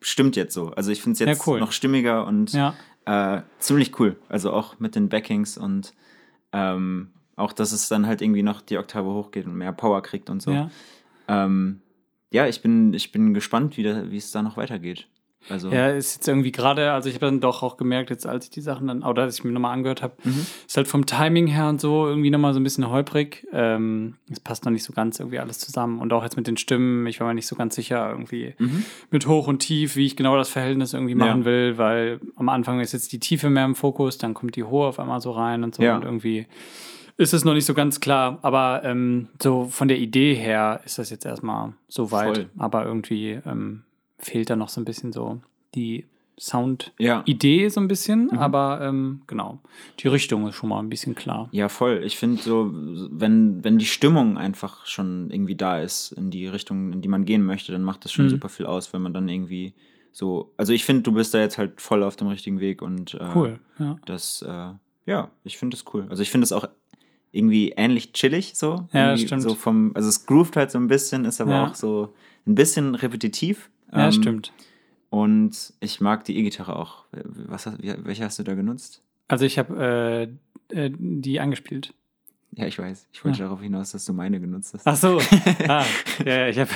stimmt 0.00 0.36
jetzt 0.36 0.52
so. 0.54 0.70
Also 0.72 0.90
ich 0.90 1.00
finde 1.02 1.14
es 1.14 1.18
jetzt 1.20 1.38
Ja, 1.46 1.52
cool. 1.52 1.60
noch 1.60 1.72
stimmiger 1.72 2.26
und 2.26 2.52
ja, 2.52 2.74
äh, 3.06 3.40
ziemlich 3.60 3.98
cool. 3.98 4.16
Also 4.28 4.52
auch 4.52 4.78
mit 4.78 4.94
den 4.94 5.08
Backings 5.08 5.56
und 5.56 5.94
ähm, 6.52 7.10
auch, 7.38 7.52
dass 7.52 7.72
es 7.72 7.88
dann 7.88 8.06
halt 8.06 8.20
irgendwie 8.22 8.42
noch 8.42 8.60
die 8.60 8.78
Oktave 8.78 9.08
hochgeht 9.08 9.46
und 9.46 9.54
mehr 9.54 9.72
Power 9.72 10.02
kriegt 10.02 10.30
und 10.30 10.42
so. 10.42 10.52
ja. 10.52 10.70
Ähm, 11.28 11.80
ja, 12.30 12.46
ich 12.46 12.60
bin, 12.62 12.92
ich 12.94 13.10
bin 13.12 13.32
gespannt, 13.34 13.76
wie, 13.76 13.82
da, 13.82 14.10
wie 14.10 14.16
es 14.18 14.30
da 14.32 14.42
noch 14.42 14.56
weitergeht. 14.58 15.08
Also, 15.50 15.70
Ja, 15.70 15.88
ist 15.88 16.16
jetzt 16.16 16.28
irgendwie 16.28 16.52
gerade, 16.52 16.92
also 16.92 17.08
ich 17.08 17.14
habe 17.14 17.24
dann 17.26 17.40
doch 17.40 17.62
auch 17.62 17.78
gemerkt, 17.78 18.10
jetzt 18.10 18.26
als 18.26 18.44
ich 18.46 18.50
die 18.50 18.60
Sachen 18.60 18.86
dann, 18.88 19.02
oder 19.02 19.22
als 19.22 19.38
ich 19.38 19.44
mir 19.44 19.52
nochmal 19.52 19.72
angehört 19.72 20.02
habe, 20.02 20.14
Mhm. 20.24 20.44
ist 20.66 20.76
halt 20.76 20.88
vom 20.88 21.06
Timing 21.06 21.46
her 21.46 21.68
und 21.70 21.80
so 21.80 22.06
irgendwie 22.06 22.28
nochmal 22.30 22.52
so 22.52 22.60
ein 22.60 22.64
bisschen 22.64 22.90
holprig. 22.90 23.46
Ähm, 23.52 24.16
es 24.30 24.40
passt 24.40 24.66
noch 24.66 24.72
nicht 24.72 24.84
so 24.84 24.92
ganz 24.92 25.18
irgendwie 25.20 25.38
alles 25.38 25.58
zusammen. 25.58 26.00
Und 26.00 26.12
auch 26.12 26.22
jetzt 26.22 26.36
mit 26.36 26.46
den 26.46 26.58
Stimmen, 26.58 27.06
ich 27.06 27.20
war 27.20 27.28
mir 27.28 27.34
nicht 27.34 27.46
so 27.46 27.56
ganz 27.56 27.74
sicher 27.76 28.10
irgendwie 28.10 28.54
Mhm. 28.58 28.84
mit 29.10 29.26
hoch 29.26 29.46
und 29.46 29.60
tief, 29.60 29.96
wie 29.96 30.04
ich 30.04 30.16
genau 30.16 30.36
das 30.36 30.50
Verhältnis 30.50 30.92
irgendwie 30.92 31.12
Ja. 31.14 31.18
machen 31.18 31.46
will, 31.46 31.78
weil 31.78 32.20
am 32.36 32.50
Anfang 32.50 32.80
ist 32.80 32.92
jetzt 32.92 33.12
die 33.12 33.20
Tiefe 33.20 33.48
mehr 33.48 33.64
im 33.64 33.74
Fokus, 33.74 34.18
dann 34.18 34.34
kommt 34.34 34.54
die 34.56 34.64
hohe 34.64 34.86
auf 34.88 34.98
einmal 35.00 35.20
so 35.22 35.30
rein 35.30 35.64
und 35.64 35.74
so 35.74 35.82
Ja. 35.82 35.96
und 35.96 36.04
irgendwie 36.04 36.46
ist 37.18 37.34
es 37.34 37.44
noch 37.44 37.52
nicht 37.54 37.66
so 37.66 37.74
ganz 37.74 38.00
klar, 38.00 38.38
aber 38.42 38.82
ähm, 38.84 39.28
so 39.42 39.66
von 39.66 39.88
der 39.88 39.98
Idee 39.98 40.34
her 40.34 40.80
ist 40.84 40.98
das 40.98 41.10
jetzt 41.10 41.26
erstmal 41.26 41.74
so 41.88 42.10
weit, 42.10 42.36
Voll. 42.36 42.50
aber 42.56 42.84
irgendwie 42.86 43.38
ähm, 43.44 43.82
fehlt 44.18 44.48
da 44.50 44.56
noch 44.56 44.68
so 44.70 44.80
ein 44.80 44.84
bisschen 44.86 45.12
so 45.12 45.40
die 45.74 46.06
Sound-Idee 46.40 47.62
ja. 47.64 47.70
so 47.70 47.80
ein 47.80 47.88
bisschen, 47.88 48.26
Mhm. 48.26 48.38
aber 48.38 48.80
ähm, 48.82 49.22
genau, 49.26 49.58
die 49.98 50.08
Richtung 50.08 50.46
ist 50.48 50.54
schon 50.54 50.68
mal 50.68 50.78
ein 50.78 50.88
bisschen 50.88 51.14
klar. 51.14 51.48
Ja, 51.52 51.68
voll. 51.68 52.02
Ich 52.04 52.16
finde 52.16 52.40
so, 52.42 52.70
wenn, 52.72 53.64
wenn 53.64 53.78
die 53.78 53.86
Stimmung 53.86 54.38
einfach 54.38 54.86
schon 54.86 55.30
irgendwie 55.30 55.56
da 55.56 55.80
ist, 55.80 56.12
in 56.12 56.30
die 56.30 56.46
Richtung, 56.46 56.92
in 56.92 57.00
die 57.02 57.08
man 57.08 57.24
gehen 57.24 57.44
möchte, 57.44 57.72
dann 57.72 57.82
macht 57.82 58.04
das 58.04 58.12
schon 58.12 58.26
Mhm. 58.26 58.30
super 58.30 58.48
viel 58.48 58.66
aus, 58.66 58.92
wenn 58.92 59.02
man 59.02 59.12
dann 59.12 59.28
irgendwie 59.28 59.74
so. 60.12 60.52
Also 60.56 60.72
ich 60.72 60.84
finde, 60.84 61.02
du 61.02 61.12
bist 61.12 61.34
da 61.34 61.40
jetzt 61.40 61.58
halt 61.58 61.80
voll 61.80 62.02
auf 62.02 62.16
dem 62.16 62.28
richtigen 62.28 62.60
Weg 62.60 62.82
und 62.82 63.14
äh, 63.14 63.26
Cool, 63.34 63.58
ja. 63.78 63.96
das, 64.06 64.42
äh, 64.42 64.70
ja, 65.06 65.30
ich 65.44 65.58
finde 65.58 65.76
das 65.76 65.84
cool. 65.92 66.06
Also 66.08 66.22
ich 66.22 66.30
finde 66.30 66.44
es 66.44 66.52
auch 66.52 66.68
irgendwie 67.32 67.70
ähnlich 67.76 68.12
chillig 68.12 68.52
so. 68.54 68.88
Ja, 68.92 69.16
stimmt. 69.16 69.42
So 69.42 69.54
vom, 69.54 69.92
also 69.94 70.08
es 70.08 70.26
groovt 70.26 70.56
halt 70.56 70.70
so 70.70 70.78
ein 70.78 70.86
bisschen, 70.88 71.24
ist 71.24 71.40
aber 71.40 71.52
Ja. 71.52 71.66
auch 71.66 71.74
so 71.74 72.14
ein 72.46 72.54
bisschen 72.54 72.94
repetitiv. 72.94 73.70
Ja, 73.92 74.06
Ähm, 74.06 74.12
stimmt. 74.12 74.52
Und 75.10 75.72
ich 75.80 76.00
mag 76.00 76.24
die 76.24 76.36
E-Gitarre 76.38 76.76
auch. 76.76 77.04
Was, 77.12 77.66
hast- 77.66 77.78
welche 77.82 78.24
hast 78.24 78.38
du 78.38 78.42
da 78.42 78.54
genutzt? 78.54 79.02
Also 79.28 79.44
ich 79.44 79.58
habe 79.58 80.28
äh, 80.72 80.86
äh, 80.86 80.90
die 80.98 81.40
angespielt. 81.40 81.94
Ja, 82.52 82.66
ich 82.66 82.78
weiß. 82.78 83.08
Ich 83.12 83.24
wollte 83.24 83.38
Ja. 83.38 83.44
darauf 83.44 83.60
hinaus, 83.60 83.92
dass 83.92 84.04
du 84.04 84.12
meine 84.12 84.40
genutzt 84.40 84.74
hast. 84.74 84.86
Ach 84.86 84.96
so. 84.96 85.20
ah, 85.68 85.84
ja, 86.24 86.32
ja, 86.34 86.48
ich 86.48 86.58
habe. 86.58 86.70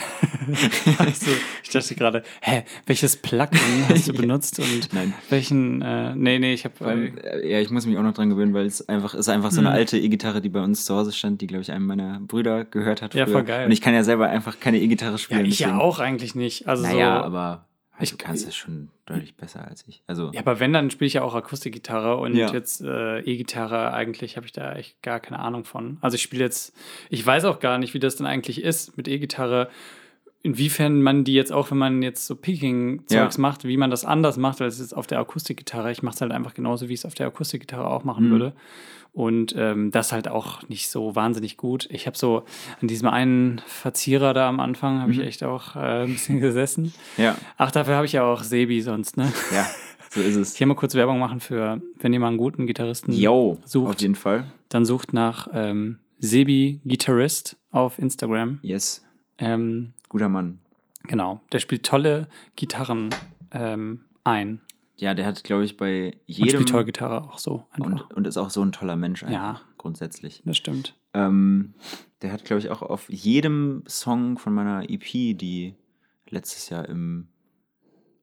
also, 0.98 1.30
ich 1.62 1.70
dachte 1.70 1.94
gerade, 1.94 2.22
hä, 2.40 2.64
welches 2.86 3.16
Plugin 3.16 3.58
hast 3.88 4.06
du 4.08 4.12
benutzt 4.16 4.58
und 4.60 4.92
Nein. 4.92 5.12
welchen? 5.30 5.82
Äh, 5.82 6.14
nee, 6.14 6.38
nee, 6.38 6.52
ich 6.54 6.64
habe. 6.64 6.74
Ähm, 6.84 7.18
äh, 7.18 7.50
ja, 7.50 7.58
ich 7.60 7.70
muss 7.70 7.86
mich 7.86 7.96
auch 7.98 8.02
noch 8.02 8.14
dran 8.14 8.30
gewöhnen, 8.30 8.54
weil 8.54 8.66
es 8.66 8.86
einfach 8.88 9.14
ist 9.14 9.28
einfach 9.28 9.50
so 9.50 9.60
eine 9.60 9.70
alte 9.70 9.98
E-Gitarre, 9.98 10.40
die 10.40 10.50
bei 10.50 10.60
uns 10.62 10.84
zu 10.84 10.94
Hause 10.94 11.12
stand, 11.12 11.40
die 11.40 11.46
glaube 11.46 11.62
ich 11.62 11.72
einem 11.72 11.86
meiner 11.86 12.20
Brüder 12.20 12.64
gehört 12.64 13.02
hat. 13.02 13.14
Ja, 13.14 13.24
früher. 13.24 13.32
voll 13.34 13.44
geil. 13.44 13.66
Und 13.66 13.72
ich 13.72 13.80
kann 13.80 13.94
ja 13.94 14.04
selber 14.04 14.28
einfach 14.28 14.60
keine 14.60 14.78
E-Gitarre 14.78 15.12
ja, 15.12 15.18
spielen. 15.18 15.46
ich 15.46 15.58
ja 15.58 15.78
auch 15.78 15.98
eigentlich 15.98 16.34
nicht. 16.34 16.68
Also 16.68 16.82
Naja, 16.84 17.18
so, 17.20 17.24
aber 17.24 17.66
also, 18.02 18.12
Ich- 18.14 18.18
du 18.18 18.24
kannst 18.24 18.46
es 18.46 18.54
schon 18.54 18.88
deutlich 19.06 19.34
besser 19.36 19.66
als 19.66 19.84
ich. 19.88 20.02
Also 20.06 20.30
Ja, 20.32 20.40
aber 20.40 20.60
wenn, 20.60 20.72
dann 20.72 20.90
spiele 20.90 21.06
ich 21.06 21.14
ja 21.14 21.22
auch 21.22 21.34
Akustikgitarre 21.34 22.16
und 22.16 22.34
Ja. 22.34 22.52
jetzt 22.52 22.82
äh, 22.82 23.20
E-Gitarre, 23.20 23.92
eigentlich 23.92 24.36
habe 24.36 24.46
ich 24.46 24.52
da 24.52 24.74
echt 24.74 25.00
gar 25.02 25.20
keine 25.20 25.38
Ahnung 25.40 25.64
von. 25.64 25.98
Also 26.00 26.14
ich 26.16 26.22
spiele 26.22 26.44
jetzt, 26.44 26.74
ich 27.10 27.24
weiß 27.24 27.44
auch 27.46 27.58
gar 27.60 27.78
nicht, 27.78 27.94
wie 27.94 27.98
das 27.98 28.16
denn 28.16 28.26
eigentlich 28.26 28.62
ist 28.62 28.96
mit 28.96 29.08
E-Gitarre. 29.08 29.68
inwiefern 30.44 31.00
man 31.02 31.22
die 31.22 31.34
jetzt 31.34 31.52
auch, 31.52 31.70
wenn 31.70 31.78
man 31.78 32.02
jetzt 32.02 32.26
so 32.26 32.34
Picking-Zeugs 32.34 33.36
Ja. 33.36 33.40
macht, 33.40 33.62
wie 33.62 33.76
man 33.76 33.92
das 33.92 34.04
anders 34.04 34.36
macht 34.38 34.60
als 34.60 34.80
jetzt 34.80 34.92
auf 34.92 35.06
der 35.06 35.20
Akustikgitarre. 35.20 35.92
Ich 35.92 36.02
mache 36.02 36.16
es 36.16 36.20
halt 36.20 36.32
einfach 36.32 36.52
genauso, 36.54 36.88
wie 36.88 36.94
ich 36.94 36.98
es 37.00 37.04
auf 37.06 37.14
der 37.14 37.28
Akustikgitarre 37.28 37.86
auch 37.88 38.02
machen 38.02 38.26
Mhm. 38.26 38.30
würde. 38.32 38.52
Und 39.14 39.54
ähm, 39.58 39.90
das 39.90 40.10
halt 40.10 40.26
auch 40.28 40.66
nicht 40.70 40.88
so 40.88 41.14
wahnsinnig 41.14 41.58
gut. 41.58 41.86
Ich 41.90 42.06
habe 42.06 42.16
so 42.16 42.44
an 42.80 42.88
diesem 42.88 43.08
einen 43.08 43.60
Verzierer 43.66 44.32
da 44.32 44.48
am 44.48 44.58
Anfang, 44.58 45.00
habe 45.00 45.12
ich 45.12 45.18
Mhm. 45.18 45.24
echt 45.24 45.44
auch 45.44 45.76
äh, 45.76 46.04
ein 46.04 46.12
bisschen 46.14 46.40
gesessen. 46.40 46.94
Ja, 47.18 47.36
Ach, 47.58 47.70
dafür 47.70 47.96
habe 47.96 48.06
ich 48.06 48.12
ja 48.12 48.24
auch 48.24 48.42
Sebi 48.42 48.80
sonst, 48.80 49.18
ne? 49.18 49.30
ja, 49.52 49.66
so 50.10 50.20
ist 50.20 50.36
es. 50.36 50.56
Hier 50.56 50.66
mal 50.66 50.74
kurz 50.76 50.94
Werbung 50.94 51.18
machen 51.18 51.40
für, 51.40 51.82
wenn 52.00 52.12
ihr 52.14 52.20
mal 52.20 52.28
einen 52.28 52.38
guten 52.38 52.66
Gitarristen 52.66 53.12
Yo, 53.12 53.58
sucht. 53.66 53.96
auf 53.96 54.00
jeden 54.00 54.14
Fall. 54.14 54.44
dann 54.70 54.86
sucht 54.86 55.12
nach 55.12 55.46
ähm, 55.52 55.98
Sebi 56.18 56.80
Gitarrist 56.86 57.58
auf 57.70 57.98
Instagram. 57.98 58.60
Yes, 58.62 59.04
Ähm, 59.38 59.92
guter 60.08 60.30
Mann. 60.30 60.58
genau, 61.06 61.40
der 61.52 61.58
spielt 61.58 61.84
tolle 61.84 62.28
Gitarren 62.56 63.10
ähm, 63.50 64.00
ein. 64.24 64.60
Ja, 65.02 65.14
der 65.14 65.26
hat, 65.26 65.42
glaube 65.42 65.64
ich, 65.64 65.76
bei 65.76 66.12
Und 66.12 66.20
jedem 66.26 66.48
spielt 66.50 66.68
tolle 66.68 66.84
Gitarre 66.84 67.22
auch 67.24 67.38
so 67.38 67.66
einfach. 67.72 67.86
und, 67.86 68.12
und 68.14 68.26
ist 68.26 68.36
auch 68.36 68.50
so 68.50 68.62
ein 68.64 68.70
toller 68.70 68.94
Mensch 68.94 69.22
einfach, 69.24 69.34
Ja. 69.34 69.60
grundsätzlich. 69.76 70.42
das 70.44 70.56
stimmt. 70.56 70.94
Ähm, 71.12 71.74
der 72.22 72.32
hat, 72.32 72.44
glaube 72.44 72.60
ich, 72.60 72.70
auch 72.70 72.82
auf 72.82 73.10
jedem 73.10 73.82
Song 73.88 74.38
von 74.38 74.54
meiner 74.54 74.88
EP, 74.88 75.36
die 75.36 75.74
letztes 76.28 76.68
Jahr 76.68 76.88
im 76.88 77.26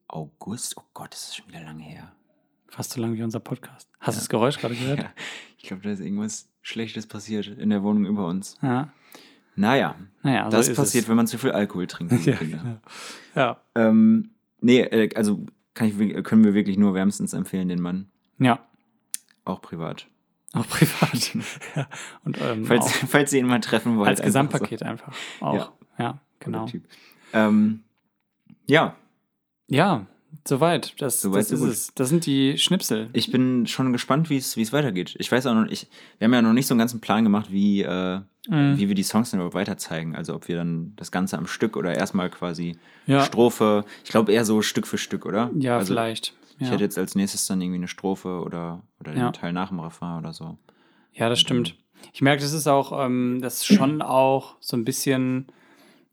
August, 0.08 0.78
oh 0.78 0.84
Gott, 0.94 1.12
das 1.14 1.24
ist 1.30 1.36
schon 1.36 1.48
wieder 1.50 1.62
lange 1.64 1.84
her. 1.84 2.14
Fast 2.68 2.92
so 2.94 3.02
lang 3.02 3.14
wie 3.14 3.24
unser 3.24 3.40
Podcast. 3.40 3.90
Hast 4.00 4.16
du 4.16 4.20
Ja. 4.20 4.22
das 4.22 4.30
Geräusch 4.30 4.58
gerade 4.60 4.76
gehört? 4.80 5.00
Ja, 5.00 5.10
ich 5.58 5.64
glaube, 5.64 5.84
da 5.84 5.90
ist 5.92 6.00
irgendwas 6.00 6.50
Schlechtes 6.62 7.08
passiert 7.08 7.48
in 7.48 7.70
der 7.70 7.84
Wohnung 7.84 8.06
über 8.06 8.26
uns. 8.28 8.58
Ja. 8.62 8.94
Naja, 9.56 9.96
Naja, 10.24 10.46
so 10.50 10.56
das 10.58 10.74
passiert, 10.74 11.04
es. 11.04 11.10
wenn 11.10 11.18
man 11.18 11.28
zu 11.28 11.38
viel 11.38 11.52
Alkohol 11.52 11.88
trinkt. 11.88 12.14
Ja, 12.26 12.38
genau. 12.38 12.78
ja. 13.36 13.62
ähm, 13.76 14.30
nee, 14.62 14.80
äh, 14.82 15.14
also 15.16 15.46
ich, 15.88 16.24
können 16.24 16.44
wir 16.44 16.54
wirklich 16.54 16.78
nur 16.78 16.94
wärmstens 16.94 17.34
empfehlen, 17.34 17.70
den 17.70 17.82
Mann. 17.82 18.10
ja, 18.38 18.60
Auch 19.46 19.62
privat. 19.62 20.08
auch 20.54 20.68
privat. 20.68 21.34
ja. 21.76 21.88
Und 22.24 22.40
ähm, 22.42 22.66
Falls, 22.66 22.86
auch 22.86 22.90
falls 23.08 23.34
ihr 23.34 23.40
ihn 23.40 23.48
mal 23.48 23.60
treffen 23.60 23.98
wollt. 23.98 24.08
als 24.10 24.20
einfach 24.20 24.26
Gesamtpaket 24.28 24.84
einfach. 24.84 25.14
Auch. 25.42 25.54
Ja. 25.54 25.74
Ja, 25.98 26.12
So, 26.14 26.20
genau. 26.40 26.66
Ähm, 27.34 27.84
ja, 28.68 28.96
Ja, 29.68 30.06
soweit. 30.48 30.94
Das, 31.02 31.22
Soweit, 31.22 31.42
das 31.42 31.52
ist 31.52 31.60
gut. 31.60 31.70
es. 31.70 31.94
Das 31.96 32.10
sind 32.10 32.26
die 32.26 32.58
Schnipsel. 32.58 33.10
ich 33.14 33.32
bin 33.32 33.68
schon 33.68 33.92
gespannt, 33.94 34.30
wie 34.30 34.38
es 34.38 34.74
weitergeht. 34.74 35.16
Ich 35.20 35.32
weiß 35.32 35.46
auch 35.48 35.54
noch 35.54 35.66
nicht, 35.66 35.88
wir 36.18 36.26
haben 36.26 36.34
ja 36.34 36.42
noch 36.42 36.54
nicht 36.54 36.68
so 36.68 36.74
einen 36.74 36.80
ganzen 36.80 37.02
Plan 37.02 37.24
gemacht, 37.24 37.52
wie, 37.52 37.82
äh, 37.84 38.20
Mhm. 38.48 38.78
wie 38.80 38.88
wir 38.88 38.96
die 38.96 39.04
Songs 39.04 39.30
dann 39.32 39.40
überhaupt 39.42 39.54
weiter 39.56 39.78
zeigen. 39.78 40.16
Also 40.16 40.34
ob 40.34 40.48
wir 40.48 40.56
dann 40.56 40.94
das 40.96 41.12
Ganze 41.12 41.38
am 41.38 41.46
Stück 41.46 41.78
oder 41.78 41.96
erstmal 41.96 42.30
quasi 42.32 42.78
Ja. 43.06 43.24
Strophe. 43.24 43.86
Ich 44.04 44.10
glaube 44.10 44.32
eher 44.32 44.44
so 44.46 44.62
Stück 44.62 44.88
für 44.88 44.98
Stück, 44.98 45.26
oder? 45.26 45.52
Ja, 45.60 45.78
also, 45.78 45.94
vielleicht. 45.94 46.34
Ich 46.58 46.66
Ja. 46.68 46.74
hätte 46.74 46.84
jetzt 46.84 46.98
als 46.98 47.16
nächstes 47.16 47.46
dann 47.48 47.62
irgendwie 47.62 47.78
eine 47.78 47.88
Strophe 47.88 48.42
oder, 48.42 48.82
oder 49.00 49.12
den 49.12 49.20
Ja. 49.22 49.32
Teil 49.32 49.54
nach 49.54 49.70
dem 49.70 49.80
Refrain 49.80 50.20
oder 50.20 50.34
so. 50.34 50.58
Ja, 51.14 51.30
das 51.30 51.40
stimmt. 51.40 51.76
Ich 52.14 52.22
merke, 52.22 52.42
das 52.42 52.54
ist 52.54 52.66
auch, 52.68 53.06
ähm, 53.06 53.40
das 53.42 53.56
ist 53.58 53.66
schon 53.68 54.02
auch 54.02 54.56
so 54.62 54.76
ein 54.78 54.84
bisschen, 54.86 55.48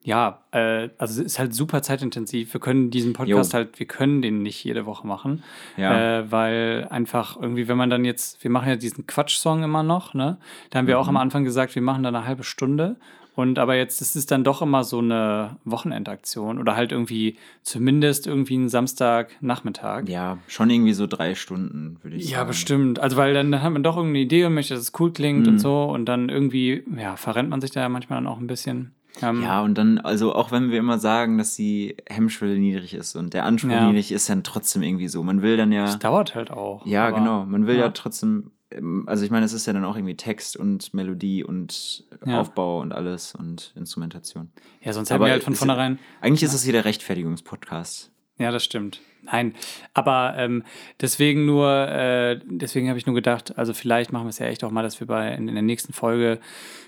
ja, 0.06 0.38
äh, 0.52 0.88
also 0.98 1.20
es 1.20 1.26
ist 1.26 1.38
halt 1.40 1.52
super 1.52 1.82
zeitintensiv. 1.82 2.52
Wir 2.54 2.60
können 2.60 2.90
diesen 2.90 3.12
Podcast 3.12 3.52
Jo. 3.52 3.56
halt, 3.58 3.78
wir 3.80 3.86
können 3.86 4.22
den 4.22 4.40
nicht 4.42 4.62
jede 4.62 4.86
Woche 4.86 5.04
machen, 5.04 5.42
Ja. 5.76 6.20
äh, 6.20 6.30
weil 6.30 6.86
einfach 6.90 7.36
irgendwie, 7.40 7.66
wenn 7.66 7.76
man 7.76 7.90
dann 7.90 8.04
jetzt, 8.04 8.42
wir 8.44 8.50
machen 8.52 8.68
ja 8.68 8.76
diesen 8.76 9.08
Quatsch-Song 9.08 9.64
immer 9.64 9.82
noch, 9.82 10.14
ne? 10.14 10.38
Da 10.70 10.78
haben 10.78 10.86
wir 10.86 11.00
auch 11.00 11.04
Mhm. 11.10 11.16
am 11.16 11.22
Anfang 11.22 11.42
gesagt, 11.44 11.74
wir 11.74 11.82
machen 11.82 12.04
da 12.04 12.10
eine 12.10 12.24
halbe 12.24 12.44
Stunde. 12.44 12.94
Und 13.34 13.58
aber 13.58 13.74
jetzt 13.76 14.00
ist 14.00 14.16
es 14.16 14.24
dann 14.24 14.44
doch 14.44 14.62
immer 14.62 14.82
so 14.84 14.98
eine 15.00 15.56
Wochenendaktion 15.66 16.58
oder 16.58 16.74
halt 16.76 16.90
irgendwie 16.92 17.36
zumindest 17.62 18.26
irgendwie 18.26 18.56
ein 18.56 18.68
Samstagnachmittag. 18.70 20.04
Ja, 20.08 20.38
schon 20.46 20.70
irgendwie 20.70 20.92
so 20.94 21.06
drei 21.06 21.34
Stunden, 21.34 21.98
würde 22.02 22.16
ich 22.16 22.24
sagen. 22.26 22.32
Ja, 22.34 22.44
bestimmt. 22.44 22.98
Also, 23.00 23.16
weil 23.16 23.34
dann, 23.34 23.50
dann 23.52 23.62
hat 23.62 23.72
man 23.72 23.82
doch 23.82 23.96
irgendeine 23.96 24.20
Idee 24.24 24.44
und 24.46 24.54
möchte, 24.54 24.74
dass 24.74 24.84
es 24.84 24.92
cool 25.00 25.12
klingt 25.12 25.42
Mhm. 25.46 25.52
und 25.54 25.58
so. 25.58 25.82
Und 25.84 26.06
dann 26.06 26.28
irgendwie, 26.28 26.82
ja, 26.96 27.16
verrennt 27.16 27.50
man 27.50 27.60
sich 27.60 27.72
da 27.72 27.80
ja 27.80 27.88
manchmal 27.88 28.18
dann 28.18 28.26
auch 28.26 28.38
ein 28.40 28.46
bisschen. 28.46 28.92
Ähm, 29.22 29.42
Ja, 29.42 29.62
und 29.62 29.76
dann, 29.78 29.98
also 29.98 30.34
auch 30.34 30.50
wenn 30.52 30.70
wir 30.70 30.78
immer 30.78 30.98
sagen, 30.98 31.38
dass 31.38 31.54
die 31.56 31.96
Hemmschwelle 32.08 32.58
niedrig 32.58 32.94
ist 32.94 33.16
und 33.16 33.32
der 33.34 33.44
Anspruch 33.44 33.70
Ja. 33.70 33.86
niedrig 33.86 34.12
ist, 34.12 34.28
dann 34.28 34.42
trotzdem 34.44 34.82
irgendwie 34.82 35.08
so. 35.08 35.22
Man 35.22 35.42
will 35.42 35.56
dann 35.56 35.72
ja. 35.72 35.84
Das 35.86 35.98
dauert 35.98 36.34
halt 36.34 36.50
auch. 36.50 36.84
Ja, 36.86 37.08
aber- 37.08 37.18
genau. 37.18 37.44
Man 37.46 37.66
will 37.66 37.76
ja, 37.76 37.82
ja. 37.86 37.90
trotzdem, 37.90 38.50
ähm, 38.70 39.04
also 39.06 39.24
ich 39.24 39.30
meine, 39.30 39.46
es 39.46 39.52
ist 39.52 39.66
ja 39.66 39.72
dann 39.72 39.84
auch 39.84 39.96
irgendwie 39.96 40.16
Text 40.16 40.56
und 40.56 40.92
Melodie 40.92 41.44
und 41.44 42.04
Ja. 42.26 42.40
Aufbau 42.40 42.80
und 42.80 42.92
alles 42.92 43.34
und 43.34 43.72
Instrumentation. 43.76 44.50
Ja, 44.82 44.92
sonst 44.92 45.10
hätten 45.10 45.24
wir 45.24 45.30
halt 45.30 45.44
von 45.44 45.54
vornherein. 45.54 45.98
Eigentlich 46.20 46.42
ist 46.42 46.52
das 46.54 46.62
hier 46.64 46.72
der 46.72 46.84
Rechtfertigungspodcast. 46.84 48.10
Ja, 48.38 48.50
das 48.50 48.64
stimmt. 48.64 49.00
Nein, 49.22 49.54
aber 49.92 50.34
ähm, 50.36 50.62
deswegen 51.00 51.46
nur, 51.46 51.68
äh, 51.88 52.38
deswegen 52.44 52.88
habe 52.88 52.98
ich 52.98 53.06
nur 53.06 53.14
gedacht, 53.14 53.58
also 53.58 53.74
vielleicht 53.74 54.12
machen 54.12 54.26
wir 54.26 54.30
es 54.30 54.38
ja 54.38 54.46
echt 54.46 54.62
auch 54.62 54.70
mal, 54.70 54.82
dass 54.82 55.00
wir 55.00 55.06
bei 55.06 55.34
in, 55.34 55.48
in 55.48 55.54
der 55.54 55.62
nächsten 55.62 55.92
Folge 55.92 56.38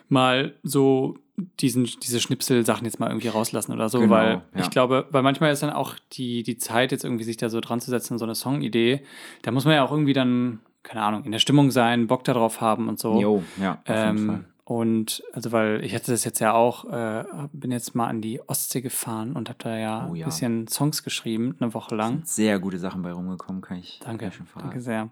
mal 0.08 0.54
so 0.62 1.16
diesen, 1.60 1.84
diese 1.84 2.20
Schnipsel-Sachen 2.20 2.84
jetzt 2.84 3.00
mal 3.00 3.08
irgendwie 3.08 3.28
rauslassen 3.28 3.72
oder 3.72 3.88
so, 3.88 4.00
Genau, 4.00 4.14
weil 4.14 4.42
ja. 4.54 4.60
ich 4.60 4.70
glaube, 4.70 5.06
weil 5.10 5.22
manchmal 5.22 5.52
ist 5.52 5.62
dann 5.62 5.70
auch 5.70 5.94
die, 6.12 6.42
die 6.42 6.58
Zeit, 6.58 6.92
jetzt 6.92 7.04
irgendwie 7.04 7.24
sich 7.24 7.36
da 7.36 7.48
so 7.48 7.60
dran 7.60 7.80
zu 7.80 7.90
setzen, 7.90 8.18
so 8.18 8.24
eine 8.24 8.34
Songidee, 8.34 9.02
da 9.42 9.50
muss 9.50 9.64
man 9.64 9.74
ja 9.74 9.84
auch 9.84 9.90
irgendwie 9.90 10.12
dann, 10.12 10.60
keine 10.82 11.02
Ahnung, 11.02 11.24
in 11.24 11.32
der 11.32 11.38
Stimmung 11.38 11.70
sein, 11.70 12.06
Bock 12.06 12.24
darauf 12.24 12.60
haben 12.60 12.88
und 12.88 12.98
so. 12.98 13.20
Jo, 13.20 13.42
ja, 13.60 13.80
auf 13.86 14.06
jeden 14.06 14.26
Fall. 14.26 14.44
Und 14.68 15.22
also 15.32 15.50
weil 15.50 15.82
ich 15.82 15.94
hatte 15.94 16.10
das 16.10 16.24
jetzt 16.24 16.40
ja 16.40 16.52
auch, 16.52 16.84
äh, 16.92 17.24
bin 17.54 17.70
jetzt 17.70 17.94
mal 17.94 18.06
an 18.06 18.20
die 18.20 18.38
Ostsee 18.48 18.82
gefahren 18.82 19.32
und 19.32 19.48
habe 19.48 19.58
da 19.62 19.78
ja 19.78 20.06
Oh 20.06 20.10
ein 20.12 20.16
ja. 20.16 20.26
bisschen 20.26 20.68
Songs 20.68 21.02
geschrieben, 21.02 21.56
eine 21.58 21.72
Woche 21.72 21.94
lang. 21.94 22.20
Sehr 22.24 22.58
gute 22.58 22.78
Sachen 22.78 23.00
bei 23.00 23.10
rumgekommen, 23.12 23.62
kann 23.62 23.78
ich 23.78 23.98
Danke, 24.04 24.18
kann 24.24 24.28
ich 24.28 24.34
schon 24.34 24.44
verraten. 24.46 24.68
danke 24.68 24.82
sehr. 24.82 25.08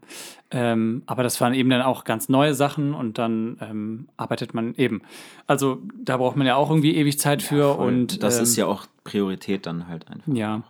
Ähm, 0.51 1.05
aber 1.07 1.23
das 1.23 1.41
waren 1.41 1.55
eben 1.55 1.71
dann 1.71 1.81
auch 1.81 2.05
ganz 2.05 2.29
neue 2.29 2.53
Sachen 2.55 2.93
und 2.93 3.17
dann 3.17 3.57
ähm, 3.63 4.09
arbeitet 4.19 4.53
man 4.53 4.75
eben. 4.75 5.01
Also 5.47 5.81
da 6.05 6.19
braucht 6.19 6.37
man 6.37 6.47
ja 6.47 6.57
auch 6.57 6.69
irgendwie 6.69 6.95
ewig 6.95 7.19
Zeit 7.19 7.41
für 7.41 7.77
Voll. 7.77 7.87
und 7.89 8.23
das 8.23 8.37
ähm, 8.37 8.43
ist 8.43 8.57
ja 8.57 8.67
auch 8.67 8.85
Priorität 9.05 9.65
dann 9.65 9.89
halt 9.89 10.07
einfach. 10.09 10.31
ja. 10.35 10.65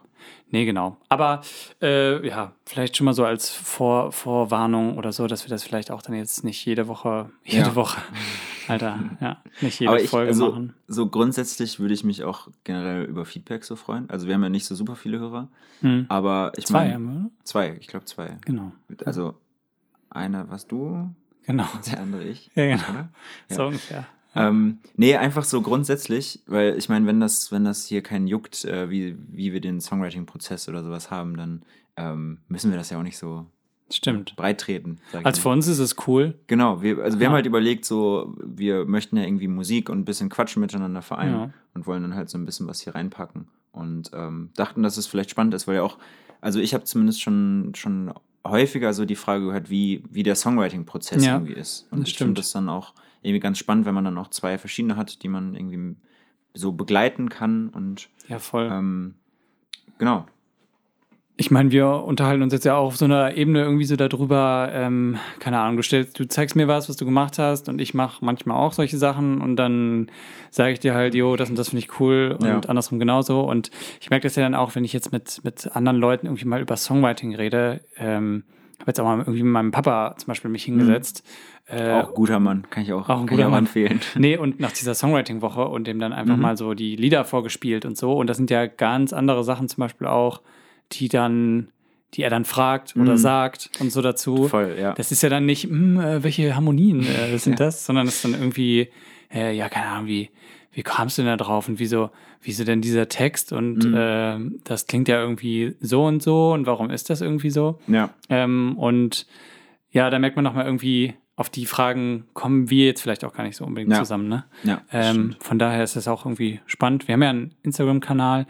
Nee, 0.51 0.65
genau. 0.65 0.97
Aber 1.09 1.41
äh, 1.83 2.25
ja, 2.27 2.53
vielleicht 2.65 2.97
schon 2.97 3.05
mal 3.05 3.15
so 3.15 3.25
als 3.25 3.51
Vor 3.51 4.13
Vorwarnung 4.13 4.97
oder 4.97 5.13
so, 5.13 5.27
dass 5.27 5.45
wir 5.45 5.51
das 5.51 5.65
vielleicht 5.65 5.91
auch 5.91 6.03
dann 6.03 6.15
jetzt 6.15 6.45
nicht 6.45 6.65
jede 6.65 6.87
Woche, 6.89 7.31
jede 7.45 7.67
Ja. 7.69 7.75
Woche, 7.75 8.01
Alter, 8.69 8.99
ja, 9.21 9.43
nicht 9.61 9.81
jede 9.81 10.01
ich, 10.01 10.09
Folge 10.11 10.29
also, 10.31 10.51
machen. 10.51 10.75
so 10.87 11.09
grundsätzlich 11.09 11.81
würde 11.81 11.95
ich 11.95 12.05
mich 12.05 12.23
auch 12.25 12.49
generell 12.65 13.05
über 13.05 13.25
Feedback 13.25 13.65
so 13.65 13.75
freuen. 13.77 14.09
Also 14.09 14.27
wir 14.29 14.35
haben 14.35 14.43
ja 14.43 14.49
nicht 14.49 14.67
so 14.67 14.75
super 14.75 14.95
viele 14.97 15.19
Hörer, 15.19 15.49
Hm. 15.81 16.07
aber 16.09 16.53
ich 16.57 16.67
Zwei 16.67 16.79
meine, 16.81 16.95
haben 16.95 17.05
wir, 17.05 17.21
oder? 17.21 17.31
zwei, 17.45 17.77
ich 17.81 17.87
glaube 17.89 18.05
zwei. 18.07 18.37
Genau. 18.45 18.73
Also 19.05 19.35
einer 20.11 20.49
warst 20.49 20.71
du, 20.73 21.11
Genau. 21.45 21.67
der 21.87 22.01
andere 22.01 22.25
ich. 22.25 22.51
Ja, 22.55 22.67
genau. 22.67 22.83
Oder? 22.91 23.09
So 23.49 23.63
Ja. 23.63 23.67
ungefähr. 23.67 24.07
Ähm, 24.37 24.79
nee, 24.97 25.17
einfach 25.17 25.45
so 25.45 25.63
grundsätzlich, 25.63 26.41
weil 26.47 26.77
ich 26.77 26.89
meine, 26.89 27.07
wenn 27.07 27.21
das, 27.21 27.51
wenn 27.53 27.65
das 27.65 27.87
hier 27.87 28.03
keinen 28.03 28.27
juckt, 28.27 28.65
äh, 28.65 28.91
wie, 28.91 29.17
wie 29.31 29.53
wir 29.53 29.61
den 29.61 29.81
Songwriting-Prozess 29.81 30.69
oder 30.69 30.83
sowas 30.85 31.11
haben, 31.11 31.37
dann 31.37 31.63
ähm, 31.97 32.39
müssen 32.49 32.71
wir 32.71 32.79
das 32.79 32.91
ja 32.91 32.99
auch 32.99 33.03
nicht 33.03 33.17
so 33.19 33.47
Stimmt. 33.91 34.35
breit 34.37 34.61
treten. 34.61 34.99
Also 35.13 35.23
mal. 35.23 35.43
für 35.43 35.49
uns 35.51 35.67
ist 35.69 35.79
es 35.79 35.97
cool. 36.07 36.35
Genau, 36.49 36.83
wir, 36.83 36.99
also 37.03 37.19
wir 37.19 37.25
Ja. 37.25 37.29
haben 37.31 37.35
halt 37.37 37.47
überlegt, 37.47 37.85
so, 37.85 38.35
wir 38.45 38.85
möchten 38.85 39.17
ja 39.17 39.23
irgendwie 39.25 39.49
Musik 39.49 39.89
und 39.89 39.99
ein 40.01 40.05
bisschen 40.05 40.29
Quatschen 40.29 40.61
miteinander 40.61 41.03
vereinen 41.03 41.35
Ja. 41.35 41.51
und 41.75 41.87
wollen 41.87 42.03
dann 42.03 42.15
halt 42.15 42.29
so 42.29 42.37
ein 42.37 42.45
bisschen 42.45 42.67
was 42.67 42.81
hier 42.81 42.95
reinpacken. 42.95 43.49
Und 43.73 44.11
ähm, 44.15 44.51
dachten, 44.57 44.83
dass 44.83 44.97
es 44.97 45.07
vielleicht 45.07 45.31
spannend 45.31 45.55
ist, 45.55 45.67
weil 45.69 45.77
ja 45.77 45.83
auch, 45.83 45.99
also 46.41 46.61
ich 46.61 46.75
habe 46.75 46.85
zumindest 46.85 47.23
schon, 47.23 47.73
schon 47.75 48.13
häufiger 48.47 48.93
so 48.95 49.05
die 49.05 49.17
Frage 49.17 49.45
gehört, 49.47 49.71
wie, 49.71 50.03
wie 50.11 50.23
der 50.23 50.35
Songwriting-Prozess 50.37 51.25
Ja, 51.25 51.35
irgendwie 51.35 51.55
ist. 51.55 51.87
Und 51.91 52.01
das 52.01 52.09
ich 52.09 52.17
finde 52.19 52.33
stimmt. 52.33 52.39
das 52.39 52.53
dann 52.53 52.69
auch 52.69 52.93
irgendwie 53.27 53.41
ganz 53.41 53.59
spannend, 53.59 53.87
wenn 53.87 53.95
man 53.95 54.05
dann 54.05 54.19
auch 54.19 54.29
zwei 54.31 54.57
verschiedene 54.59 54.97
hat, 54.97 55.23
die 55.23 55.29
man 55.29 55.55
irgendwie 55.55 55.97
so 56.55 56.73
begleiten 56.73 57.29
kann. 57.29 57.69
Und 57.69 58.09
Ja, 58.29 58.39
voll. 58.39 58.69
ähm, 58.73 59.15
genau. 59.99 60.27
Ich 61.39 61.51
meine, 61.51 61.71
wir 61.71 61.87
unterhalten 61.87 62.43
uns 62.43 62.55
jetzt 62.55 62.65
ja 62.65 62.77
auch 62.77 62.87
auf 62.87 62.97
so 62.97 63.05
einer 63.05 63.37
Ebene 63.37 63.61
irgendwie 63.63 63.85
so 63.85 63.95
darüber, 63.97 64.71
ähm, 64.73 65.19
keine 65.39 65.59
Ahnung, 65.59 65.77
du 65.77 65.83
stellst, 65.83 66.19
du 66.19 66.27
zeigst 66.27 66.57
mir 66.57 66.67
was, 66.67 66.89
was 66.89 66.97
du 66.97 67.05
gemacht 67.05 67.39
hast 67.39 67.69
und 67.69 67.79
ich 67.79 67.93
mache 67.93 68.25
manchmal 68.25 68.57
auch 68.57 68.73
solche 68.73 68.97
Sachen 68.97 69.43
und 69.43 69.57
dann 69.57 70.11
sage 70.51 70.73
ich 70.73 70.81
dir 70.81 70.95
halt, 70.95 71.15
jo, 71.15 71.37
das 71.37 71.51
und 71.51 71.59
das 71.59 71.69
finde 71.69 71.85
ich 71.85 72.01
cool 72.01 72.35
und 72.41 72.47
Ja. 72.47 72.61
andersrum 72.61 72.99
genauso. 72.99 73.43
Und 73.43 73.71
ich 74.01 74.09
merke 74.09 74.23
das 74.23 74.35
ja 74.37 74.45
dann 74.45 74.55
auch, 74.55 74.75
wenn 74.77 74.85
ich 74.85 74.95
jetzt 74.95 75.13
mit, 75.13 75.45
mit 75.45 75.77
anderen 75.77 75.99
Leuten 75.99 76.25
irgendwie 76.25 76.47
mal 76.47 76.63
über 76.63 76.75
Songwriting 76.79 77.35
rede, 77.35 77.83
ähm, 77.99 78.45
habe 78.81 78.91
jetzt 78.91 79.01
auch 79.01 79.05
mal 79.05 79.19
irgendwie 79.19 79.43
mit 79.43 79.53
meinem 79.53 79.71
Papa 79.71 80.15
zum 80.17 80.27
Beispiel 80.29 80.51
mich 80.51 80.65
hingesetzt. 80.65 81.25
Äh, 81.67 81.91
Auch 81.93 82.15
guter 82.15 82.39
Mann, 82.39 82.65
kann 82.71 82.83
ich 82.85 82.93
auch, 82.93 83.09
auch 83.09 83.21
ein 83.21 83.27
kann 83.27 83.27
ich 83.27 83.31
guter 83.31 83.47
auch 83.47 83.51
Mann. 83.51 83.65
empfehlen. 83.65 84.01
Nee, 84.17 84.37
und 84.37 84.61
nach 84.61 84.71
dieser 84.73 84.95
Songwriting-Woche 84.95 85.65
und 85.67 85.87
dem 85.87 85.99
dann 85.99 86.13
einfach 86.13 86.37
Mhm. 86.37 86.43
mal 86.43 86.57
so 86.57 86.75
die 86.75 86.95
Lieder 86.97 87.25
vorgespielt 87.25 87.85
und 87.85 87.97
so. 87.97 88.13
Und 88.13 88.29
das 88.29 88.37
sind 88.37 88.51
ja 88.51 88.67
ganz 88.67 89.13
andere 89.13 89.43
Sachen 89.43 89.69
zum 89.69 89.81
Beispiel 89.81 90.07
auch, 90.07 90.43
die 90.93 91.09
dann, 91.09 91.69
die 92.15 92.23
er 92.23 92.31
dann 92.31 92.45
fragt 92.45 92.95
oder 92.97 93.13
Mhm. 93.13 93.17
sagt 93.17 93.71
und 93.81 93.91
so 93.91 94.01
dazu. 94.03 94.47
Voll, 94.47 94.77
ja. 94.81 94.93
Das 94.93 95.11
ist 95.11 95.23
ja 95.23 95.29
dann 95.29 95.45
nicht, 95.47 95.65
hm, 95.65 95.99
äh, 95.99 96.23
welche 96.23 96.55
Harmonien 96.55 97.01
äh, 97.05 97.37
sind 97.39 97.59
Ja. 97.59 97.67
das, 97.67 97.85
sondern 97.85 98.07
es 98.07 98.17
ist 98.17 98.25
dann 98.25 98.35
irgendwie, 98.35 98.89
äh, 99.33 99.55
ja, 99.57 99.69
keine 99.69 99.87
Ahnung, 99.87 100.07
wie, 100.09 100.31
wie 100.73 100.83
kamst 100.83 101.19
du 101.19 101.23
denn 101.23 101.37
da 101.39 101.43
drauf 101.43 101.69
und 101.69 101.79
wieso, 101.79 102.11
wieso 102.43 102.65
denn 102.65 102.81
dieser 102.83 103.09
Text 103.09 103.53
und 103.53 103.85
Mhm. 103.85 103.95
ähm, 103.97 104.61
das 104.65 104.87
klingt 104.87 105.09
ja 105.09 105.21
irgendwie 105.21 105.75
so 105.81 106.05
und 106.05 106.23
so 106.23 106.53
und 106.53 106.67
warum 106.67 106.91
ist 106.91 107.11
das 107.11 107.21
irgendwie 107.21 107.51
so? 107.51 107.79
Ja. 107.87 108.11
Ähm, 108.29 108.77
und 108.79 109.27
ja, 109.91 110.11
da 110.11 110.19
merkt 110.19 110.37
man 110.37 110.45
nochmal 110.45 110.67
irgendwie, 110.67 111.15
auf 111.37 111.51
die 111.51 111.67
Fragen 111.67 112.25
kommen 112.33 112.71
wir 112.71 112.87
jetzt 112.87 113.03
vielleicht 113.03 113.25
auch 113.25 113.33
gar 113.35 113.45
nicht 113.45 113.57
so 113.57 113.65
unbedingt 113.67 113.93
Ja. 113.93 113.99
zusammen, 113.99 114.29
ne? 114.29 114.45
Ja. 114.65 114.83
Ähm, 114.91 115.37
von 115.41 115.59
daher 115.59 115.85
ist 115.85 115.95
das 115.97 116.09
auch 116.09 116.25
irgendwie 116.25 116.61
spannend. 116.67 117.09
Wir 117.09 117.13
haben 117.15 117.23
ja 117.23 117.31
einen 117.31 117.55
Instagram-Kanal, 117.63 118.47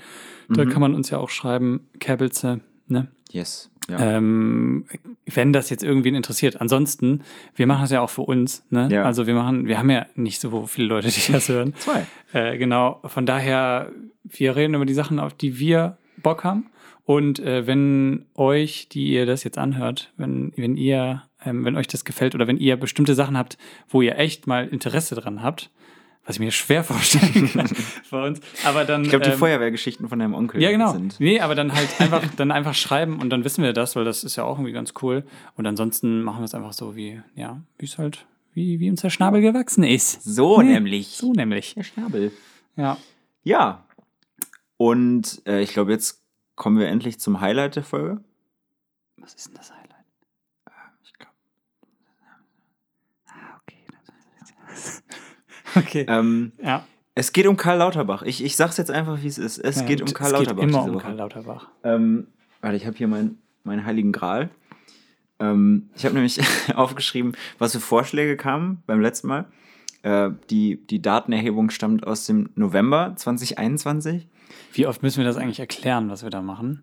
da 0.49 0.64
Mhm. 0.64 0.68
kann 0.70 0.81
man 0.81 0.95
uns 0.95 1.11
ja 1.11 1.18
auch 1.18 1.31
schreiben, 1.31 1.89
Käbelze, 1.99 2.61
ne? 2.87 3.09
yes. 3.33 3.70
Ja. 3.89 4.16
Ähm, 4.16 4.87
wenn 5.26 5.53
das 5.53 5.70
jetzt 5.70 5.84
irgendwen 5.84 6.14
interessiert. 6.14 6.61
Ansonsten, 6.61 7.22
wir 7.55 7.66
machen 7.66 7.82
das 7.82 7.91
ja 7.91 8.01
auch 8.01 8.11
für 8.11 8.22
uns, 8.22 8.64
ne? 8.70 8.89
Ja. 8.91 9.05
Also 9.05 9.26
wir 9.26 9.34
machen, 9.34 9.66
wir 9.66 9.78
haben 9.78 9.91
ja 9.91 10.07
nicht 10.14 10.41
so 10.41 10.66
viele 10.66 10.89
Leute, 10.89 11.09
die 11.09 11.32
das 11.32 11.49
hören. 11.49 11.74
Zwei. 11.78 12.07
Äh, 12.32 12.59
genau, 12.59 13.01
von 13.05 13.26
daher, 13.26 13.91
wir 14.24 14.57
reden 14.57 14.74
über 14.74 14.87
die 14.87 14.95
Sachen, 14.95 15.20
auf 15.20 15.34
die 15.34 15.59
wir 15.59 15.99
Bock 16.22 16.45
haben. 16.45 16.66
Und 17.05 17.39
äh, 17.39 17.68
wenn 17.68 18.26
euch, 18.34 18.89
die 18.89 19.12
ihr 19.12 19.26
das 19.26 19.45
jetzt 19.45 19.59
anhört, 19.59 20.12
wenn, 20.16 20.53
wenn 20.57 20.76
ihr, 20.76 21.22
ähm, 21.45 21.64
wenn 21.64 21.76
euch 21.76 21.87
das 21.87 22.05
gefällt 22.05 22.34
oder 22.34 22.49
wenn 22.49 22.59
ihr 22.59 22.76
bestimmte 22.76 23.14
Sachen 23.14 23.39
habt, 23.39 23.57
wo 23.89 24.03
ihr 24.03 24.18
echt 24.18 24.49
mal 24.49 24.66
Interesse 24.66 25.14
dran 25.14 25.41
habt, 25.41 25.70
was 26.27 26.37
ich 26.37 26.41
mir 26.41 26.51
schwer 26.51 26.83
vorstellen 26.83 27.49
kann 27.53 27.70
bei 28.11 28.27
uns, 28.27 28.41
aber 28.64 28.85
dann. 28.85 29.05
Ich 29.05 29.11
glaube, 29.11 29.24
die 29.24 29.31
ähm, 29.31 29.39
Feuerwehrgeschichten 29.39 30.09
von 30.09 30.18
deinem 30.18 30.35
Onkel 30.35 30.61
ja, 30.61 30.70
genau. 30.70 30.93
sind. 30.93 31.20
Nee, 31.20 31.41
aber 31.41 31.55
dann 31.55 31.72
halt 31.72 31.89
einfach, 32.01 32.22
dann 32.37 32.51
einfach 32.51 32.74
schreiben 32.74 33.20
und 33.20 33.31
dann 33.31 33.45
wissen 33.45 33.62
wir 33.62 33.72
das, 33.72 33.95
weil 33.95 34.05
das 34.05 34.24
ist 34.24 34.37
ja 34.37 34.45
auch 34.45 34.59
irgendwie 34.59 34.72
ganz 34.72 34.93
cool. 35.03 35.24
Und 35.57 35.66
ansonsten 35.66 36.22
machen 36.22 36.41
wir 36.41 36.45
es 36.45 36.55
einfach 36.55 36.72
so 36.72 36.97
wie, 36.97 37.22
ja, 37.37 37.61
wie 37.79 37.87
es 37.87 37.97
halt, 37.97 38.27
wie, 38.55 38.81
wie 38.81 38.91
uns 38.91 39.03
der 39.03 39.11
Schnabel 39.11 39.41
gewachsen 39.41 39.85
ist. 39.85 40.22
So 40.24 40.61
Nee, 40.61 40.74
nämlich. 40.74 41.09
So 41.09 41.33
nämlich. 41.33 41.74
Der 41.74 41.85
Schnabel. 41.85 42.33
Ja. 42.77 42.97
Ja. 43.45 43.85
Und 44.77 45.43
äh, 45.47 45.62
ich 45.62 45.72
glaube, 45.72 45.93
jetzt 45.93 46.22
kommen 46.57 46.79
wir 46.79 46.89
endlich 46.89 47.20
zum 47.20 47.41
Highlight 47.41 47.77
der 47.77 47.85
Folge. 47.85 48.20
Was 49.16 49.35
ist 49.35 49.49
denn 49.49 49.55
das 49.55 49.70
Highlight? 49.70 49.87
Ich 51.05 51.12
glaube. 51.14 51.35
Ah, 53.29 53.61
okay. 53.62 53.85
Okay. 55.77 56.07
Ähm, 56.09 56.53
ja. 56.62 56.85
es 57.14 57.33
geht 57.33 57.47
um 57.47 57.57
Karl 57.57 57.79
Lauterbach. 57.79 58.22
Ich, 58.22 58.43
ich 58.45 58.57
sag's 58.57 58.77
jetzt 58.77 58.91
einfach, 58.91 59.22
wie 59.22 59.29
es 59.29 59.39
ist. 59.39 59.59
Es 59.59 59.81
ja, 59.81 59.87
geht 59.87 60.03
um 60.03 60.12
Karl 60.12 60.29
es 60.29 60.33
Lauterbach. 60.33 60.62
Geht 60.62 60.70
immer 60.70 60.85
um. 60.85 60.99
Karl 60.99 61.14
Lauterbach. 61.16 61.68
Ähm, 61.85 62.27
warte, 62.61 62.77
ich 62.77 62.87
habe 62.87 62.97
hier 62.97 63.09
meinen 63.09 63.39
meinen 63.64 63.85
heiligen 63.85 64.12
Gral. 64.12 64.49
Ähm, 65.39 65.91
ich 65.95 66.05
habe 66.05 66.14
nämlich 66.14 66.41
aufgeschrieben, 66.74 67.33
was 67.59 67.72
für 67.72 67.81
Vorschläge 67.81 68.37
kamen 68.37 68.83
beim 68.87 69.01
letzten 69.01 69.29
Mal. 69.29 69.47
Äh, 70.03 70.31
die, 70.51 70.87
die 70.87 71.03
Datenerhebung 71.03 71.70
stammt 71.70 72.07
aus 72.07 72.27
dem 72.27 72.51
November 72.55 73.12
2021. 73.16 74.29
Wie 74.72 74.87
oft 74.87 75.03
müssen 75.03 75.18
wir 75.18 75.24
das 75.24 75.37
eigentlich 75.37 75.61
erklären, 75.61 76.09
was 76.09 76.22
wir 76.22 76.31
da 76.31 76.41
machen? 76.41 76.83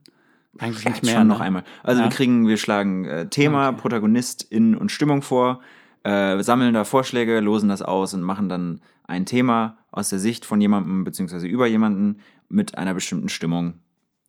Eigentlich 0.59 0.85
nicht 0.85 1.03
mehr. 1.03 1.15
schon 1.15 1.27
ne? 1.27 1.33
noch 1.33 1.39
einmal. 1.39 1.63
Also 1.81 2.01
Ja. 2.01 2.09
wir 2.09 2.15
kriegen, 2.15 2.47
wir 2.47 2.57
schlagen 2.57 3.05
äh, 3.05 3.27
Thema, 3.27 3.69
Okay. 3.69 3.77
Protagonistin 3.81 4.75
und 4.75 4.91
Stimmung 4.91 5.23
vor, 5.23 5.61
äh, 6.03 6.41
sammeln 6.43 6.73
da 6.73 6.83
Vorschläge, 6.83 7.39
losen 7.39 7.69
das 7.69 7.81
aus 7.81 8.13
und 8.13 8.21
machen 8.21 8.49
dann 8.49 8.81
ein 9.05 9.25
Thema 9.25 9.77
aus 9.91 10.09
der 10.09 10.19
Sicht 10.19 10.45
von 10.45 10.59
jemandem 10.61 11.03
beziehungsweise 11.03 11.47
über 11.47 11.67
jemanden 11.67 12.19
mit 12.49 12.77
einer 12.77 12.93
bestimmten 12.93 13.29
Stimmung. 13.29 13.75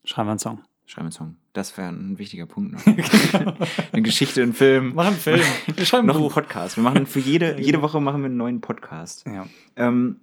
Schreiben 0.04 0.28
wir 0.28 0.32
einen 0.32 0.38
Song. 0.38 0.60
Schreiben 0.86 1.06
einen 1.06 1.12
Song. 1.12 1.36
Das 1.52 1.76
wäre 1.78 1.88
ein 1.88 2.18
wichtiger 2.18 2.46
Punkt 2.46 2.72
noch. 2.72 2.86
Eine 3.92 4.02
Geschichte, 4.02 4.42
ein 4.42 4.52
Film. 4.52 4.94
Machen 4.94 5.08
einen 5.08 5.16
Film. 5.16 5.40
Wir 5.74 5.86
schreiben 5.86 6.06
noch 6.06 6.16
ein 6.16 6.20
ein 6.20 6.26
Buch. 6.26 6.34
Podcast. 6.34 6.76
Wir 6.76 6.82
machen 6.82 7.06
für 7.06 7.20
jede, 7.20 7.60
jede 7.60 7.80
Woche 7.80 8.00
machen 8.00 8.22
wir 8.22 8.26
einen 8.26 8.36
neuen 8.36 8.60
Podcast. 8.60 9.24
Ja. 9.26 9.46
Ähm, 9.76 10.16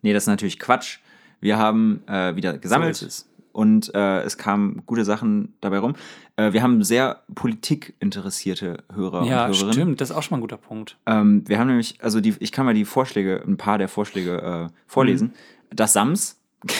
nee, 0.00 0.12
das 0.12 0.22
ist 0.22 0.28
natürlich 0.28 0.60
Quatsch. 0.60 0.98
Wir 1.40 1.58
haben 1.58 2.02
äh, 2.06 2.36
wieder 2.36 2.56
gesammelt 2.56 2.96
So 2.96 3.06
ist 3.06 3.24
es. 3.24 3.29
Und 3.52 3.94
äh, 3.94 4.20
es 4.22 4.38
kamen 4.38 4.82
gute 4.86 5.04
Sachen 5.04 5.54
dabei 5.60 5.78
rum. 5.78 5.94
Äh, 6.36 6.52
wir 6.52 6.62
haben 6.62 6.82
sehr 6.84 7.22
politikinteressierte 7.34 8.84
Hörer 8.92 9.24
Ja, 9.24 9.46
und 9.46 9.52
Hörerinnen. 9.54 9.72
stimmt. 9.72 10.00
Das 10.00 10.10
ist 10.10 10.16
auch 10.16 10.22
schon 10.22 10.32
mal 10.36 10.38
ein 10.38 10.42
guter 10.42 10.56
Punkt. 10.56 10.96
Ähm, 11.06 11.42
wir 11.48 11.58
haben 11.58 11.68
nämlich, 11.68 11.98
also 12.02 12.20
die, 12.20 12.34
ich 12.40 12.52
kann 12.52 12.64
mal 12.66 12.74
die 12.74 12.84
Vorschläge, 12.84 13.42
ein 13.46 13.56
paar 13.56 13.78
der 13.78 13.88
Vorschläge 13.88 14.68
äh, 14.70 14.74
vorlesen. 14.86 15.28
Mhm. 15.28 15.76
Das 15.76 15.92
Sams, 15.92 16.38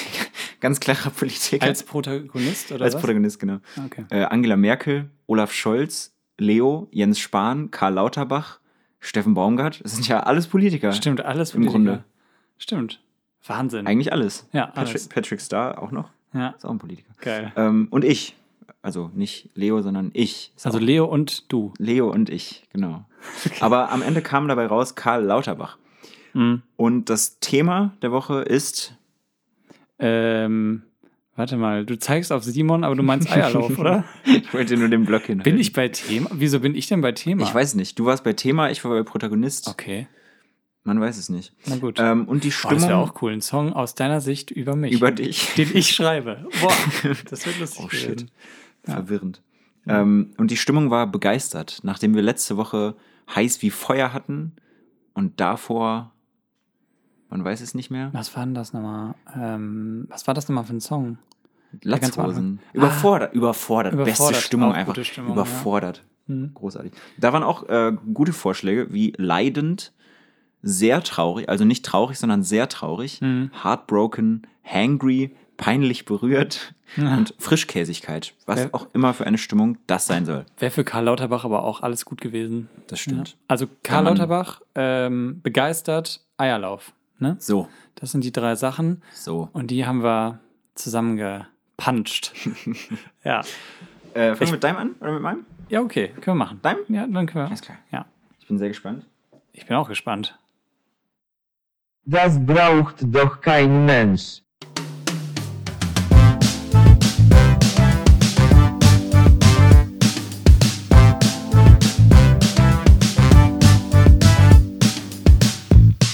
ganz 0.60 0.80
klarer 0.80 1.10
Politiker. 1.10 1.64
Als 1.66 1.82
Protagonist 1.82 2.72
oder 2.72 2.84
Als 2.84 2.94
was? 2.94 3.00
Protagonist, 3.00 3.38
genau. 3.40 3.58
Okay. 3.86 4.04
Äh, 4.10 4.24
Angela 4.24 4.56
Merkel, 4.56 5.08
Olaf 5.26 5.52
Scholz, 5.52 6.12
Leo, 6.38 6.88
Jens 6.90 7.18
Spahn, 7.18 7.70
Karl 7.70 7.94
Lauterbach, 7.94 8.60
Steffen 9.00 9.34
Baumgart. 9.34 9.80
Das 9.82 9.92
sind 9.92 10.06
ja 10.08 10.20
alles 10.20 10.46
Politiker. 10.46 10.92
Stimmt, 10.92 11.24
alles 11.24 11.50
Im 11.54 11.62
Politiker. 11.62 11.72
Grunde. 11.72 12.04
Stimmt. 12.58 13.00
Wahnsinn. 13.46 13.86
Eigentlich 13.86 14.12
alles. 14.12 14.46
Ja, 14.52 14.66
Patrick, 14.66 14.88
alles. 14.88 15.08
Patrick 15.08 15.40
Starr 15.40 15.82
auch 15.82 15.90
noch. 15.90 16.10
Ja, 16.32 16.48
Ist 16.56 16.64
auch 16.64 16.70
ein 16.70 16.78
Politiker. 16.78 17.10
geil. 17.20 17.52
Ähm, 17.56 17.88
und 17.90 18.04
ich. 18.04 18.36
Also 18.82 19.10
nicht 19.14 19.50
Leo, 19.54 19.82
sondern 19.82 20.10
ich. 20.14 20.52
Ist 20.56 20.64
Also 20.64 20.78
Leo 20.78 21.04
und 21.04 21.52
du. 21.52 21.72
Leo 21.78 22.10
und 22.10 22.30
ich, 22.30 22.64
genau. 22.72 23.04
Aber 23.60 23.90
am 23.90 24.00
Ende 24.00 24.22
kam 24.22 24.48
dabei 24.48 24.66
raus 24.66 24.94
Karl 24.94 25.22
Lauterbach. 25.24 25.76
Mhm. 26.32 26.62
Und 26.76 27.10
das 27.10 27.38
Thema 27.40 27.92
der 28.00 28.10
Woche 28.12 28.40
ist. 28.42 28.94
Ähm, 29.98 30.82
warte 31.36 31.56
mal, 31.58 31.84
du 31.84 31.98
zeigst 31.98 32.32
auf 32.32 32.42
Simon, 32.44 32.84
aber 32.84 32.94
du 32.94 33.02
meinst 33.02 33.30
Eierlauf, 33.30 33.78
oder? 33.78 34.04
Ich 34.24 34.54
wollte 34.54 34.76
nur 34.78 34.88
den 34.88 35.04
Block 35.04 35.24
hinhalten. 35.24 35.52
Bin 35.52 35.60
ich 35.60 35.72
bei 35.74 35.88
Thema? 35.88 36.30
Wieso 36.32 36.60
bin 36.60 36.74
ich 36.74 36.86
denn 36.86 37.02
bei 37.02 37.12
Thema? 37.12 37.42
Ich 37.42 37.54
weiß 37.54 37.74
nicht. 37.74 37.98
Du 37.98 38.06
warst 38.06 38.24
bei 38.24 38.32
Thema, 38.32 38.70
ich 38.70 38.82
war 38.84 38.92
bei 38.92 39.02
Protagonist. 39.02 39.68
Okay, 39.68 40.06
Man 40.82 41.00
weiß 41.00 41.18
es 41.18 41.28
nicht. 41.28 41.54
na 41.66 41.76
gut. 41.76 41.98
Ähm, 42.00 42.26
und 42.26 42.44
die 42.44 42.50
Stimmung 42.50 42.78
das 42.78 42.88
wäre 42.88 42.98
auch 42.98 43.20
cool. 43.22 43.32
Ein 43.32 43.42
Song 43.42 43.72
aus 43.72 43.94
deiner 43.94 44.20
Sicht 44.20 44.50
über 44.50 44.76
mich. 44.76 44.92
über 44.92 45.10
dich. 45.10 45.54
den 45.54 45.76
ich 45.76 45.90
schreibe. 45.90 46.46
Boah, 46.60 46.72
das 47.30 47.46
wird 47.46 47.60
lustig. 47.60 47.84
Oh, 47.84 47.90
shit. 47.90 48.26
Ja. 48.86 48.94
Verwirrend. 48.94 49.42
Ähm, 49.86 50.32
und 50.38 50.50
die 50.50 50.56
Stimmung 50.56 50.90
war 50.90 51.06
begeistert, 51.06 51.80
nachdem 51.82 52.14
wir 52.14 52.22
letzte 52.22 52.56
Woche 52.56 52.96
heiß 53.34 53.62
wie 53.62 53.70
Feuer 53.70 54.12
hatten 54.12 54.52
und 55.14 55.40
davor, 55.40 56.12
man 57.28 57.44
weiß 57.44 57.60
es 57.60 57.74
nicht 57.74 57.90
mehr, 57.90 58.10
Was 58.12 58.34
war 58.36 58.44
denn 58.44 58.54
das 58.54 58.72
nochmal? 58.72 59.14
Ähm, 59.34 60.06
was 60.08 60.26
war 60.26 60.34
das 60.34 60.48
nochmal 60.48 60.64
für 60.64 60.74
ein 60.74 60.80
Song? 60.80 61.18
ganz 61.80 62.18
am 62.18 62.26
Latzhosen. 62.26 62.60
Überfordert, 62.72 63.34
überfordert, 63.34 63.92
beste 63.96 64.10
Überfordert, 64.10 64.42
Stimmung 64.42 64.72
einfach. 64.72 65.04
Stimmung, 65.04 65.32
überfordert. 65.32 66.04
Hm. 66.26 66.52
Großartig. 66.54 66.92
Da 67.18 67.32
waren 67.32 67.42
auch 67.42 67.68
äh, 67.68 67.92
gute 68.12 68.32
Vorschläge 68.32 68.92
wie 68.92 69.12
leidend, 69.16 69.92
sehr 70.62 71.02
traurig, 71.02 71.48
also 71.48 71.64
nicht 71.64 71.84
traurig, 71.84 72.18
sondern 72.18 72.42
sehr 72.42 72.68
traurig, 72.68 73.20
Mhm. 73.20 73.50
heartbroken, 73.62 74.46
hangry, 74.64 75.34
peinlich 75.56 76.04
berührt 76.06 76.74
und 76.96 77.34
Frischkäsigkeit, 77.38 78.32
was 78.46 78.60
Ja. 78.60 78.68
auch 78.72 78.86
immer 78.94 79.12
für 79.14 79.26
eine 79.26 79.36
Stimmung 79.38 79.76
das 79.86 80.06
sein 80.06 80.24
soll. 80.24 80.44
Wäre 80.58 80.70
für 80.70 80.84
Karl 80.84 81.04
Lauterbach 81.04 81.44
aber 81.44 81.64
auch 81.64 81.82
alles 81.82 82.04
gut 82.04 82.20
gewesen. 82.20 82.68
Das 82.88 82.98
stimmt. 83.00 83.36
Also 83.48 83.66
Karl 83.82 84.04
Lauterbach, 84.04 84.60
ähm, 84.74 85.40
begeistert, 85.42 86.20
Eierlauf. 86.38 86.92
Ne? 87.18 87.36
So, 87.38 87.68
Das 87.96 88.12
sind 88.12 88.24
die 88.24 88.32
drei 88.32 88.54
Sachen 88.54 89.02
so. 89.14 89.50
und 89.52 89.70
die 89.70 89.84
haben 89.84 90.02
wir 90.02 90.38
zusammengepuncht. 90.74 92.32
ja. 93.24 93.40
Äh, 94.14 94.34
fangen 94.34 94.40
wir 94.40 94.50
mit 94.52 94.64
deinem 94.64 94.76
an 94.76 94.90
oder 95.00 95.12
mit 95.12 95.22
meinem? 95.22 95.46
Ja, 95.68 95.80
okay, 95.82 96.08
können 96.08 96.26
wir 96.38 96.44
machen. 96.44 96.60
Deinem? 96.62 96.78
Ja, 96.88 97.06
dann 97.06 97.26
können 97.26 97.44
wir. 97.44 97.46
Alles 97.48 97.60
klar. 97.62 97.78
Ja, 97.92 98.06
Ich 98.40 98.46
bin 98.48 98.58
sehr 98.58 98.68
gespannt. 98.68 99.04
ich 99.52 99.66
bin 99.66 99.76
auch 99.76 99.88
gespannt. 99.88 100.36
Das 102.06 102.38
braucht 102.44 102.96
doch 103.02 103.40
kein 103.42 103.84
Mensch. 103.84 104.40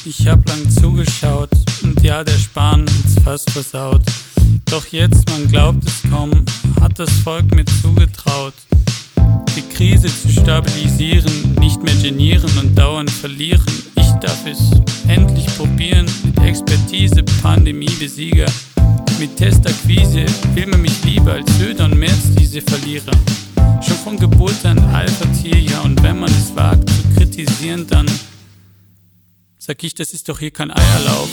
Ich 0.05 0.27
hab 0.27 0.47
lang 0.49 0.69
zugeschaut 0.71 1.51
und 1.83 2.03
ja, 2.03 2.25
der 2.25 2.33
Spahn 2.33 2.81
hat's 2.81 3.23
fast 3.23 3.51
versaut. 3.51 4.03
Doch 4.65 4.87
jetzt, 4.87 5.31
man 5.31 5.47
glaubt 5.47 5.87
es 5.87 6.03
kaum, 6.11 6.45
hat 6.81 6.99
das 6.99 7.11
Volk 7.21 7.55
mir 7.55 7.65
zugetraut. 7.65 8.55
Die 9.57 9.63
Krise 9.63 10.09
zu 10.09 10.31
stabilisieren, 10.31 11.55
nicht 11.61 11.81
mehr 11.83 11.95
genieren 11.95 12.51
und 12.59 12.77
dauernd 12.77 13.11
verlieren. 13.11 13.86
Darf 14.27 14.45
es 14.45 14.71
endlich 15.07 15.47
probieren, 15.57 16.05
mit 16.25 16.37
Expertise, 16.41 17.23
Pandemiebesieger. 17.43 18.47
Mit 19.21 19.37
Testakquise 19.37 20.27
will 20.53 20.67
man 20.67 20.83
mich 20.83 21.05
lieber 21.05 21.35
als 21.35 21.47
Söder 21.59 21.85
und 21.85 21.97
Merz 21.97 22.35
diese 22.37 22.61
Verlierer. 22.61 23.13
Schon 23.81 23.97
von 23.99 24.17
Geburt 24.19 24.65
an 24.65 24.81
Alpha-Tier, 24.81 25.61
ja, 25.61 25.81
und 25.83 26.03
wenn 26.03 26.19
man 26.19 26.31
es 26.31 26.57
wagt 26.57 26.91
zu 26.91 27.03
kritisieren, 27.17 27.87
dann 27.87 28.07
Sag 29.59 29.85
ich, 29.85 29.95
das 29.95 30.11
ist 30.11 30.29
doch 30.29 30.41
hier 30.41 30.51
kein 30.51 30.73
Eierlauf. 30.73 31.29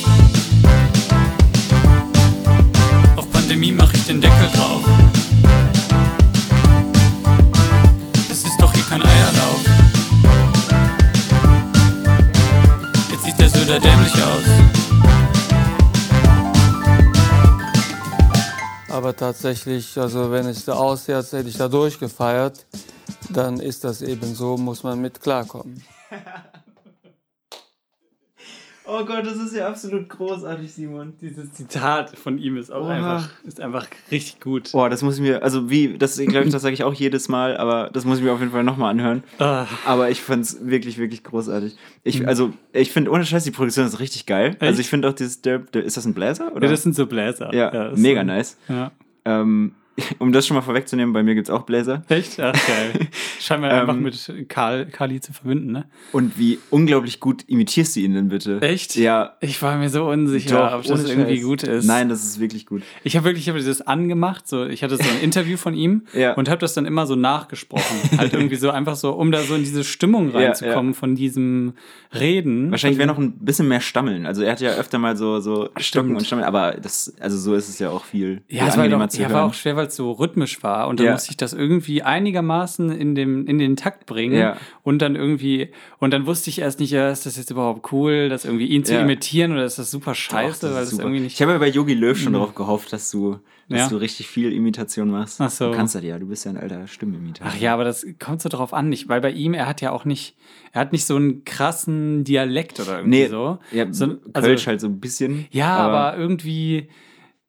Auf 3.15 3.31
Pandemie 3.31 3.71
mach 3.71 3.91
ich 3.91 4.05
den 4.05 4.21
Deckel 4.21 4.49
drauf. 4.53 4.83
du 13.65 13.73
da 13.73 13.79
dämlich 13.79 14.13
aus. 14.13 14.43
Aber 18.89 19.15
tatsächlich, 19.15 19.97
also 19.97 20.31
wenn 20.31 20.45
es 20.47 20.65
da 20.65 20.73
aussieht, 20.73 21.15
als 21.15 21.31
hätte 21.31 21.49
ich 21.49 21.57
da 21.57 21.67
durchgefeiert, 21.67 22.65
dann 23.29 23.59
ist 23.59 23.83
das 23.83 24.01
eben 24.01 24.35
so, 24.35 24.57
muss 24.57 24.83
man 24.83 24.99
mit 24.99 25.21
klarkommen. 25.21 25.83
Oh 28.85 29.05
Gott, 29.05 29.25
das 29.25 29.37
ist 29.37 29.55
ja 29.55 29.67
absolut 29.69 30.09
großartig, 30.09 30.73
Simon. 30.73 31.13
Dieses 31.21 31.53
Zitat 31.53 32.17
von 32.17 32.37
ihm 32.37 32.57
ist 32.57 32.69
auch 32.71 32.83
Oha. 32.85 32.91
einfach, 32.93 33.29
ist 33.45 33.61
einfach 33.61 33.87
richtig 34.11 34.41
gut. 34.41 34.71
Boah, 34.73 34.89
das 34.89 35.01
muss 35.01 35.15
ich 35.15 35.21
mir, 35.21 35.41
also 35.41 35.69
wie, 35.69 35.97
das 35.97 36.17
glaube 36.17 36.45
ich, 36.47 36.51
das 36.51 36.61
sage 36.61 36.73
ich 36.73 36.83
auch 36.83 36.93
jedes 36.93 37.29
Mal, 37.29 37.55
aber 37.55 37.89
das 37.93 38.03
muss 38.03 38.17
ich 38.17 38.23
mir 38.25 38.33
auf 38.33 38.39
jeden 38.41 38.51
Fall 38.51 38.63
nochmal 38.63 38.91
anhören. 38.91 39.23
Ah, 39.39 39.67
Aber 39.85 40.09
ich 40.09 40.21
fand's 40.21 40.57
wirklich, 40.61 40.97
wirklich 40.97 41.23
großartig. 41.23 41.77
Ich, 42.03 42.27
also, 42.27 42.51
ich 42.73 42.91
finde, 42.91 43.11
ohne 43.11 43.25
Scheiß, 43.25 43.45
die 43.45 43.51
Produktion 43.51 43.85
ist 43.85 43.99
richtig 44.01 44.25
geil. 44.25 44.57
Also 44.59 44.81
ich 44.81 44.89
finde 44.89 45.07
auch 45.09 45.13
dieses, 45.13 45.41
der, 45.41 45.59
der, 45.59 45.83
ist 45.83 45.95
das 45.95 46.05
ein 46.05 46.13
Bläser? 46.13 46.53
Oder? 46.53 46.65
ja, 46.65 46.71
das 46.71 46.83
sind 46.83 46.93
so 46.95 47.05
Bläser. 47.05 47.53
ja, 47.53 47.71
das 47.71 47.97
mega 47.99 48.19
sind- 48.19 48.27
nice. 48.27 48.57
Ja. 48.67 48.91
Ähm, 49.25 49.75
um 50.19 50.31
das 50.31 50.47
schon 50.47 50.55
mal 50.55 50.61
vorwegzunehmen, 50.61 51.13
bei 51.13 51.21
mir 51.23 51.35
gibt's 51.35 51.49
auch 51.49 51.63
Bläser. 51.63 52.01
Echt? 52.09 52.39
Ach, 52.39 52.53
geil. 52.53 53.07
Scheinbar 53.39 53.71
Ähm, 53.71 53.79
einfach 53.81 53.95
mit 53.95 54.49
Karl, 54.49 54.85
Kali 54.87 55.19
zu 55.21 55.33
verbinden, 55.33 55.71
ne? 55.71 55.85
Und 56.11 56.37
wie 56.39 56.59
unglaublich 56.71 57.19
gut 57.19 57.43
imitierst 57.47 57.95
du 57.95 57.99
ihn 57.99 58.13
denn 58.15 58.29
bitte? 58.29 58.59
Echt? 58.61 58.95
Ja. 58.95 59.33
Ich 59.41 59.61
war 59.61 59.77
mir 59.77 59.89
so 59.89 60.05
unsicher, 60.09 60.69
Doch, 60.69 60.79
ob 60.79 60.83
das 60.85 61.07
irgendwie 61.07 61.35
Scheiß. 61.37 61.43
gut 61.45 61.63
ist. 61.63 61.85
Nein, 61.85 62.09
das 62.09 62.23
ist 62.23 62.39
wirklich 62.39 62.65
gut. 62.65 62.81
Ich 63.03 63.15
habe 63.15 63.25
wirklich 63.25 63.47
ich 63.47 63.53
hab 63.53 63.63
das 63.63 63.81
angemacht, 63.81 64.47
so 64.47 64.65
ich 64.65 64.83
hatte 64.83 64.97
so 64.97 65.03
ein 65.03 65.21
Interview 65.21 65.57
von 65.57 65.73
ihm 65.75 66.03
Ja. 66.13 66.33
und 66.33 66.49
habe 66.49 66.59
das 66.59 66.73
dann 66.73 66.85
immer 66.85 67.05
so 67.05 67.15
nachgesprochen, 67.15 68.17
halt 68.17 68.33
irgendwie 68.33 68.55
so 68.55 68.69
einfach 68.71 68.95
so, 68.95 69.11
um 69.11 69.31
da 69.31 69.41
so 69.41 69.55
in 69.55 69.63
diese 69.63 69.83
Stimmung 69.83 70.31
Ja, 70.31 70.39
reinzukommen 70.39 70.93
von 70.93 71.15
diesem 71.15 71.73
Reden. 72.13 72.71
Wahrscheinlich 72.71 72.97
wäre 72.99 73.07
noch 73.07 73.17
ein 73.17 73.33
bisschen 73.39 73.67
mehr 73.67 73.81
Stammeln. 73.81 74.25
Also 74.25 74.43
er 74.43 74.51
hat 74.53 74.61
ja 74.61 74.71
öfter 74.71 74.97
mal 74.99 75.15
so, 75.17 75.39
so 75.39 75.65
Stocken 75.77 75.81
Stimmt. 75.83 76.17
und 76.17 76.25
Stammeln, 76.25 76.47
aber 76.47 76.71
das, 76.81 77.13
also 77.19 77.37
so 77.37 77.53
ist 77.55 77.69
es 77.69 77.79
ja 77.79 77.89
auch 77.89 78.05
viel, 78.05 78.41
Ja, 78.47 78.67
es 78.67 78.77
war, 78.77 78.87
doch, 78.87 79.13
ja, 79.13 79.29
war 79.31 79.45
auch 79.45 79.53
schwer, 79.53 79.75
weil 79.83 79.87
es 79.89 79.95
so 79.97 80.11
rhythmisch 80.13 80.63
war. 80.63 80.87
Und 80.87 80.99
dann 80.99 81.07
Ja. 81.07 81.11
musste 81.13 81.31
ich 81.31 81.37
das 81.37 81.53
irgendwie 81.53 82.01
einigermaßen 82.03 82.89
in, 82.91 83.15
dem, 83.15 83.45
in 83.47 83.57
den 83.59 83.75
Takt 83.75 84.05
bringen. 84.05 84.37
Ja. 84.37 84.57
Und 84.81 85.01
dann 85.01 85.15
irgendwie, 85.15 85.69
und 85.99 86.11
dann 86.11 86.25
wusste 86.25 86.49
ich 86.49 86.59
erst 86.59 86.79
nicht, 86.79 86.91
ja, 86.91 87.09
ist 87.09 87.25
das 87.25 87.35
jetzt 87.37 87.51
überhaupt 87.51 87.91
cool, 87.91 88.29
das 88.29 88.45
irgendwie 88.45 88.67
ihn 88.67 88.85
zu 88.85 88.97
imitieren 88.97 89.51
oder 89.51 89.65
ist 89.65 89.77
das 89.77 89.91
super 89.91 90.11
Doch, 90.11 90.15
scheiße, 90.17 90.61
das 90.61 90.69
ist 90.69 90.75
weil 90.75 90.81
das 90.81 90.89
super. 90.91 91.03
irgendwie 91.03 91.19
nicht. 91.21 91.33
Ich 91.33 91.41
habe 91.41 91.51
ja 91.51 91.57
bei 91.57 91.69
Yogi 91.69 91.93
Löw 91.93 92.17
schon 92.17 92.33
darauf 92.33 92.55
gehofft, 92.55 92.93
dass 92.93 93.11
du, 93.11 93.39
dass 93.69 93.89
du 93.89 93.97
richtig 93.97 94.27
viel 94.27 94.51
Imitation 94.53 95.09
machst. 95.09 95.41
Ach 95.41 95.49
so. 95.49 95.69
Du 95.71 95.75
kannst 95.75 95.95
das 95.95 96.03
ja, 96.03 96.17
du 96.19 96.27
bist 96.27 96.45
ja 96.45 96.51
ein 96.51 96.57
alter 96.57 96.87
Stimmenimitator. 96.87 97.51
Ach 97.53 97.59
ja, 97.59 97.73
aber 97.73 97.83
das 97.83 98.05
kommt 98.19 98.41
so 98.41 98.49
drauf 98.49 98.73
an, 98.73 98.89
nicht, 98.89 99.09
weil 99.09 99.19
bei 99.21 99.31
ihm, 99.31 99.53
er 99.53 99.67
hat 99.67 99.81
ja 99.81 99.91
auch 99.91 100.05
nicht, 100.05 100.35
er 100.71 100.81
hat 100.81 100.91
nicht 100.93 101.05
so 101.05 101.15
einen 101.15 101.43
krassen 101.45 102.23
Dialekt 102.23 102.79
oder 102.79 102.97
irgendwie 102.99 103.09
Nee, 103.23 103.27
so. 103.27 103.57
ja, 103.71 103.85
so 103.91 104.15
Kölsch 104.33 104.67
halt 104.67 104.79
so 104.81 104.87
ein 104.87 104.99
bisschen. 104.99 105.45
Ja, 105.51 105.75
aber, 105.77 106.17
irgendwie, 106.17 106.87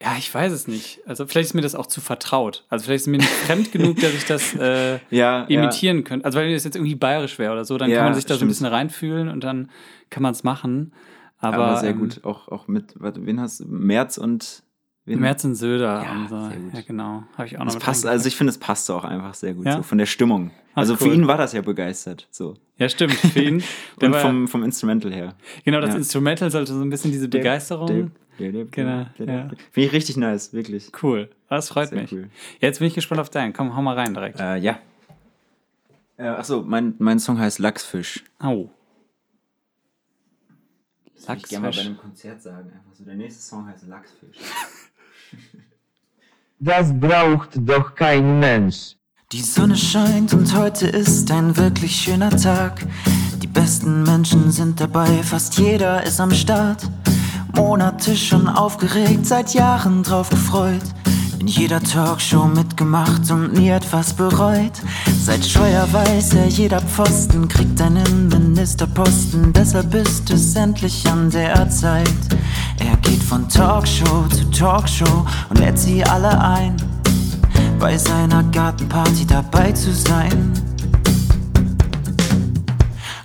ja, 0.05 0.17
ich 0.19 0.33
weiß 0.35 0.53
es 0.53 0.69
nicht. 0.69 1.01
Also 1.07 1.27
vielleicht 1.27 1.49
ist 1.49 1.55
mir 1.55 1.63
das 1.63 1.75
auch 1.75 1.87
zu 1.87 2.01
vertraut. 2.01 2.65
Also 2.69 2.85
vielleicht 2.85 3.03
ist 3.03 3.07
mir 3.09 3.17
nicht 3.19 3.29
fremd 3.31 3.73
genug, 3.73 3.99
dass 4.01 4.13
ich 4.13 4.27
das 4.27 4.55
äh, 4.55 4.99
Ja, 5.11 5.45
imitieren 5.45 6.05
könnte. 6.05 6.27
Also 6.27 6.39
wenn 6.39 6.53
das 6.53 6.65
jetzt 6.65 6.77
irgendwie 6.77 6.95
bayerisch 6.95 7.39
wäre 7.39 7.53
oder 7.53 7.65
so, 7.65 7.79
dann 7.79 7.91
Ja, 7.91 7.97
kann 7.99 8.05
man 8.07 8.15
sich 8.15 8.27
da 8.27 8.35
so 8.35 8.35
ein 8.35 8.39
stimmt. 8.39 8.51
bisschen 8.51 8.67
reinfühlen 8.67 9.29
und 9.29 9.43
dann 9.43 9.71
kann 10.11 10.23
man 10.23 10.33
es 10.33 10.45
machen. 10.45 10.93
Aber, 11.39 11.57
aber, 11.67 11.77
sehr 11.81 11.91
ähm, 11.91 11.99
gut. 12.01 12.21
Auch, 12.25 12.49
auch 12.49 12.69
mit, 12.69 12.95
warte, 13.01 13.25
wen 13.25 13.41
hast 13.41 13.61
du? 13.61 13.65
Merz 13.67 14.19
und 14.19 14.63
wen? 15.07 15.21
Merz 15.21 15.45
und 15.45 15.55
Söder 15.55 16.03
Ja, 16.05 16.13
und 16.13 16.29
so. 16.29 16.49
sehr 16.49 16.59
gut. 16.59 16.75
Ja, 16.75 16.81
genau. 16.87 17.23
Habe 17.37 17.47
ich 17.47 17.59
auch 17.59 17.65
noch 17.65 17.79
passt, 17.79 18.07
also 18.07 18.27
ich 18.29 18.37
finde, 18.37 18.51
es 18.51 18.59
passt 18.59 18.91
auch 18.91 19.05
einfach 19.05 19.35
sehr 19.35 19.55
gut, 19.55 19.67
Ja? 19.67 19.77
so 19.77 19.83
von 19.83 19.99
der 19.99 20.07
Stimmung. 20.07 20.51
Ach, 20.73 20.79
also 20.79 20.97
für 20.97 21.07
cool. 21.07 21.15
ihn 21.15 21.27
war 21.27 21.39
das 21.39 21.53
ja 21.53 21.63
begeistert. 21.63 22.27
So. 22.31 22.57
Ja, 22.77 22.89
stimmt. 22.89 23.13
Für 23.15 23.41
ihn. 23.41 23.63
Und 24.01 24.17
vom, 24.17 24.49
vom 24.49 24.65
Instrumental 24.65 25.13
her. 25.13 25.35
genau, 25.65 25.81
das 25.81 25.91
ja. 25.91 25.97
Instrumental 25.97 26.51
sollte 26.51 26.73
so 26.75 26.81
ein 26.81 26.91
bisschen 26.91 27.13
diese 27.13 27.29
Begeisterung. 27.29 28.11
Genau. 28.39 28.67
Genau, 28.71 29.07
ja. 29.33 29.49
Finde 29.71 29.87
ich 29.87 29.93
richtig 29.93 30.17
nice, 30.17 30.53
wirklich. 30.53 30.91
Cool. 31.03 31.31
Das 31.49 31.69
freut 31.69 31.91
Sehr 31.91 32.03
mich. 32.03 32.13
cool. 32.13 32.31
Jetzt 32.61 32.79
bin 32.79 32.89
ich 32.89 32.95
gespannt 32.95 33.21
auf 33.21 33.31
deinen. 33.31 33.53
Komm, 33.53 33.77
hau 33.77 33.83
mal 33.83 33.95
rein 33.95 34.13
direkt. 34.15 34.41
Äh, 34.41 34.57
ja. 34.57 34.79
Äh, 36.17 36.25
achso, 36.29 36.63
mein, 36.63 36.95
mein 36.99 37.19
Song 37.19 37.39
heißt 37.39 37.59
Lachsfisch. 37.59 38.25
Au. 38.39 38.71
Das 41.15 41.29
würde 41.29 41.41
ich 41.41 41.49
gerne 41.49 41.63
mal 41.63 41.71
bei 41.71 41.77
Lachsfisch. 41.77 41.87
einem 41.87 41.97
Konzert 41.99 42.43
sagen. 42.43 42.69
Einfach 42.73 42.95
so, 42.95 43.05
der 43.05 43.15
nächste 43.15 43.43
Song 43.43 43.67
heißt 43.67 43.87
Lachsfisch. 43.87 44.37
Das 46.61 46.99
braucht 46.99 47.51
doch 47.57 47.95
kein 47.95 48.39
Mensch. 48.39 48.95
Die 49.33 49.41
Sonne 49.43 49.77
scheint 49.77 50.33
und 50.33 50.55
heute 50.57 50.87
ist 50.87 51.31
ein 51.31 51.55
wirklich 51.57 51.95
schöner 51.95 52.31
Tag. 52.31 52.87
Die 53.43 53.49
besten 53.49 54.05
Menschen 54.05 54.51
sind 54.51 54.81
dabei, 54.81 55.23
fast 55.25 55.59
jeder 55.59 56.05
ist 56.05 56.21
am 56.21 56.31
Start. 56.31 56.89
Monate 57.57 58.17
schon 58.17 58.49
aufgeregt, 58.49 59.27
seit 59.27 59.55
Jahren 59.55 60.03
drauf 60.03 60.31
gefreut. 60.31 60.83
In 61.39 61.47
jeder 61.47 61.81
Talkshow 61.83 62.47
mitgemacht 62.47 63.31
und 63.31 63.53
nie 63.53 63.69
etwas 63.69 64.15
bereut. 64.15 64.73
Seit 65.23 65.45
Scheuer 65.45 65.87
weiß 65.93 66.35
er, 66.35 66.47
jeder 66.47 66.81
Pfosten 66.81 67.49
kriegt 67.49 67.81
einen 67.81 68.29
Ministerposten. 68.29 69.53
Deshalb 69.53 69.95
ist 69.95 70.31
es 70.31 70.57
endlich 70.57 71.07
an 71.07 71.31
der 71.31 71.69
Zeit. 71.71 72.09
Er 72.79 72.97
geht 72.99 73.23
von 73.23 73.49
Talkshow 73.49 74.27
zu 74.29 74.51
Talkshow 74.51 75.27
und 75.51 75.59
lädt 75.59 75.79
sie 75.79 76.03
alle 76.05 76.41
ein 76.41 76.77
bei 77.79 77.99
seiner 77.99 78.43
Gartenparty 78.45 79.27
dabei 79.27 79.71
zu 79.73 79.93
sein. 79.93 80.53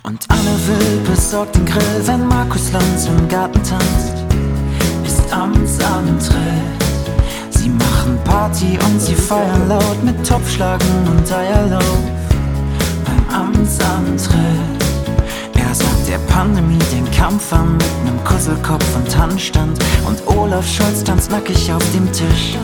Und 0.10 0.26
Anne 0.30 0.58
Will 0.66 1.02
besorgt 1.02 1.56
den 1.56 1.66
Grill, 1.68 2.02
wenn 2.06 2.28
Markus 2.28 2.72
Lanz 2.72 3.06
im 3.06 3.28
Garten 3.28 3.62
tanzt. 3.62 4.16
Ist 5.06 5.32
Amtsantritt. 5.32 6.34
Sie 7.52 7.70
machen 7.70 8.18
Party 8.24 8.80
und 8.88 9.00
sie 9.00 9.14
feiern 9.14 9.70
laut 9.70 10.04
mit 10.04 10.28
Topfschlagen 10.28 10.88
und 11.06 11.32
Eierlauf. 11.32 12.00
Beim 13.06 13.40
Amtsantritt. 13.40 14.34
Er 15.54 15.76
sagt 15.76 16.08
der 16.08 16.18
Pandemie 16.34 16.80
den 16.92 17.06
Kampf 17.12 17.54
an 17.54 17.74
mit 17.74 18.04
nem 18.04 18.24
Kusselkopf 18.24 18.96
und 18.96 19.16
Handstand. 19.16 19.78
Und 20.08 20.26
Olaf 20.26 20.68
Scholz 20.68 21.04
tanzt 21.04 21.30
nackig 21.30 21.72
auf 21.72 21.84
dem 21.92 22.12
Tisch. 22.12 22.58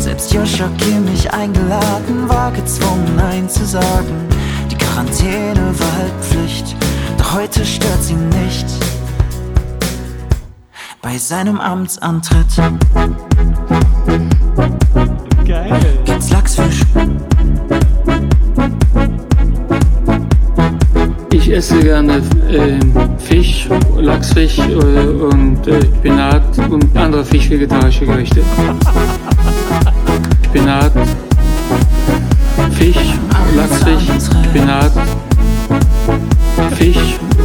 Selbst 0.00 0.34
Joshua 0.34 0.70
Kimmich 0.76 1.32
eingeladen, 1.32 2.28
war 2.28 2.50
gezwungen 2.50 3.14
Nein 3.14 3.48
zu 3.48 3.64
sagen. 3.64 4.26
Quarantäne 4.80 5.74
war 5.78 5.96
halt 5.96 6.12
Pflicht, 6.20 6.76
doch 7.18 7.34
heute 7.34 7.64
stört 7.64 8.02
sie 8.02 8.14
nicht. 8.14 8.66
Bei 11.02 11.16
seinem 11.16 11.58
Amtsantritt 11.60 12.46
Geil. 15.46 15.80
gibt's 16.04 16.30
Lachsfisch. 16.30 16.82
Ich 21.32 21.50
esse 21.50 21.80
gerne 21.80 22.22
äh, 22.50 22.78
Fisch, 23.18 23.68
Lachsfisch 23.96 24.58
äh, 24.58 24.72
und 24.72 25.66
äh, 25.66 25.80
Spinat 25.80 26.58
und 26.68 26.96
andere 26.96 27.24
fischvegetarische 27.24 28.04
Gerichte. 28.04 28.42
Spinat, 30.44 30.92
Fisch, 32.80 32.96
Lachsfisch, 33.56 34.08
Spinat, 34.48 34.92
Fisch, 36.78 36.96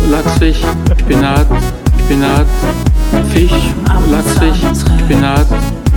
Lachsfisch, 0.10 0.62
Spinat, 1.02 1.48
Spinat, 2.06 2.48
Fisch, 3.34 3.52
Lachsfisch, 4.10 4.62
Spinat, 5.04 5.48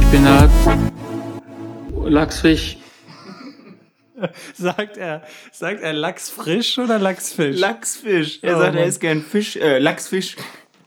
Spinat, 0.09 0.51
Lachsfisch. 2.05 2.79
Sagt 4.55 4.97
er, 4.97 5.23
sagt 5.53 5.81
er 5.83 5.93
Lachs 5.93 6.29
frisch 6.31 6.77
oder 6.81 6.99
Lachsfisch? 6.99 7.57
Lachsfisch. 7.57 8.41
Er 8.43 8.57
Oh, 8.57 8.59
sagt, 8.59 8.75
er 8.75 8.87
ist 8.87 9.01
gern 9.01 9.23
Fisch, 9.23 9.55
äh, 9.55 9.79
Lachsfisch. 9.79 10.35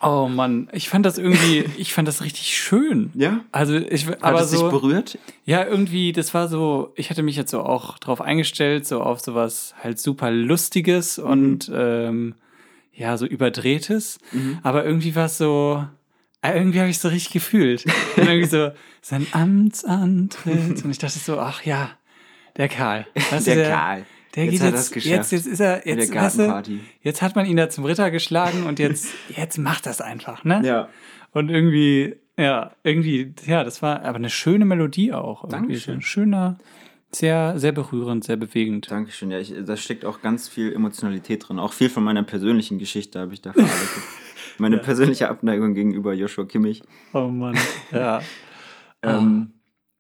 Oh 0.01 0.27
Mann, 0.27 0.67
ich 0.73 0.89
fand 0.89 1.05
das 1.05 1.17
irgendwie, 1.17 1.65
ich 1.77 1.93
fand 1.93 2.07
das 2.07 2.21
richtig 2.23 2.57
schön. 2.57 3.11
Ja? 3.13 3.41
Also 3.51 3.75
ich, 3.75 4.07
Hat 4.07 4.23
aber 4.23 4.41
es 4.41 4.51
dich 4.51 4.59
so, 4.59 4.69
berührt? 4.69 5.17
ja 5.45 5.65
irgendwie, 5.65 6.11
das 6.11 6.33
war 6.33 6.47
so, 6.47 6.91
ich 6.95 7.09
hatte 7.09 7.23
mich 7.23 7.35
jetzt 7.35 7.51
so 7.51 7.61
auch 7.61 7.97
drauf 7.99 8.21
eingestellt, 8.21 8.85
so 8.87 9.01
auf 9.01 9.19
sowas 9.19 9.73
halt 9.83 9.99
super 9.99 10.31
lustiges 10.31 11.17
Mhm. 11.17 11.23
und 11.25 11.71
ähm, 11.73 12.35
ja 12.93 13.17
so 13.17 13.25
überdrehtes, 13.25 14.19
Mhm. 14.31 14.59
aber 14.63 14.85
irgendwie 14.85 15.15
war 15.15 15.25
es 15.25 15.37
so, 15.37 15.85
äh, 16.41 16.57
irgendwie 16.57 16.79
habe 16.79 16.89
ich 16.89 16.99
so 16.99 17.07
richtig 17.09 17.31
gefühlt. 17.33 17.85
Und 18.17 18.27
irgendwie 18.27 18.47
so 18.49 18.71
sein 19.01 19.27
Amtsantritt 19.31 20.83
und 20.83 20.91
ich 20.91 20.97
dachte 20.97 21.17
so, 21.19 21.39
ach 21.39 21.63
ja, 21.63 21.89
der 22.57 22.67
Karl, 22.69 23.05
weißt 23.31 23.47
du, 23.47 23.55
Der 23.55 23.69
Karl. 23.69 24.05
Der 24.35 24.45
Jetzt 24.45 24.51
geht 24.51 24.61
hat 24.61 24.73
jetzt, 24.73 24.95
jetzt, 24.95 25.31
jetzt 25.31 25.47
ist 25.47 25.59
er, 25.59 25.85
In 25.85 25.97
der 25.97 26.05
jetzt, 26.05 26.15
weißt 26.15 26.39
du, 26.39 26.79
jetzt 27.01 27.21
hat 27.21 27.35
man 27.35 27.45
ihn 27.45 27.57
da 27.57 27.69
zum 27.69 27.83
Ritter 27.85 28.11
geschlagen 28.11 28.63
und 28.63 28.79
jetzt, 28.79 29.07
jetzt 29.35 29.57
macht 29.57 29.85
das 29.85 29.99
einfach, 29.99 30.43
ne? 30.43 30.61
Ja. 30.63 30.89
Und 31.31 31.49
irgendwie, 31.49 32.15
ja, 32.37 32.71
irgendwie, 32.83 33.33
ja, 33.45 33.63
das 33.63 33.81
war 33.81 34.03
aber 34.03 34.17
eine 34.17 34.29
schöne 34.29 34.65
Melodie 34.65 35.11
auch. 35.13 35.47
Dankeschön. 35.47 35.95
Ein 35.95 36.01
schöner, 36.01 36.57
sehr, 37.11 37.59
sehr 37.59 37.73
berührend, 37.73 38.23
sehr 38.23 38.37
bewegend. 38.37 38.89
Dankeschön. 38.89 39.31
Ja, 39.31 39.39
ich, 39.39 39.53
da 39.65 39.75
steckt 39.75 40.05
auch 40.05 40.21
ganz 40.21 40.47
viel 40.47 40.73
Emotionalität 40.73 41.47
drin. 41.47 41.59
Auch 41.59 41.73
viel 41.73 41.89
von 41.89 42.03
meiner 42.03 42.23
persönlichen 42.23 42.79
Geschichte 42.79 43.19
habe 43.19 43.33
ich 43.33 43.41
da 43.41 43.51
verarbeitet. 43.53 44.03
Meine 44.57 44.77
persönliche 44.77 45.27
Abneigung 45.29 45.73
gegenüber 45.73 46.13
Joshua 46.13 46.45
Kimmich. 46.45 46.83
Oh 47.13 47.27
Mann. 47.27 47.57
Ja. 47.91 48.21
Ähm, 49.03 49.53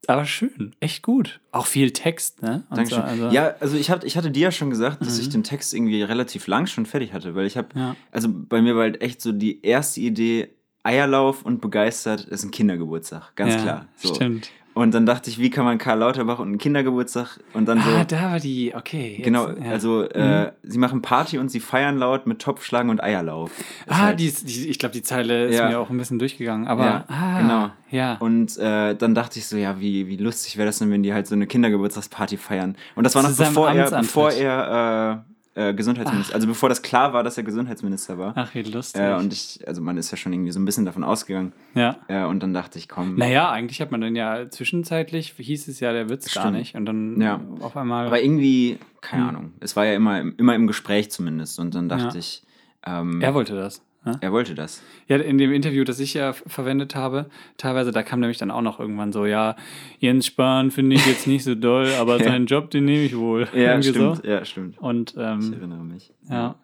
Aber 0.07 0.25
schön, 0.25 0.75
echt 0.79 1.03
gut. 1.03 1.39
Auch 1.51 1.67
viel 1.67 1.91
Text, 1.91 2.41
ne? 2.41 2.63
Und 2.69 2.77
Dankeschön. 2.77 2.99
So, 3.01 3.03
also, 3.05 3.29
ja, 3.29 3.53
also 3.59 3.77
ich, 3.77 3.91
hab, 3.91 4.03
ich 4.03 4.17
hatte 4.17 4.31
dir 4.31 4.43
ja 4.43 4.51
schon 4.51 4.69
gesagt, 4.71 5.01
dass 5.01 5.15
Mhm. 5.17 5.21
ich 5.21 5.29
den 5.29 5.43
Text 5.43 5.73
irgendwie 5.73 6.01
relativ 6.01 6.47
lang 6.47 6.65
schon 6.65 6.85
fertig 6.87 7.13
hatte, 7.13 7.35
weil 7.35 7.45
ich 7.45 7.55
habe, 7.55 7.67
Ja. 7.75 7.95
also 8.11 8.27
bei 8.31 8.61
mir 8.61 8.75
war 8.75 8.83
halt 8.83 9.01
echt 9.01 9.21
so 9.21 9.31
die 9.31 9.63
erste 9.63 10.01
Idee, 10.01 10.49
Eierlauf 10.83 11.43
und 11.45 11.61
begeistert 11.61 12.25
ist 12.25 12.43
ein 12.43 12.49
Kindergeburtstag, 12.49 13.35
ganz 13.35 13.53
ja, 13.53 13.61
klar. 13.61 13.85
So. 13.97 14.15
Stimmt. 14.15 14.49
Und 14.73 14.93
dann 14.93 15.05
dachte 15.05 15.29
ich, 15.29 15.37
wie 15.37 15.49
kann 15.49 15.65
man 15.65 15.77
Karl 15.77 15.99
Lauterbach 15.99 16.39
und 16.39 16.47
einen 16.47 16.57
Kindergeburtstag 16.57 17.39
und 17.53 17.65
dann 17.67 17.81
so. 17.81 17.89
Ah, 17.89 18.05
da 18.05 18.31
war 18.31 18.39
die, 18.39 18.73
okay. 18.73 19.15
Jetzt, 19.17 19.25
Genau, 19.25 19.49
ja. 19.49 19.55
Mhm. 19.55 19.69
also 19.69 20.03
äh, 20.03 20.51
sie 20.63 20.77
machen 20.77 21.01
Party 21.01 21.37
und 21.39 21.49
sie 21.51 21.59
feiern 21.59 21.97
laut 21.97 22.25
mit 22.25 22.39
Topfschlagen 22.39 22.89
und 22.89 23.03
Eierlauf. 23.03 23.51
Ah, 23.87 23.97
halt- 23.97 24.19
die, 24.21 24.31
die, 24.31 24.69
ich 24.69 24.79
glaube, 24.79 24.93
die 24.93 25.01
Zeile 25.01 25.47
ist 25.47 25.57
Ja. 25.57 25.67
mir 25.67 25.79
auch 25.79 25.89
ein 25.89 25.97
bisschen 25.97 26.19
durchgegangen. 26.19 26.67
Aber, 26.67 26.85
Ja, 26.85 27.05
ah, 27.09 27.41
genau. 27.41 27.69
Ja. 27.89 28.15
Und 28.21 28.57
äh, 28.59 28.95
dann 28.95 29.13
dachte 29.13 29.39
ich 29.39 29.45
so, 29.47 29.57
ja, 29.57 29.79
wie, 29.81 30.07
wie 30.07 30.15
lustig 30.15 30.55
wäre 30.57 30.67
das 30.67 30.79
denn, 30.79 30.89
wenn 30.89 31.03
die 31.03 31.13
halt 31.13 31.27
so 31.27 31.35
eine 31.35 31.47
Kindergeburtstagsparty 31.47 32.37
feiern. 32.37 32.77
Und 32.95 33.03
das 33.03 33.13
war 33.15 33.23
noch 33.23 33.35
bevor 33.35 33.69
er, 33.71 33.91
bevor 33.91 34.31
er 34.31 35.25
äh, 35.55 35.73
Gesundheitsminister, 35.73 36.33
also 36.33 36.47
bevor 36.47 36.69
das 36.69 36.81
klar 36.81 37.11
war, 37.13 37.23
dass 37.23 37.37
er 37.37 37.43
Gesundheitsminister 37.43 38.17
war. 38.17 38.33
Ach, 38.37 38.53
wie 38.55 38.61
lustig. 38.61 39.01
Äh, 39.01 39.15
und 39.15 39.33
ich, 39.33 39.59
also 39.67 39.81
man 39.81 39.97
ist 39.97 40.09
ja 40.11 40.17
schon 40.17 40.31
irgendwie 40.31 40.51
so 40.51 40.59
ein 40.59 40.65
bisschen 40.65 40.85
davon 40.85 41.03
ausgegangen. 41.03 41.51
ja. 41.73 41.97
Äh, 42.07 42.23
und 42.25 42.41
dann 42.41 42.53
dachte 42.53 42.79
ich, 42.79 42.87
komm. 42.87 43.15
Naja, 43.15 43.49
eigentlich 43.51 43.81
hat 43.81 43.91
man 43.91 43.99
dann 44.01 44.15
ja 44.15 44.49
zwischenzeitlich, 44.49 45.33
hieß 45.37 45.67
es 45.67 45.79
ja, 45.81 45.91
der 45.91 46.07
wird's 46.09 46.33
gar 46.33 46.43
Stimmt. 46.45 46.57
nicht. 46.57 46.75
Und 46.75 46.85
dann 46.85 47.19
Ja. 47.19 47.41
auf 47.59 47.75
einmal. 47.75 48.07
Aber 48.07 48.21
irgendwie, 48.21 48.77
keine 49.01 49.23
Hm. 49.23 49.29
Ahnung. 49.29 49.53
Es 49.59 49.75
war 49.75 49.85
ja 49.85 49.93
immer, 49.93 50.21
im- 50.21 50.35
immer 50.37 50.55
im 50.55 50.67
Gespräch 50.67 51.11
zumindest. 51.11 51.59
Und 51.59 51.75
dann 51.75 51.89
dachte 51.89 52.13
Ja. 52.13 52.15
ich, 52.15 52.43
ähm, 52.85 53.21
er 53.21 53.33
wollte 53.33 53.55
das. 53.55 53.83
Ne? 54.03 54.17
er 54.19 54.31
wollte 54.31 54.55
das. 54.55 54.81
Ja, 55.07 55.17
in 55.17 55.37
dem 55.37 55.51
Interview, 55.53 55.83
das 55.83 55.99
ich 55.99 56.15
ja 56.15 56.33
verwendet 56.33 56.95
habe, 56.95 57.29
teilweise, 57.57 57.91
da 57.91 58.01
kam 58.01 58.19
nämlich 58.19 58.39
dann 58.39 58.49
auch 58.49 58.61
noch 58.63 58.79
irgendwann 58.79 59.11
so, 59.13 59.27
ja, 59.27 59.55
Jens 59.99 60.25
Spahn 60.25 60.71
finde 60.71 60.95
ich 60.95 61.05
jetzt 61.05 61.27
nicht 61.27 61.43
so 61.43 61.53
doll, 61.53 61.87
aber 61.99 62.17
Ja. 62.17 62.23
seinen 62.23 62.47
Job, 62.47 62.71
den 62.71 62.85
nehme 62.85 63.03
ich 63.03 63.15
wohl. 63.15 63.47
Ja, 63.53 63.73
Irgendwie 63.73 63.89
stimmt. 63.89 64.17
So. 64.17 64.23
Ja, 64.27 64.43
stimmt. 64.43 64.77
Und 64.79 65.11
Ich 65.11 65.17
ähm, 65.17 65.53
erinnere 65.53 65.83
mich. 65.83 66.11
ja. 66.29 66.55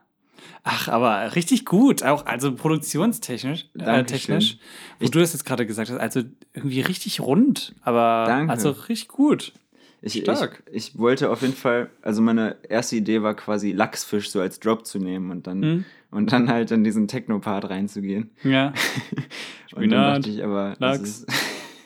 Ach, 0.63 0.87
aber 0.89 1.35
richtig 1.35 1.65
gut, 1.65 2.03
auch 2.03 2.25
also 2.25 2.53
produktionstechnisch, 2.53 3.67
äh, 3.79 4.03
technisch, 4.03 4.57
wo 4.99 5.05
Ich- 5.05 5.11
du 5.11 5.19
das 5.19 5.33
jetzt 5.33 5.45
gerade 5.45 5.65
gesagt 5.65 5.89
hast, 5.89 5.97
also 5.99 6.21
irgendwie 6.53 6.81
richtig 6.81 7.19
rund, 7.21 7.73
aber 7.81 8.25
Danke. 8.27 8.51
also 8.51 8.71
richtig 8.71 9.07
gut. 9.09 9.53
Ich, 10.15 10.21
Stark. 10.23 10.63
Ich, 10.71 10.93
ich 10.93 10.97
wollte 10.99 11.29
auf 11.29 11.41
jeden 11.41 11.53
Fall, 11.55 11.89
also 12.01 12.21
meine 12.21 12.55
erste 12.67 12.95
Idee 12.95 13.21
war 13.21 13.33
quasi 13.35 13.71
Lachsfisch 13.71 14.29
so 14.29 14.39
als 14.41 14.59
Drop 14.59 14.85
zu 14.85 14.99
nehmen 14.99 15.31
und 15.31 15.47
dann, 15.47 15.59
Mhm. 15.59 15.85
und 16.11 16.31
dann 16.31 16.49
halt 16.49 16.71
in 16.71 16.83
diesen 16.83 17.07
Techno-Part 17.07 17.69
reinzugehen. 17.69 18.29
Ja, 18.43 18.73
Und 19.75 19.89
dann 19.91 20.21
dachte 20.21 20.29
ich 20.29 20.43
aber, 20.43 20.75
Lachs. 20.79 21.25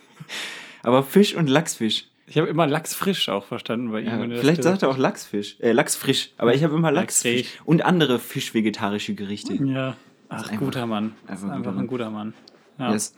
aber 0.83 1.03
Fisch 1.03 1.35
und 1.35 1.49
Lachsfisch. 1.49 2.07
ich 2.27 2.37
habe 2.37 2.47
immer 2.47 2.67
Lachs 2.67 2.93
frisch 2.93 3.27
auch 3.29 3.43
verstanden 3.45 3.91
bei 3.91 4.01
ihm. 4.01 4.31
Ja, 4.31 4.37
vielleicht 4.39 4.63
sagt 4.63 4.83
er 4.83 4.89
auch 4.89 4.97
Lachsfisch, 4.97 5.57
äh, 5.59 5.71
Lachsfrisch, 5.71 6.31
aber 6.37 6.53
ich 6.55 6.63
habe 6.63 6.75
immer 6.75 6.91
Lachsfisch 6.91 7.37
Lachsfisch. 7.41 7.61
und 7.65 7.83
andere 7.83 8.19
fischvegetarische 8.19 9.13
Gerichte. 9.15 9.55
Ja. 9.55 9.95
Ach, 10.29 10.49
guter 10.57 10.85
Mann. 10.87 11.13
Einfach 11.27 11.47
ein 11.49 11.51
einfach 11.51 11.71
guter 11.71 11.79
ein 11.81 11.87
guter 11.87 12.09
Mann. 12.09 12.33
Ja. 12.79 12.91
Yes. 12.93 13.15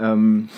Ähm, 0.00 0.48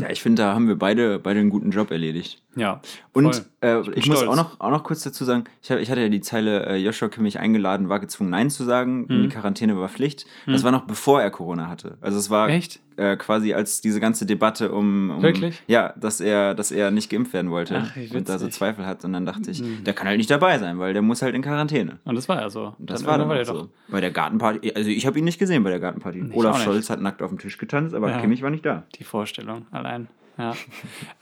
ja, 0.00 0.10
ich 0.10 0.22
finde, 0.22 0.42
da 0.42 0.54
haben 0.54 0.68
wir 0.68 0.76
beide, 0.76 1.18
beide 1.18 1.40
einen 1.40 1.50
guten 1.50 1.70
Job 1.70 1.90
erledigt. 1.90 2.42
ja. 2.56 2.80
Und 3.12 3.46
äh, 3.62 3.80
bin 3.80 3.94
ich 3.96 4.06
muss 4.08 4.22
auch 4.26 4.36
noch, 4.36 4.60
auch 4.60 4.70
noch 4.70 4.84
kurz 4.84 5.02
dazu 5.02 5.24
sagen, 5.24 5.44
ich, 5.62 5.70
hab, 5.70 5.78
ich 5.78 5.90
hatte 5.90 6.02
ja 6.02 6.10
die 6.10 6.20
Zeile, 6.20 6.66
äh, 6.66 6.76
Joshua 6.76 7.08
Kimmich 7.08 7.38
eingeladen, 7.38 7.88
war 7.88 7.98
gezwungen 7.98 8.28
Nein 8.28 8.50
zu 8.50 8.64
sagen, 8.64 9.06
Mhm. 9.08 9.22
die 9.22 9.28
Quarantäne 9.30 9.78
war 9.78 9.88
Pflicht. 9.88 10.26
Das 10.46 10.62
war 10.64 10.70
noch 10.72 10.82
bevor 10.82 11.22
er 11.22 11.30
Corona 11.30 11.68
hatte. 11.68 11.96
Also 12.02 12.18
es 12.18 12.28
war 12.28 12.50
Echt? 12.50 12.80
äh, 12.96 13.16
quasi 13.16 13.54
als 13.54 13.80
diese 13.80 14.00
ganze 14.00 14.26
Debatte 14.26 14.70
um, 14.72 15.08
um 15.10 15.22
Wirklich? 15.22 15.62
ja, 15.66 15.94
dass 15.96 16.20
er, 16.20 16.54
dass 16.54 16.70
er 16.72 16.90
nicht 16.90 17.08
geimpft 17.10 17.32
werden 17.32 17.50
wollte 17.50 17.84
Ach, 17.86 17.96
und 18.14 18.28
da 18.28 18.38
so. 18.38 18.48
Zweifel 18.48 18.84
hat. 18.84 19.02
Und 19.06 19.14
dann 19.14 19.24
dachte 19.24 19.50
ich, 19.50 19.62
der 19.84 19.94
kann 19.94 20.06
halt 20.08 20.18
nicht 20.18 20.30
dabei 20.30 20.58
sein, 20.58 20.78
weil 20.78 20.92
der 20.92 21.00
muss 21.02 21.22
halt 21.22 21.34
in 21.34 21.40
Quarantäne. 21.40 21.98
Und 22.04 22.16
das 22.16 22.28
war 22.28 22.38
ja 22.42 22.50
so. 22.50 22.74
Und 22.78 22.90
das 22.90 23.00
Dann 23.00 23.10
war 23.10 23.18
dann 23.18 23.28
der 23.30 23.44
so. 23.46 23.70
Bei 23.88 24.02
der 24.02 24.10
Gartenparty, 24.10 24.72
also 24.74 24.90
ich 24.90 25.06
habe 25.06 25.18
ihn 25.18 25.24
nicht 25.24 25.38
gesehen 25.38 25.62
bei 25.64 25.70
der 25.70 25.80
Gartenparty. 25.80 26.26
Ich 26.28 26.34
Olaf. 26.36 26.62
Scholz 26.62 26.90
hat 26.90 27.00
nackt 27.00 27.22
auf 27.22 27.30
dem 27.30 27.38
Tisch 27.38 27.56
getanzt, 27.56 27.94
aber 27.94 28.10
Ja. 28.10 28.20
Kimmich 28.20 28.42
war 28.42 28.50
nicht 28.50 28.66
da. 28.66 28.82
Die 28.98 29.04
Vorstellung 29.04 29.35
allein. 29.70 30.08
Ja. 30.38 30.54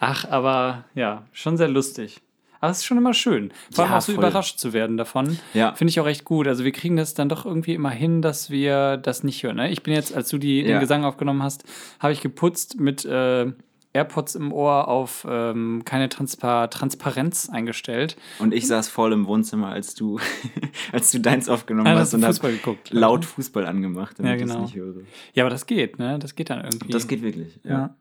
Ach, 0.00 0.24
aber 0.28 0.84
ja, 0.94 1.22
schon 1.32 1.56
sehr 1.56 1.68
lustig. 1.68 2.20
Aber 2.60 2.70
es 2.70 2.78
ist 2.78 2.84
schon 2.86 2.96
immer 2.98 3.12
schön. 3.14 3.52
Vor 3.70 3.84
allem 3.84 3.92
Ja, 3.92 3.98
auch 3.98 4.02
so 4.02 4.12
voll. 4.14 4.24
überrascht 4.24 4.58
zu 4.58 4.72
werden 4.72 4.96
davon. 4.96 5.38
Ja. 5.52 5.74
Finde 5.74 5.90
ich 5.90 6.00
auch 6.00 6.06
echt 6.06 6.24
gut. 6.24 6.48
Also 6.48 6.64
wir 6.64 6.72
kriegen 6.72 6.96
das 6.96 7.12
dann 7.12 7.28
doch 7.28 7.44
irgendwie 7.44 7.74
immer 7.74 7.90
hin, 7.90 8.22
dass 8.22 8.48
wir 8.50 8.96
das 8.96 9.22
nicht 9.22 9.42
hören. 9.42 9.56
Ne? 9.56 9.70
Ich 9.70 9.82
bin 9.82 9.92
jetzt, 9.92 10.14
als 10.16 10.30
du 10.30 10.38
die, 10.38 10.62
den 10.62 10.70
Ja. 10.72 10.78
Gesang 10.80 11.04
aufgenommen 11.04 11.42
hast, 11.42 11.64
habe 12.00 12.12
ich 12.14 12.22
geputzt 12.22 12.80
mit 12.80 13.04
äh, 13.04 13.52
AirPods 13.92 14.34
im 14.34 14.50
Ohr 14.50 14.88
auf 14.88 15.26
ähm, 15.28 15.82
keine 15.84 16.08
Transpa 16.08 16.66
Transparenz 16.68 17.50
eingestellt. 17.50 18.16
Und 18.38 18.54
ich 18.54 18.66
saß 18.66 18.88
voll 18.88 19.12
im 19.12 19.26
Wohnzimmer, 19.26 19.68
als 19.68 19.94
du, 19.94 20.18
als 20.92 21.10
du 21.12 21.20
deins 21.20 21.48
aufgenommen 21.50 21.86
Ah, 21.88 21.96
hast 21.98 22.14
und 22.14 22.24
Fußball 22.24 22.52
geguckt. 22.52 22.90
laut 22.92 23.26
Fußball 23.26 23.66
angemacht, 23.66 24.18
damit 24.18 24.30
Ja, 24.30 24.36
ich 24.36 24.42
genau. 24.42 24.54
es 24.64 24.72
nicht 24.72 24.76
höre. 24.76 24.94
Ja, 25.34 25.44
aber 25.44 25.50
das 25.50 25.66
geht, 25.66 25.98
ne? 25.98 26.18
Das 26.18 26.34
geht 26.34 26.48
dann 26.50 26.64
irgendwie. 26.64 26.90
Das 26.92 27.06
geht 27.06 27.22
wirklich. 27.22 27.60
Ja. 27.62 27.94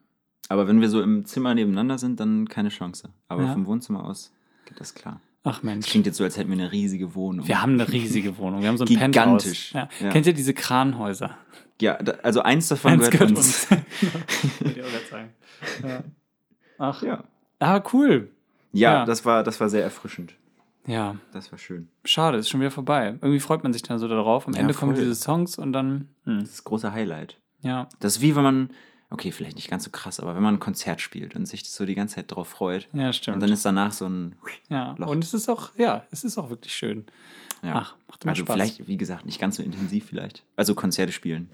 Aber 0.48 0.68
wenn 0.68 0.80
wir 0.80 0.88
so 0.88 1.00
im 1.02 1.24
Zimmer 1.24 1.54
nebeneinander 1.54 1.98
sind, 1.98 2.20
dann 2.20 2.48
keine 2.48 2.68
Chance. 2.68 3.08
Aber 3.28 3.42
Ja. 3.44 3.52
vom 3.52 3.66
Wohnzimmer 3.66 4.04
aus 4.04 4.32
geht 4.66 4.78
das 4.80 4.94
klar. 4.94 5.20
Ach 5.46 5.62
Mensch. 5.62 5.86
Klingt 5.86 6.06
jetzt 6.06 6.16
so, 6.16 6.24
als 6.24 6.36
hätten 6.38 6.50
wir 6.50 6.58
eine 6.58 6.72
riesige 6.72 7.14
Wohnung. 7.14 7.46
Wir 7.46 7.60
haben 7.60 7.74
eine 7.74 7.90
riesige 7.90 8.38
Wohnung. 8.38 8.62
Wir 8.62 8.68
haben 8.68 8.78
so 8.78 8.84
ein 8.84 8.88
Gigantisch. 8.88 9.72
Penthouse. 9.72 9.90
Ja. 10.00 10.06
Ja. 10.06 10.12
Kennt 10.12 10.26
ihr 10.26 10.32
diese 10.34 10.54
Kranhäuser? 10.54 11.36
ja, 11.80 11.94
da, 12.02 12.12
also 12.22 12.40
eins 12.42 12.68
davon 12.68 12.92
Eins 12.92 13.10
gehört, 13.10 13.12
gehört 13.34 13.36
uns. 13.36 13.66
uns. 13.70 13.82
Ich 14.60 14.82
auch 14.82 14.88
grad 14.90 15.06
sagen. 15.10 15.30
Ja. 15.82 16.04
Ach, 16.78 17.02
Ja. 17.02 17.24
ah, 17.58 17.82
cool. 17.92 18.30
Ja, 18.72 18.92
Ja. 19.00 19.04
Das, 19.04 19.24
war, 19.24 19.42
das 19.42 19.60
war 19.60 19.68
sehr 19.68 19.82
erfrischend. 19.82 20.34
Ja, 20.86 21.16
Das 21.32 21.50
war 21.52 21.58
schön. 21.58 21.88
schade, 22.04 22.36
ist 22.38 22.48
schon 22.50 22.60
wieder 22.60 22.70
vorbei. 22.70 23.16
Irgendwie 23.22 23.40
freut 23.40 23.62
man 23.64 23.72
sich 23.72 23.82
dann 23.82 23.98
so 23.98 24.06
darauf. 24.08 24.46
Am 24.46 24.52
Ja, 24.54 24.60
Ende 24.60 24.74
kommen 24.74 24.94
voll. 24.94 25.02
diese 25.04 25.14
Songs 25.14 25.56
und 25.58 25.72
dann, 25.72 26.08
hm, 26.24 26.40
Das 26.40 26.48
ist 26.50 26.58
das 26.58 26.64
große 26.64 26.92
Highlight. 26.92 27.38
ja, 27.62 27.88
Das 28.00 28.16
ist 28.16 28.22
wie 28.22 28.36
wenn 28.36 28.42
man, 28.42 28.70
okay, 29.10 29.30
vielleicht 29.32 29.56
nicht 29.56 29.70
ganz 29.70 29.84
so 29.84 29.90
krass, 29.90 30.20
aber 30.20 30.34
wenn 30.34 30.42
man 30.42 30.54
ein 30.56 30.60
Konzert 30.60 31.00
spielt 31.00 31.36
und 31.36 31.46
sich 31.46 31.64
so 31.70 31.84
die 31.86 31.94
ganze 31.94 32.16
Zeit 32.16 32.30
drauf 32.34 32.48
freut. 32.48 32.88
ja, 32.92 33.06
Und 33.06 33.14
stimmt. 33.14 33.42
dann 33.42 33.50
ist 33.52 33.64
danach 33.64 33.92
so 33.92 34.06
ein, 34.08 34.34
ja, 34.68 34.94
Loch. 34.98 35.08
und 35.08 35.22
es 35.24 35.34
ist 35.34 35.48
auch, 35.48 35.70
ja, 35.76 36.04
es 36.10 36.24
ist 36.24 36.36
auch 36.38 36.50
wirklich 36.50 36.74
schön. 36.74 37.04
ja. 37.62 37.74
Ach, 37.76 37.94
macht 38.08 38.24
immer 38.24 38.32
also 38.32 38.42
Spaß. 38.44 38.54
vielleicht, 38.54 38.88
wie 38.88 38.96
gesagt, 38.96 39.24
nicht 39.26 39.40
ganz 39.40 39.56
so 39.56 39.62
intensiv 39.62 40.06
vielleicht. 40.06 40.42
Also 40.56 40.74
Konzerte 40.74 41.12
spielen. 41.12 41.50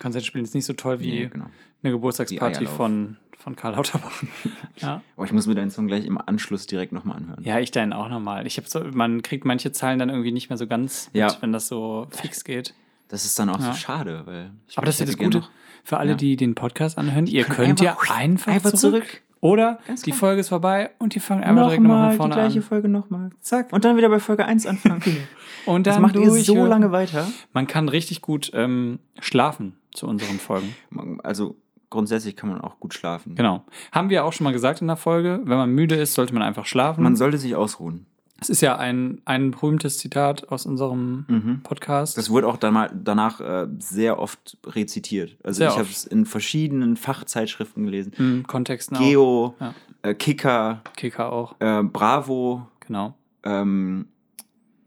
Konzert 0.00 0.24
spielen 0.24 0.44
ist 0.44 0.54
nicht 0.54 0.64
so 0.64 0.72
toll 0.72 1.00
wie 1.00 1.10
Nee, 1.10 1.26
genau. 1.28 1.46
eine 1.82 1.92
Geburtstagsparty 1.92 2.66
von, 2.66 3.18
von 3.36 3.54
Karl 3.54 3.74
Lauterbach. 3.74 4.22
ja. 4.78 5.02
Oh, 5.16 5.24
ich 5.24 5.32
muss 5.32 5.46
mir 5.46 5.54
deinen 5.54 5.70
Song 5.70 5.86
gleich 5.88 6.06
im 6.06 6.16
Anschluss 6.18 6.66
direkt 6.66 6.92
nochmal 6.92 7.18
anhören. 7.18 7.44
ja, 7.44 7.58
ich 7.58 7.70
deinen 7.70 7.92
auch 7.92 8.08
nochmal. 8.08 8.46
Ich 8.46 8.56
habe 8.56 8.68
so, 8.68 8.80
man 8.82 9.20
kriegt 9.22 9.44
manche 9.44 9.72
Zeilen 9.72 9.98
dann 9.98 10.08
irgendwie 10.08 10.32
nicht 10.32 10.48
mehr 10.48 10.56
so 10.56 10.66
ganz 10.66 11.10
Ja. 11.12 11.26
mit, 11.26 11.42
wenn 11.42 11.52
das 11.52 11.68
so 11.68 12.06
fix 12.12 12.44
geht. 12.44 12.74
Das 13.10 13.24
ist 13.24 13.38
dann 13.38 13.50
auch 13.50 13.58
Ja. 13.60 13.66
so 13.66 13.74
schade, 13.74 14.22
weil. 14.24 14.50
Ich, 14.68 14.78
Aber 14.78 14.86
das 14.86 14.94
ist 14.96 15.00
ja 15.00 15.06
das 15.06 15.18
Gute 15.18 15.38
noch- 15.38 15.50
für 15.84 15.98
alle, 15.98 16.10
Ja. 16.12 16.16
die 16.16 16.36
den 16.36 16.54
Podcast 16.54 16.96
anhören. 16.98 17.26
Ihr 17.26 17.44
könnt 17.44 17.80
ja 17.80 17.92
einfach- 17.92 18.16
einfach, 18.16 18.52
einfach 18.52 18.72
zurück. 18.72 19.04
zurück. 19.04 19.22
Oder 19.42 19.78
Ganz 19.86 20.02
die 20.02 20.10
klar. 20.10 20.18
Folge 20.20 20.40
ist 20.40 20.50
vorbei 20.50 20.90
und 20.98 21.14
die 21.14 21.20
fangen 21.20 21.42
einfach 21.42 21.64
direkt 21.64 21.82
nochmal 21.82 22.10
von 22.10 22.16
vorne 22.18 22.34
die 22.34 22.40
gleiche 22.40 22.58
an. 22.58 22.62
Folge 22.64 22.88
nochmal. 22.88 23.30
Zack. 23.40 23.72
Und 23.72 23.86
dann 23.86 23.96
wieder 23.96 24.10
bei 24.10 24.20
Folge 24.20 24.44
1 24.44 24.66
anfangen. 24.66 25.02
Und 25.66 25.86
Das 25.86 25.94
dann 25.96 26.02
macht 26.02 26.16
ihr 26.16 26.30
so 26.30 26.66
lange 26.66 26.92
weiter. 26.92 27.26
Man 27.54 27.66
kann 27.66 27.88
richtig 27.88 28.20
gut 28.22 28.50
ähm, 28.54 28.98
schlafen 29.18 29.76
zu 29.92 30.06
unseren 30.06 30.38
Folgen. 30.38 30.74
Also 31.22 31.56
grundsätzlich 31.88 32.36
kann 32.36 32.50
man 32.50 32.60
auch 32.60 32.78
gut 32.80 32.92
schlafen. 32.94 33.34
Genau. 33.34 33.64
Haben 33.92 34.10
wir 34.10 34.24
auch 34.26 34.32
schon 34.34 34.44
mal 34.44 34.52
gesagt 34.52 34.80
in 34.82 34.86
der 34.86 34.96
Folge, 34.96 35.40
wenn 35.44 35.56
man 35.58 35.70
müde 35.70 35.96
ist, 35.96 36.12
sollte 36.14 36.32
man 36.34 36.42
einfach 36.42 36.66
schlafen. 36.66 37.02
Man 37.02 37.16
sollte 37.16 37.38
sich 37.38 37.56
ausruhen. 37.56 38.04
Es 38.40 38.48
ist 38.48 38.62
ja 38.62 38.76
ein, 38.78 39.20
ein 39.26 39.50
berühmtes 39.50 39.98
Zitat 39.98 40.48
aus 40.48 40.64
unserem 40.64 41.24
Mhm. 41.28 41.60
Podcast. 41.62 42.16
Das 42.16 42.30
wurde 42.30 42.46
auch 42.48 42.56
danach, 42.56 42.90
danach 42.94 43.40
äh, 43.40 43.66
sehr 43.78 44.18
oft 44.18 44.56
rezitiert. 44.66 45.36
Also 45.44 45.58
Sehr 45.58 45.68
ich 45.68 45.74
habe 45.78 45.88
es 45.88 46.04
in 46.06 46.24
verschiedenen 46.24 46.96
Fachzeitschriften 46.96 47.84
gelesen. 47.84 48.12
Im 48.18 48.46
Kontext 48.46 48.92
auch. 48.94 48.98
Geo, 48.98 49.54
Ja. 49.60 49.74
äh, 50.02 50.14
Kicker, 50.14 50.82
Kicker 50.96 51.30
auch. 51.32 51.56
äh, 51.60 51.82
Bravo, 51.82 52.66
Genau. 52.80 53.14
ähm, 53.44 54.08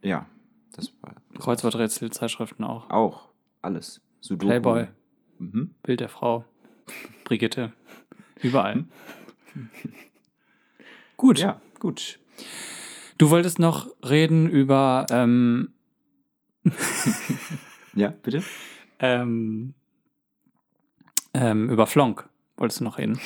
ja, 0.02 0.26
das 0.76 0.92
war 1.02 1.14
Kreuzworträtsel, 1.40 2.12
Zeitschriften 2.12 2.64
auch. 2.64 2.90
auch 2.90 3.30
alles. 3.62 4.02
Sudoku. 4.20 4.48
Playboy, 4.48 4.88
Mhm. 5.38 5.76
Bild 5.84 6.00
der 6.00 6.10
Frau, 6.10 6.44
Brigitte. 7.24 7.72
Überall. 8.42 8.86
Gut. 11.18 11.40
Ja, 11.40 11.62
gut. 11.80 12.20
Du 13.18 13.30
wolltest 13.30 13.60
noch 13.60 13.88
reden 14.04 14.50
über 14.50 15.06
ähm, 15.10 15.70
Ja, 17.94 18.10
bitte? 18.24 18.44
ähm, 19.00 19.74
ähm, 21.34 21.70
über 21.70 21.88
Flonk. 21.88 22.28
Wolltest 22.58 22.80
du 22.80 22.84
noch 22.84 22.98
reden? 22.98 23.20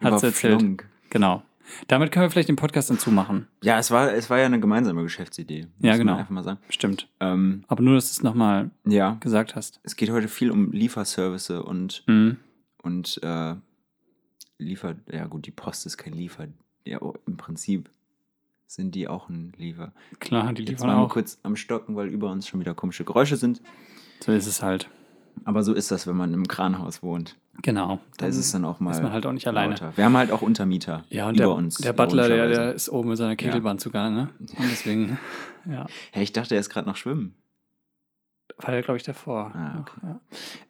Hat's 0.00 0.22
Über 0.22 0.26
erzählt. 0.28 0.58
Flunk. 0.60 0.88
Genau. 1.10 1.42
Damit 1.88 2.12
können 2.12 2.24
wir 2.26 2.30
vielleicht 2.30 2.48
den 2.48 2.56
Podcast 2.56 2.90
dann 2.90 2.98
zumachen. 2.98 3.48
Ja, 3.62 3.78
es 3.78 3.90
war, 3.90 4.12
es 4.12 4.28
war 4.28 4.38
ja 4.38 4.46
eine 4.46 4.60
gemeinsame 4.60 5.02
Geschäftsidee. 5.02 5.68
Ja, 5.80 5.96
genau. 5.96 6.16
Einfach 6.16 6.30
mal 6.30 6.42
sagen. 6.44 6.58
Stimmt. 6.68 7.08
Ähm, 7.20 7.64
Aber 7.68 7.82
nur, 7.82 7.94
dass 7.94 8.06
du 8.08 8.10
es 8.12 8.22
nochmal 8.22 8.70
ja, 8.84 9.14
gesagt 9.20 9.54
hast. 9.56 9.80
es 9.82 9.96
geht 9.96 10.10
heute 10.10 10.28
viel 10.28 10.50
um 10.50 10.72
Lieferservice 10.72 11.50
und, 11.50 12.04
Mhm. 12.06 12.36
und 12.82 13.20
äh, 13.22 13.54
Liefer, 14.58 14.96
ja 15.10 15.26
gut, 15.26 15.46
die 15.46 15.50
Post 15.50 15.86
ist 15.86 15.96
kein 15.96 16.12
Liefer. 16.12 16.48
Ja, 16.84 17.00
oh, 17.00 17.14
im 17.26 17.36
Prinzip 17.36 17.90
sind 18.74 18.94
die 18.94 19.08
auch 19.08 19.28
ein 19.28 19.52
Liefer. 19.56 19.92
Klar, 20.20 20.52
die 20.52 20.62
Jetzt 20.62 20.70
liefern 20.70 20.88
waren 20.88 20.98
wir 20.98 21.04
auch. 21.06 21.10
kurz 21.12 21.38
am 21.42 21.56
Stocken, 21.56 21.96
weil 21.96 22.08
über 22.08 22.30
uns 22.30 22.46
schon 22.48 22.60
wieder 22.60 22.74
komische 22.74 23.04
Geräusche 23.04 23.36
sind. 23.36 23.60
So 24.20 24.32
ist 24.32 24.46
es 24.46 24.62
halt. 24.62 24.88
Aber 25.44 25.62
so 25.62 25.72
ist 25.72 25.90
das, 25.90 26.06
wenn 26.06 26.16
man 26.16 26.32
im 26.34 26.46
Kranhaus 26.46 27.02
wohnt. 27.02 27.36
Genau. 27.62 28.00
Da 28.18 28.26
ist 28.26 28.36
es 28.36 28.52
dann 28.52 28.64
auch 28.64 28.80
mal. 28.80 28.90
ist 28.92 29.02
man 29.02 29.12
halt 29.12 29.26
auch 29.26 29.32
nicht 29.32 29.46
alleine. 29.48 29.74
lauter. 29.74 29.92
Wir 29.96 30.04
haben 30.04 30.16
halt 30.16 30.30
auch 30.30 30.42
Untermieter 30.42 31.04
Ja, 31.10 31.26
und 31.28 31.34
über 31.34 31.44
der, 31.44 31.54
uns. 31.54 31.76
der 31.78 31.92
Butler, 31.92 32.28
der, 32.28 32.48
der 32.48 32.74
ist 32.74 32.88
oben 32.90 33.08
mit 33.10 33.18
seiner 33.18 33.36
Kegelbahn 33.36 33.78
zugange. 33.78 34.28
Und 34.38 34.52
deswegen, 34.70 35.18
ja, 35.68 35.86
Hey, 36.12 36.22
ich 36.22 36.32
dachte, 36.32 36.54
er 36.54 36.60
ist 36.60 36.70
gerade 36.70 36.88
noch 36.88 36.96
schwimmen. 36.96 37.34
war 38.58 38.72
der, 38.72 38.82
glaube 38.82 38.96
ich, 38.98 39.02
davor. 39.02 39.52
Ah, 39.54 39.80
okay. 39.80 40.00
Ja. 40.02 40.20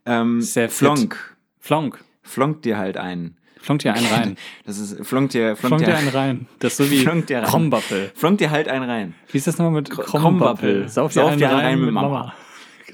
Ähm, 0.07 0.41
Sehr 0.41 0.69
fit. 0.69 0.79
Flonk. 0.79 1.37
Flonk. 1.59 2.05
Flonk 2.23 2.63
dir 2.63 2.79
halt 2.79 2.97
ein. 2.97 3.37
Flonk 3.61 3.81
dir 3.83 3.95
einen 3.95 4.07
rein. 4.07 4.37
Das 4.67 4.79
ist, 4.79 5.07
flonk 5.07 5.31
dir, 5.31 5.55
flonk, 5.57 5.75
Flonk 5.81 5.85
dir 5.85 5.97
einen 5.97 6.09
rein. 6.09 6.47
Das 6.59 6.73
ist 6.73 6.77
so 6.79 6.91
wie 6.91 7.05
rein. 7.05 7.25
Krombappel. 7.45 8.11
flonk 8.15 8.39
dir 8.39 8.51
halt 8.51 8.69
einen 8.69 8.89
rein. 8.89 9.15
Wie 9.31 9.39
ist 9.39 9.47
das 9.47 9.59
nochmal 9.59 9.73
mit 9.83 9.91
Kr- 9.91 10.03
Krombappel? 10.05 10.31
Krombappel. 10.83 10.89
Sauf 10.89 11.13
dir 11.13 11.27
einen 11.27 11.43
rein, 11.43 11.81
mit 11.81 11.93
Mama. 11.93 12.35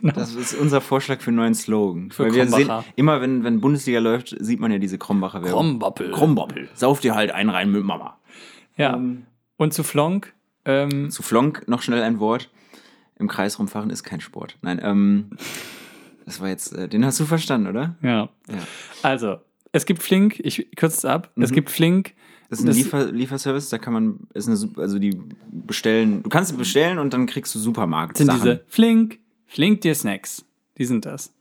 Genau. 0.01 0.13
Das 0.13 0.35
ist 0.35 0.55
unser 0.55 0.81
Vorschlag 0.81 1.21
für 1.21 1.29
einen 1.29 1.39
neuen 1.39 1.55
Slogan. 1.55 2.11
Für 2.13 2.25
Weil 2.27 2.35
wir 2.35 2.47
sehen, 2.47 2.71
immer 2.95 3.21
wenn, 3.21 3.43
wenn 3.43 3.61
Bundesliga 3.61 3.99
läuft, 3.99 4.37
sieht 4.39 4.61
man 4.61 4.71
ja 4.71 4.79
diese 4.79 4.97
Krombacher 4.97 5.43
Werbung. 5.43 5.51
Krombappel. 5.81 6.11
Krombappel. 6.13 6.69
Sauf 6.75 7.01
dir 7.01 7.15
halt 7.17 7.33
einen 7.33 7.51
rein 7.51 7.73
mit 7.73 7.83
Mama. 7.83 8.17
Ja. 8.77 8.95
Ähm, 8.95 9.25
Und 9.57 9.75
zu 9.75 9.83
Flonk, 9.83 10.35
ähm, 10.65 11.11
Zu 11.11 11.23
Flonk 11.25 11.67
noch 11.67 11.83
schnell 11.83 12.03
ein 12.03 12.21
Wort. 12.21 12.49
Im 13.19 13.27
Kreis 13.27 13.59
rumfahren 13.59 13.91
ist 13.91 14.05
kein 14.05 14.21
Sport. 14.21 14.57
Nein, 14.63 14.79
ähm, 14.85 15.31
das 16.27 16.41
war 16.41 16.49
jetzt, 16.49 16.73
äh, 16.77 16.89
den 16.89 17.05
hast 17.05 17.19
du 17.19 17.25
verstanden, 17.25 17.67
oder? 17.67 17.97
ja. 18.03 18.29
Ja. 18.49 18.59
Also, 19.03 19.39
es 19.73 19.87
gibt 19.87 20.03
Flink, 20.03 20.41
ich 20.41 20.69
kürze 20.77 20.97
es 20.99 21.05
ab, 21.05 21.31
es 21.37 21.51
Mhm. 21.51 21.55
gibt 21.55 21.71
Flink. 21.71 22.15
Das 22.51 22.61
ist 22.61 22.65
ein 22.65 22.69
Das- 22.69 22.77
Liefer 22.77 23.13
Lieferservice, 23.13 23.69
da 23.69 23.79
kann 23.79 23.93
man, 23.93 24.21
ist 24.33 24.49
eine, 24.49 24.57
also 24.83 24.99
die 24.99 25.19
bestellen, 25.53 26.23
du 26.23 26.31
kannst 26.31 26.57
bestellen 26.57 26.99
und 26.99 27.13
dann 27.13 27.27
kriegst 27.27 27.55
du 27.55 27.59
Supermarkt. 27.59 28.17
sind 28.17 28.33
diese 28.33 28.65
Flink, 28.69 29.19
Flink 29.47 29.81
dir 29.83 29.95
Snacks. 29.95 30.45
Die 30.79 30.85
sind 30.85 31.05
das. 31.07 31.35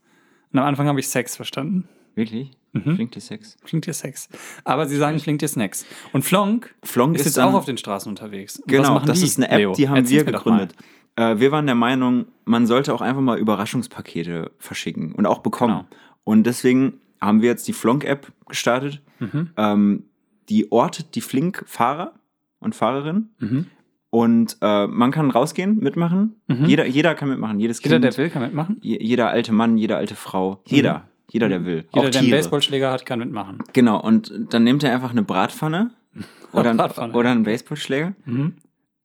Und 0.52 0.58
am 0.58 0.66
Anfang 0.66 0.86
habe 0.88 0.98
ich 1.00 1.08
Sex 1.08 1.36
verstanden. 1.36 1.88
Wirklich? 2.14 2.50
Mhm. 2.72 2.94
Klingt 2.96 3.14
die 3.14 3.20
Sex? 3.20 3.56
Flink 3.64 3.84
dir 3.84 3.92
Sex. 3.94 4.28
Aber 4.64 4.86
sie 4.86 4.96
sagen 4.96 5.18
Flink 5.18 5.38
dir 5.38 5.48
Snacks. 5.48 5.86
Und 6.12 6.22
Flonk 6.22 6.74
Flonk 6.82 7.14
ist 7.16 7.20
ist, 7.22 7.36
jetzt 7.36 7.38
auch 7.38 7.54
auf 7.54 7.64
den 7.64 7.78
Straßen 7.78 8.10
unterwegs. 8.10 8.58
Und 8.58 8.68
Genau, 8.68 8.98
das 8.98 9.20
die, 9.20 9.24
ist 9.26 9.38
eine 9.38 9.48
App, 9.50 9.58
Leo? 9.58 9.72
die 9.72 9.88
haben 9.88 10.08
wir 10.08 10.24
gegründet. 10.24 10.74
Äh, 11.16 11.38
wir 11.38 11.50
waren 11.52 11.66
der 11.66 11.74
Meinung, 11.74 12.26
man 12.44 12.66
sollte 12.66 12.92
auch 12.94 13.00
einfach 13.00 13.22
mal 13.22 13.38
Überraschungspakete 13.38 14.50
verschicken 14.58 15.12
und 15.12 15.26
auch 15.26 15.38
bekommen. 15.38 15.74
Genau. 15.88 15.88
Und 16.24 16.44
deswegen 16.44 17.00
haben 17.20 17.42
wir 17.42 17.48
jetzt 17.50 17.66
die 17.68 17.72
Flonk-App 17.72 18.32
gestartet. 18.48 19.00
Mhm. 19.18 19.50
Ähm, 19.56 20.04
die 20.48 20.70
ortet 20.72 21.14
die 21.14 21.20
Flink-Fahrer 21.20 22.14
und 22.60 22.74
Fahrerinnen. 22.74 23.34
Mhm. 23.38 23.66
Und 24.10 24.56
äh, 24.62 24.86
man 24.86 25.10
kann 25.10 25.30
rausgehen, 25.30 25.76
mitmachen. 25.78 26.36
Mhm. 26.46 26.64
Jeder, 26.64 26.86
jeder 26.86 27.14
kann 27.14 27.28
mitmachen. 27.28 27.60
Jedes 27.60 27.82
Jeder, 27.82 27.96
Kind, 28.00 28.04
der 28.04 28.16
will, 28.16 28.30
kann 28.30 28.42
mitmachen. 28.42 28.78
je- 28.80 29.02
jeder 29.02 29.28
alte 29.28 29.52
Mann, 29.52 29.76
jede 29.76 29.96
alte 29.96 30.14
Frau. 30.14 30.62
Jeder. 30.66 31.08
Jeder, 31.30 31.50
der 31.50 31.66
will. 31.66 31.82
Mhm. 31.82 31.88
Jeder, 31.94 32.06
auch 32.06 32.10
der 32.10 32.20
einen. 32.22 32.30
Baseballschläger 32.30 32.90
hat, 32.90 33.04
kann 33.04 33.18
mitmachen. 33.18 33.58
Genau, 33.74 34.00
und 34.00 34.32
dann 34.50 34.64
nimmt 34.64 34.82
er 34.82 34.94
einfach 34.94 35.10
eine 35.10 35.22
Bratpfanne 35.22 35.90
oder, 36.52 36.72
Bratpfanne. 36.72 37.12
oder 37.12 37.30
einen 37.30 37.42
Baseballschläger. 37.42 38.14
Mhm. 38.24 38.54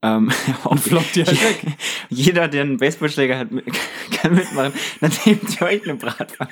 Ähm, 0.01 0.31
Und 0.65 0.79
flockt 0.79 1.15
die 1.15 1.23
halt 1.25 1.41
weg. 1.65 1.73
Jeder, 2.09 2.47
der 2.49 2.61
einen 2.63 2.77
Baseballschläger 2.77 3.37
hat, 3.39 3.47
kann 4.11 4.35
mitmachen. 4.35 4.71
Dann 5.01 5.11
nehmt 5.25 5.59
ihr 5.61 5.67
euch 5.67 5.83
eine 5.83 5.95
Bratpfanne. 5.95 6.49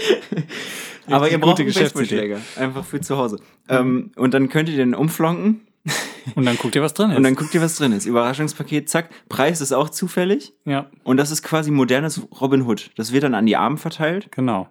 Aber 1.06 1.30
ihr 1.30 1.38
Gute 1.38 1.64
braucht. 1.64 1.74
Baseballschläger. 1.74 2.38
Einfach 2.56 2.84
für 2.84 3.00
zu 3.00 3.16
Hause. 3.16 3.38
Ähm, 3.68 4.12
und 4.16 4.34
dann 4.34 4.48
könnt 4.48 4.68
ihr 4.68 4.76
den 4.76 4.94
umflonken 4.94 5.62
Und 6.34 6.44
dann 6.44 6.56
guckt 6.58 6.74
ihr, 6.76 6.82
was 6.82 6.92
drin 6.92 7.10
ist. 7.10 7.16
und 7.16 7.22
dann 7.22 7.34
guckt 7.34 7.54
ihr, 7.54 7.62
was 7.62 7.76
drin 7.76 7.92
ist. 7.92 8.04
Überraschungspaket, 8.04 8.90
zack. 8.90 9.08
Preis 9.30 9.62
ist 9.62 9.72
auch 9.72 9.88
zufällig. 9.88 10.52
ja, 10.66 10.90
Und 11.04 11.16
das 11.16 11.30
ist 11.30 11.42
quasi 11.42 11.70
modernes 11.70 12.20
Robin 12.38 12.66
Hood. 12.66 12.90
Das 12.96 13.12
wird 13.12 13.24
dann 13.24 13.34
an 13.34 13.46
die 13.46 13.56
Armen 13.56 13.78
verteilt. 13.78 14.30
genau. 14.30 14.68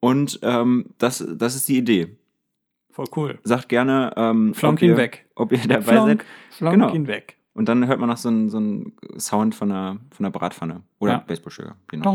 Und 0.00 0.40
ähm, 0.42 0.86
das, 0.96 1.22
das 1.36 1.54
ist 1.54 1.68
die 1.68 1.76
Idee. 1.76 2.16
Voll 2.90 3.04
cool. 3.16 3.38
Sagt 3.44 3.68
gerne, 3.68 4.14
ähm, 4.16 4.54
Flonk 4.54 4.80
ihr, 4.80 4.92
ihn 4.92 4.96
weg. 4.96 5.26
ob 5.34 5.52
ihr 5.52 5.58
dabei 5.68 5.82
Flonk, 5.82 6.08
seid. 6.08 6.24
flonk 6.56 6.72
Genau. 6.74 6.94
ihn 6.94 7.06
weg. 7.06 7.36
Und 7.52 7.68
dann 7.68 7.86
hört 7.86 8.00
man 8.00 8.08
noch 8.08 8.16
so 8.16 8.30
einen, 8.30 8.48
so 8.48 8.56
einen 8.56 8.94
Sound 9.18 9.54
von 9.54 9.70
einer, 9.70 9.98
von 10.10 10.24
einer 10.24 10.30
Bratpfanne. 10.32 10.80
Oder 11.00 11.12
Ja. 11.12 11.18
Baseballschläger. 11.26 11.76
Je 11.92 11.98
nach, 11.98 12.14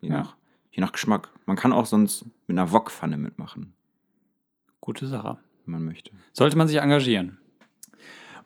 je, 0.00 0.08
Ja. 0.10 0.34
Je 0.70 0.80
nach 0.80 0.92
Geschmack. 0.92 1.28
Man 1.46 1.56
kann 1.56 1.72
auch 1.72 1.86
sonst 1.86 2.24
mit 2.46 2.58
einer 2.58 2.72
Wokpfanne 2.72 3.16
mitmachen, 3.16 3.72
Gute 4.80 5.06
Sache. 5.06 5.38
wenn 5.66 5.72
man 5.74 5.84
möchte. 5.84 6.10
Sollte 6.32 6.56
man 6.56 6.68
sich 6.68 6.78
engagieren. 6.78 7.38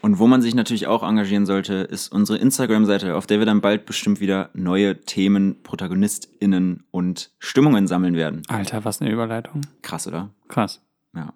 Und 0.01 0.19
wo 0.19 0.27
man 0.27 0.43
sich 0.43 0.55
natürlich 0.55 0.87
auch 0.87 1.03
engagieren 1.03 1.47
sollte, 1.47 1.75
ist 1.75 2.13
unsere 2.13 2.37
Instagram-Seite, 2.39 3.15
auf 3.17 3.27
der 3.27 3.39
wir 3.39 3.47
dann 3.47 3.63
bald 3.63 3.87
bestimmt 3.87 4.21
wieder 4.21 4.51
neue 4.53 5.01
Themen, 5.01 5.63
ProtagonistInnen 5.63 6.85
und 6.91 7.31
Stimmungen 7.39 7.87
sammeln 7.87 8.15
werden. 8.15 8.43
Alter, 8.49 8.85
was 8.85 9.01
eine 9.01 9.11
Überleitung. 9.11 9.63
Krass, 9.81 10.07
oder? 10.07 10.29
Krass. 10.49 10.83
Ja. 11.15 11.33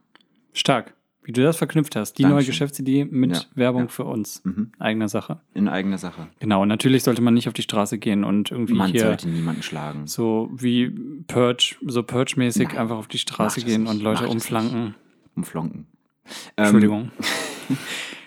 Stark. 0.52 0.92
Wie 1.28 1.32
du 1.32 1.42
das 1.42 1.58
verknüpft 1.58 1.94
hast. 1.94 2.14
Die 2.14 2.22
Dankeschön. 2.22 2.36
neue 2.38 2.46
Geschäftsidee 2.46 3.04
mit 3.04 3.36
Ja, 3.36 3.42
Werbung 3.54 3.82
ja. 3.82 3.88
für 3.88 4.04
uns. 4.04 4.42
Mhm. 4.46 4.72
Eigener 4.78 5.10
Sache. 5.10 5.40
In 5.52 5.68
eigener 5.68 5.98
Sache. 5.98 6.28
Genau. 6.40 6.62
Und 6.62 6.68
natürlich 6.68 7.02
sollte 7.02 7.20
man 7.20 7.34
nicht 7.34 7.48
auf 7.48 7.52
die 7.52 7.60
Straße 7.60 7.98
gehen 7.98 8.24
und 8.24 8.50
irgendwie 8.50 8.72
Man 8.72 8.90
hier 8.90 9.02
sollte 9.02 9.28
niemanden 9.28 9.62
schlagen. 9.62 10.06
so 10.06 10.48
wie 10.54 10.88
Purge, 11.26 11.76
so 11.86 12.02
Purge-mäßig 12.02 12.78
einfach 12.78 12.96
auf 12.96 13.08
die 13.08 13.18
Straße 13.18 13.60
gehen 13.60 13.82
nicht, 13.82 13.90
und 13.90 14.00
Leute 14.02 14.22
mach 14.22 14.28
das 14.28 14.32
umflanken. 14.32 14.94
Umflonken. 15.36 15.86
Ähm, 16.56 16.64
Entschuldigung. 16.64 17.10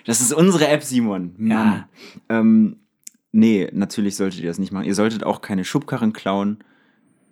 Das 0.04 0.20
ist 0.20 0.32
unsere 0.32 0.66
App, 0.66 0.82
Simon. 0.82 1.36
Ja. 1.38 1.54
Mann. 1.64 1.84
Ähm, 2.28 2.76
nee, 3.30 3.68
natürlich 3.72 4.16
solltet 4.16 4.40
ihr 4.40 4.48
das 4.48 4.58
nicht 4.58 4.72
machen. 4.72 4.84
Ihr 4.84 4.96
solltet 4.96 5.22
auch 5.22 5.42
keine 5.42 5.64
Schubkarren 5.64 6.12
klauen. 6.12 6.58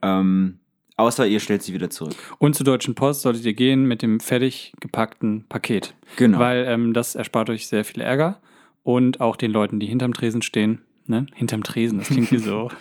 Ähm, 0.02 0.59
außer 1.00 1.26
ihr 1.26 1.40
stellt 1.40 1.62
sie 1.62 1.74
wieder 1.74 1.90
zurück. 1.90 2.14
Und 2.38 2.54
zur 2.54 2.64
Deutschen 2.64 2.94
Post 2.94 3.22
solltet 3.22 3.44
ihr 3.44 3.54
gehen 3.54 3.84
mit 3.86 4.02
dem 4.02 4.20
fertig 4.20 4.72
gepackten 4.80 5.44
Paket. 5.48 5.94
Genau. 6.16 6.38
Weil 6.38 6.64
ähm, 6.66 6.92
das 6.92 7.14
erspart 7.14 7.50
euch 7.50 7.66
sehr 7.66 7.84
viel 7.84 8.02
Ärger. 8.02 8.40
Und 8.82 9.20
auch 9.20 9.36
den 9.36 9.50
Leuten, 9.50 9.78
die 9.78 9.86
hinterm 9.86 10.14
Tresen 10.14 10.42
stehen. 10.42 10.80
Ne? 11.06 11.26
Hinterm 11.34 11.62
Tresen, 11.62 11.98
das 11.98 12.08
klingt 12.08 12.30
wie 12.32 12.38
so. 12.38 12.70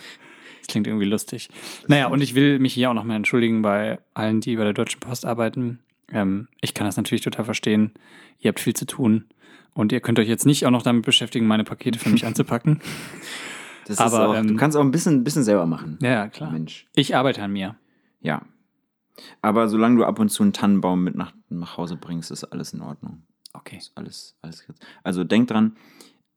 Das 0.60 0.66
klingt 0.66 0.86
irgendwie 0.86 1.06
lustig. 1.06 1.48
Naja, 1.86 2.08
und 2.08 2.20
ich 2.20 2.34
will 2.34 2.58
mich 2.58 2.74
hier 2.74 2.90
auch 2.90 2.94
nochmal 2.94 3.16
entschuldigen 3.16 3.62
bei 3.62 3.98
allen, 4.12 4.42
die 4.42 4.56
bei 4.56 4.64
der 4.64 4.74
Deutschen 4.74 5.00
Post 5.00 5.24
arbeiten. 5.24 5.78
Ähm, 6.12 6.48
ich 6.60 6.74
kann 6.74 6.86
das 6.86 6.98
natürlich 6.98 7.22
total 7.22 7.46
verstehen. 7.46 7.92
Ihr 8.40 8.50
habt 8.50 8.60
viel 8.60 8.74
zu 8.74 8.84
tun. 8.84 9.24
Und 9.72 9.90
ihr 9.90 10.00
könnt 10.00 10.18
euch 10.18 10.28
jetzt 10.28 10.46
nicht 10.46 10.66
auch 10.66 10.70
noch 10.70 10.82
damit 10.82 11.06
beschäftigen, 11.06 11.46
meine 11.46 11.64
Pakete 11.64 11.98
für 11.98 12.10
mich 12.10 12.26
anzupacken. 12.26 12.80
das 13.86 13.94
ist 13.94 14.00
aber, 14.00 14.28
auch, 14.28 14.34
ähm, 14.34 14.48
du 14.48 14.56
kannst 14.56 14.76
auch 14.76 14.82
ein 14.82 14.90
bisschen, 14.90 15.24
bisschen 15.24 15.44
selber 15.44 15.66
machen. 15.66 15.98
Ja, 16.02 16.10
ja, 16.10 16.28
klar. 16.28 16.50
Mensch. 16.50 16.86
Ich 16.94 17.16
arbeite 17.16 17.42
an 17.42 17.52
mir. 17.52 17.76
Ja. 18.20 18.42
Aber 19.42 19.68
solange 19.68 19.96
du 19.96 20.04
ab 20.04 20.18
und 20.18 20.30
zu 20.30 20.42
einen 20.42 20.52
Tannenbaum 20.52 21.02
mit 21.04 21.14
nach, 21.14 21.32
nach 21.48 21.76
Hause 21.76 21.96
bringst, 21.96 22.30
ist 22.30 22.44
alles 22.44 22.72
in 22.72 22.80
Ordnung. 22.80 23.22
Okay. 23.52 23.76
Ist 23.76 23.92
alles, 23.96 24.36
alles. 24.42 24.66
gut. 24.66 24.76
Also 25.02 25.24
denkt 25.24 25.50
dran, 25.50 25.76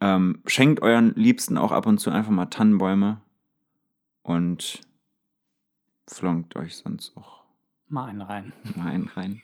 ähm, 0.02 0.42
schenkt 0.48 0.82
euren 0.82 1.14
Liebsten 1.16 1.58
auch 1.58 1.72
ab 1.72 1.86
und 1.86 2.00
zu 2.00 2.10
einfach 2.12 2.32
mal 2.32 2.48
Tannenbäume 2.48 3.22
und 4.24 4.82
flonkt 6.08 6.56
euch 6.56 6.76
sonst 6.78 7.16
auch 7.16 7.44
Mal 7.88 8.08
einen 8.10 8.22
rein. 8.22 8.54
mal 8.76 8.88
einen 8.92 9.08
rein. 9.08 9.42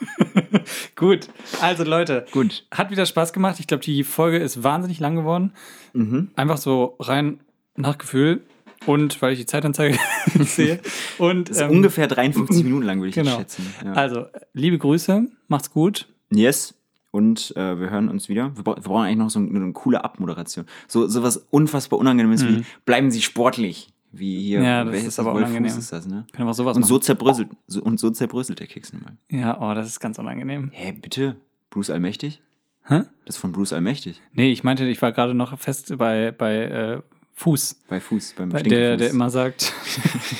Gut. 0.96 1.28
Also 1.60 1.84
Leute, 1.84 2.26
Gut. 2.32 2.66
hat 2.70 2.90
wieder 2.90 3.06
Spaß 3.06 3.32
gemacht. 3.32 3.60
Ich 3.60 3.66
glaube, 3.66 3.82
die 3.84 4.04
Folge 4.04 4.38
ist 4.38 4.62
wahnsinnig 4.62 4.98
lang 5.00 5.14
geworden. 5.16 5.52
Mhm. 5.92 6.30
Einfach 6.36 6.58
so 6.58 6.96
rein 6.98 7.40
nach 7.76 7.98
Gefühl 7.98 8.42
und 8.86 9.20
weil 9.22 9.32
ich 9.32 9.40
die 9.40 9.46
Zeitanzeige 9.46 9.98
sehe. 10.44 10.80
Und 11.18 11.50
Das 11.50 11.58
ist 11.58 11.62
ähm, 11.62 11.70
ungefähr 11.70 12.06
53 12.06 12.64
Minuten 12.64 12.84
lang, 12.84 12.98
würde 12.98 13.08
ich 13.10 13.14
genau. 13.14 13.36
schätzen. 13.38 13.66
Ja. 13.84 13.92
Also, 13.92 14.26
liebe 14.52 14.78
Grüße, 14.78 15.26
macht's 15.48 15.70
gut. 15.70 16.06
yes. 16.30 16.72
Und 17.12 17.56
äh, 17.56 17.80
wir 17.80 17.88
hören 17.88 18.10
uns 18.10 18.28
wieder. 18.28 18.54
Wir, 18.56 18.62
bra 18.62 18.76
wir 18.76 18.82
brauchen 18.82 19.04
eigentlich 19.04 19.16
noch 19.16 19.30
so 19.30 19.38
eine, 19.38 19.48
eine 19.48 19.72
coole 19.72 20.04
Abmoderation. 20.04 20.66
So, 20.86 21.06
so 21.06 21.22
was 21.22 21.38
unfassbar 21.50 21.98
Unangenehmes 21.98 22.46
wie 22.46 22.62
bleiben 22.84 23.10
Sie 23.10 23.22
sportlich. 23.22 23.88
Wie 24.12 24.38
hier. 24.40 24.58
Mhm. 24.58 24.64
Ja, 24.66 24.84
das 24.84 25.02
ist 25.02 25.18
aber 25.18 25.32
unangenehm. 25.32 25.64
Ist 25.78 25.92
das, 25.92 26.06
ne? 26.06 26.26
Können 26.32 26.46
wir 26.46 26.52
sowas 26.52 26.76
Und 26.76 26.82
machen? 26.82 26.88
so 26.88 26.98
zerbröselt, 26.98 27.48
so, 27.66 27.82
und 27.82 27.98
so 27.98 28.10
zerbröselt 28.10 28.60
der 28.60 28.66
Keks 28.66 28.92
nochmal. 28.92 29.16
Ja, 29.30 29.58
oh, 29.60 29.72
das 29.74 29.86
ist 29.86 29.98
ganz 30.00 30.18
unangenehm. 30.18 30.70
Hä, 30.74 30.92
bitte? 30.92 31.36
Bruce 31.70 31.88
Allmächtig? 31.88 32.42
Hä? 32.84 33.04
Das 33.24 33.36
ist 33.36 33.38
von 33.38 33.52
Bruce 33.52 33.72
Allmächtig. 33.72 34.20
Nee, 34.32 34.52
ich 34.52 34.62
meinte, 34.62 34.84
ich 34.84 35.00
war 35.00 35.12
gerade 35.12 35.32
noch 35.32 35.58
fest 35.58 35.96
bei, 35.96 36.32
bei 36.32 36.54
äh, 36.64 37.02
Fuß. 37.36 37.82
Bei 37.88 38.00
Fuß, 38.00 38.34
beim 38.36 38.48
Bei 38.48 38.62
der, 38.62 38.96
der 38.96 39.10
immer 39.10 39.28
sagt, 39.30 39.72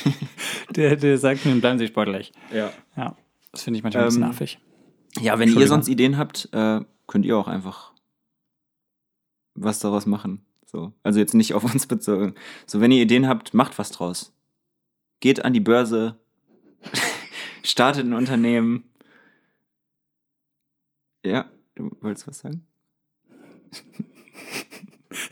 der, 0.71 0.97
der 0.97 1.19
sagt, 1.19 1.45
nun 1.45 1.61
bleiben 1.61 1.79
Sie 1.79 1.87
sportlich. 1.87 2.33
Ja. 2.53 2.73
Ja, 2.97 3.17
das 3.53 3.63
finde 3.63 3.77
ich 3.79 3.83
manchmal 3.83 4.05
ein 4.05 4.07
bisschen 4.09 4.23
Ähm, 4.23 4.29
nervig. 4.31 4.59
Ja, 5.21 5.39
wenn 5.39 5.55
ihr 5.55 5.67
sonst 5.69 5.89
Ideen 5.89 6.17
habt, 6.17 6.49
äh, 6.53 6.81
könnt 7.07 7.27
ihr 7.27 7.37
auch 7.37 7.49
einfach 7.49 7.93
was 9.55 9.79
daraus 9.79 10.07
machen. 10.07 10.45
So. 10.65 10.93
Also 11.03 11.21
jetzt 11.21 11.35
nicht 11.35 11.55
auf 11.55 11.65
uns 11.65 11.87
bezogen. 11.87 12.35
So, 12.67 12.81
wenn 12.81 12.91
ihr 12.91 13.03
Ideen 13.03 13.29
habt, 13.29 13.55
macht 13.55 13.79
was 13.79 13.91
draus. 13.91 14.33
Geht 15.21 15.45
an 15.45 15.53
die 15.53 15.61
Börse, 15.61 16.19
startet 17.63 18.07
ein 18.07 18.15
Unternehmen. 18.15 18.85
Ja, 21.25 21.47
du 21.75 21.91
wolltest 22.01 22.27
was 22.27 22.39
sagen? 22.39 22.67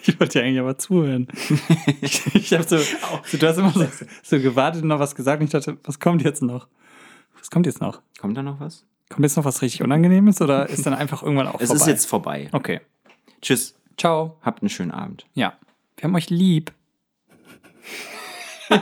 Ich 0.02 0.18
wollte 0.20 0.38
dir 0.38 0.44
eigentlich 0.44 0.60
aber 0.60 0.78
zuhören. 0.78 1.28
ich 2.00 2.34
ich 2.34 2.52
habe 2.52 2.64
so, 2.64 2.78
so, 2.78 3.38
du 3.38 3.46
hast 3.46 3.58
immer 3.58 3.70
so, 3.70 3.86
so 4.22 4.40
gewartet 4.40 4.82
und 4.82 4.88
noch 4.88 4.98
was 4.98 5.14
gesagt 5.14 5.40
und 5.40 5.46
ich 5.46 5.52
dachte, 5.52 5.76
was 5.84 6.00
kommt 6.00 6.22
jetzt 6.22 6.42
noch? 6.42 6.68
Was 7.38 7.50
kommt 7.50 7.66
jetzt 7.66 7.80
noch? 7.80 8.00
Kommt 8.18 8.36
da 8.36 8.42
noch 8.42 8.60
was? 8.60 8.84
Kommt 9.10 9.24
jetzt 9.24 9.36
noch 9.36 9.44
was 9.44 9.62
richtig 9.62 9.82
Unangenehmes 9.82 10.40
oder 10.40 10.68
ist 10.74 10.86
dann 10.86 10.94
einfach 10.94 11.22
irgendwann 11.22 11.48
auch 11.48 11.60
Es 11.60 11.68
vorbei? 11.68 11.80
ist 11.82 11.86
jetzt 11.86 12.06
vorbei. 12.06 12.48
Okay. 12.52 12.80
Tschüss. 13.42 13.74
Ciao. 13.96 14.36
Habt 14.42 14.62
einen 14.62 14.70
schönen 14.70 14.90
Abend. 14.90 15.26
Ja. 15.34 15.54
Wir 15.96 16.04
haben 16.04 16.14
euch 16.14 16.30
lieb. 16.30 16.72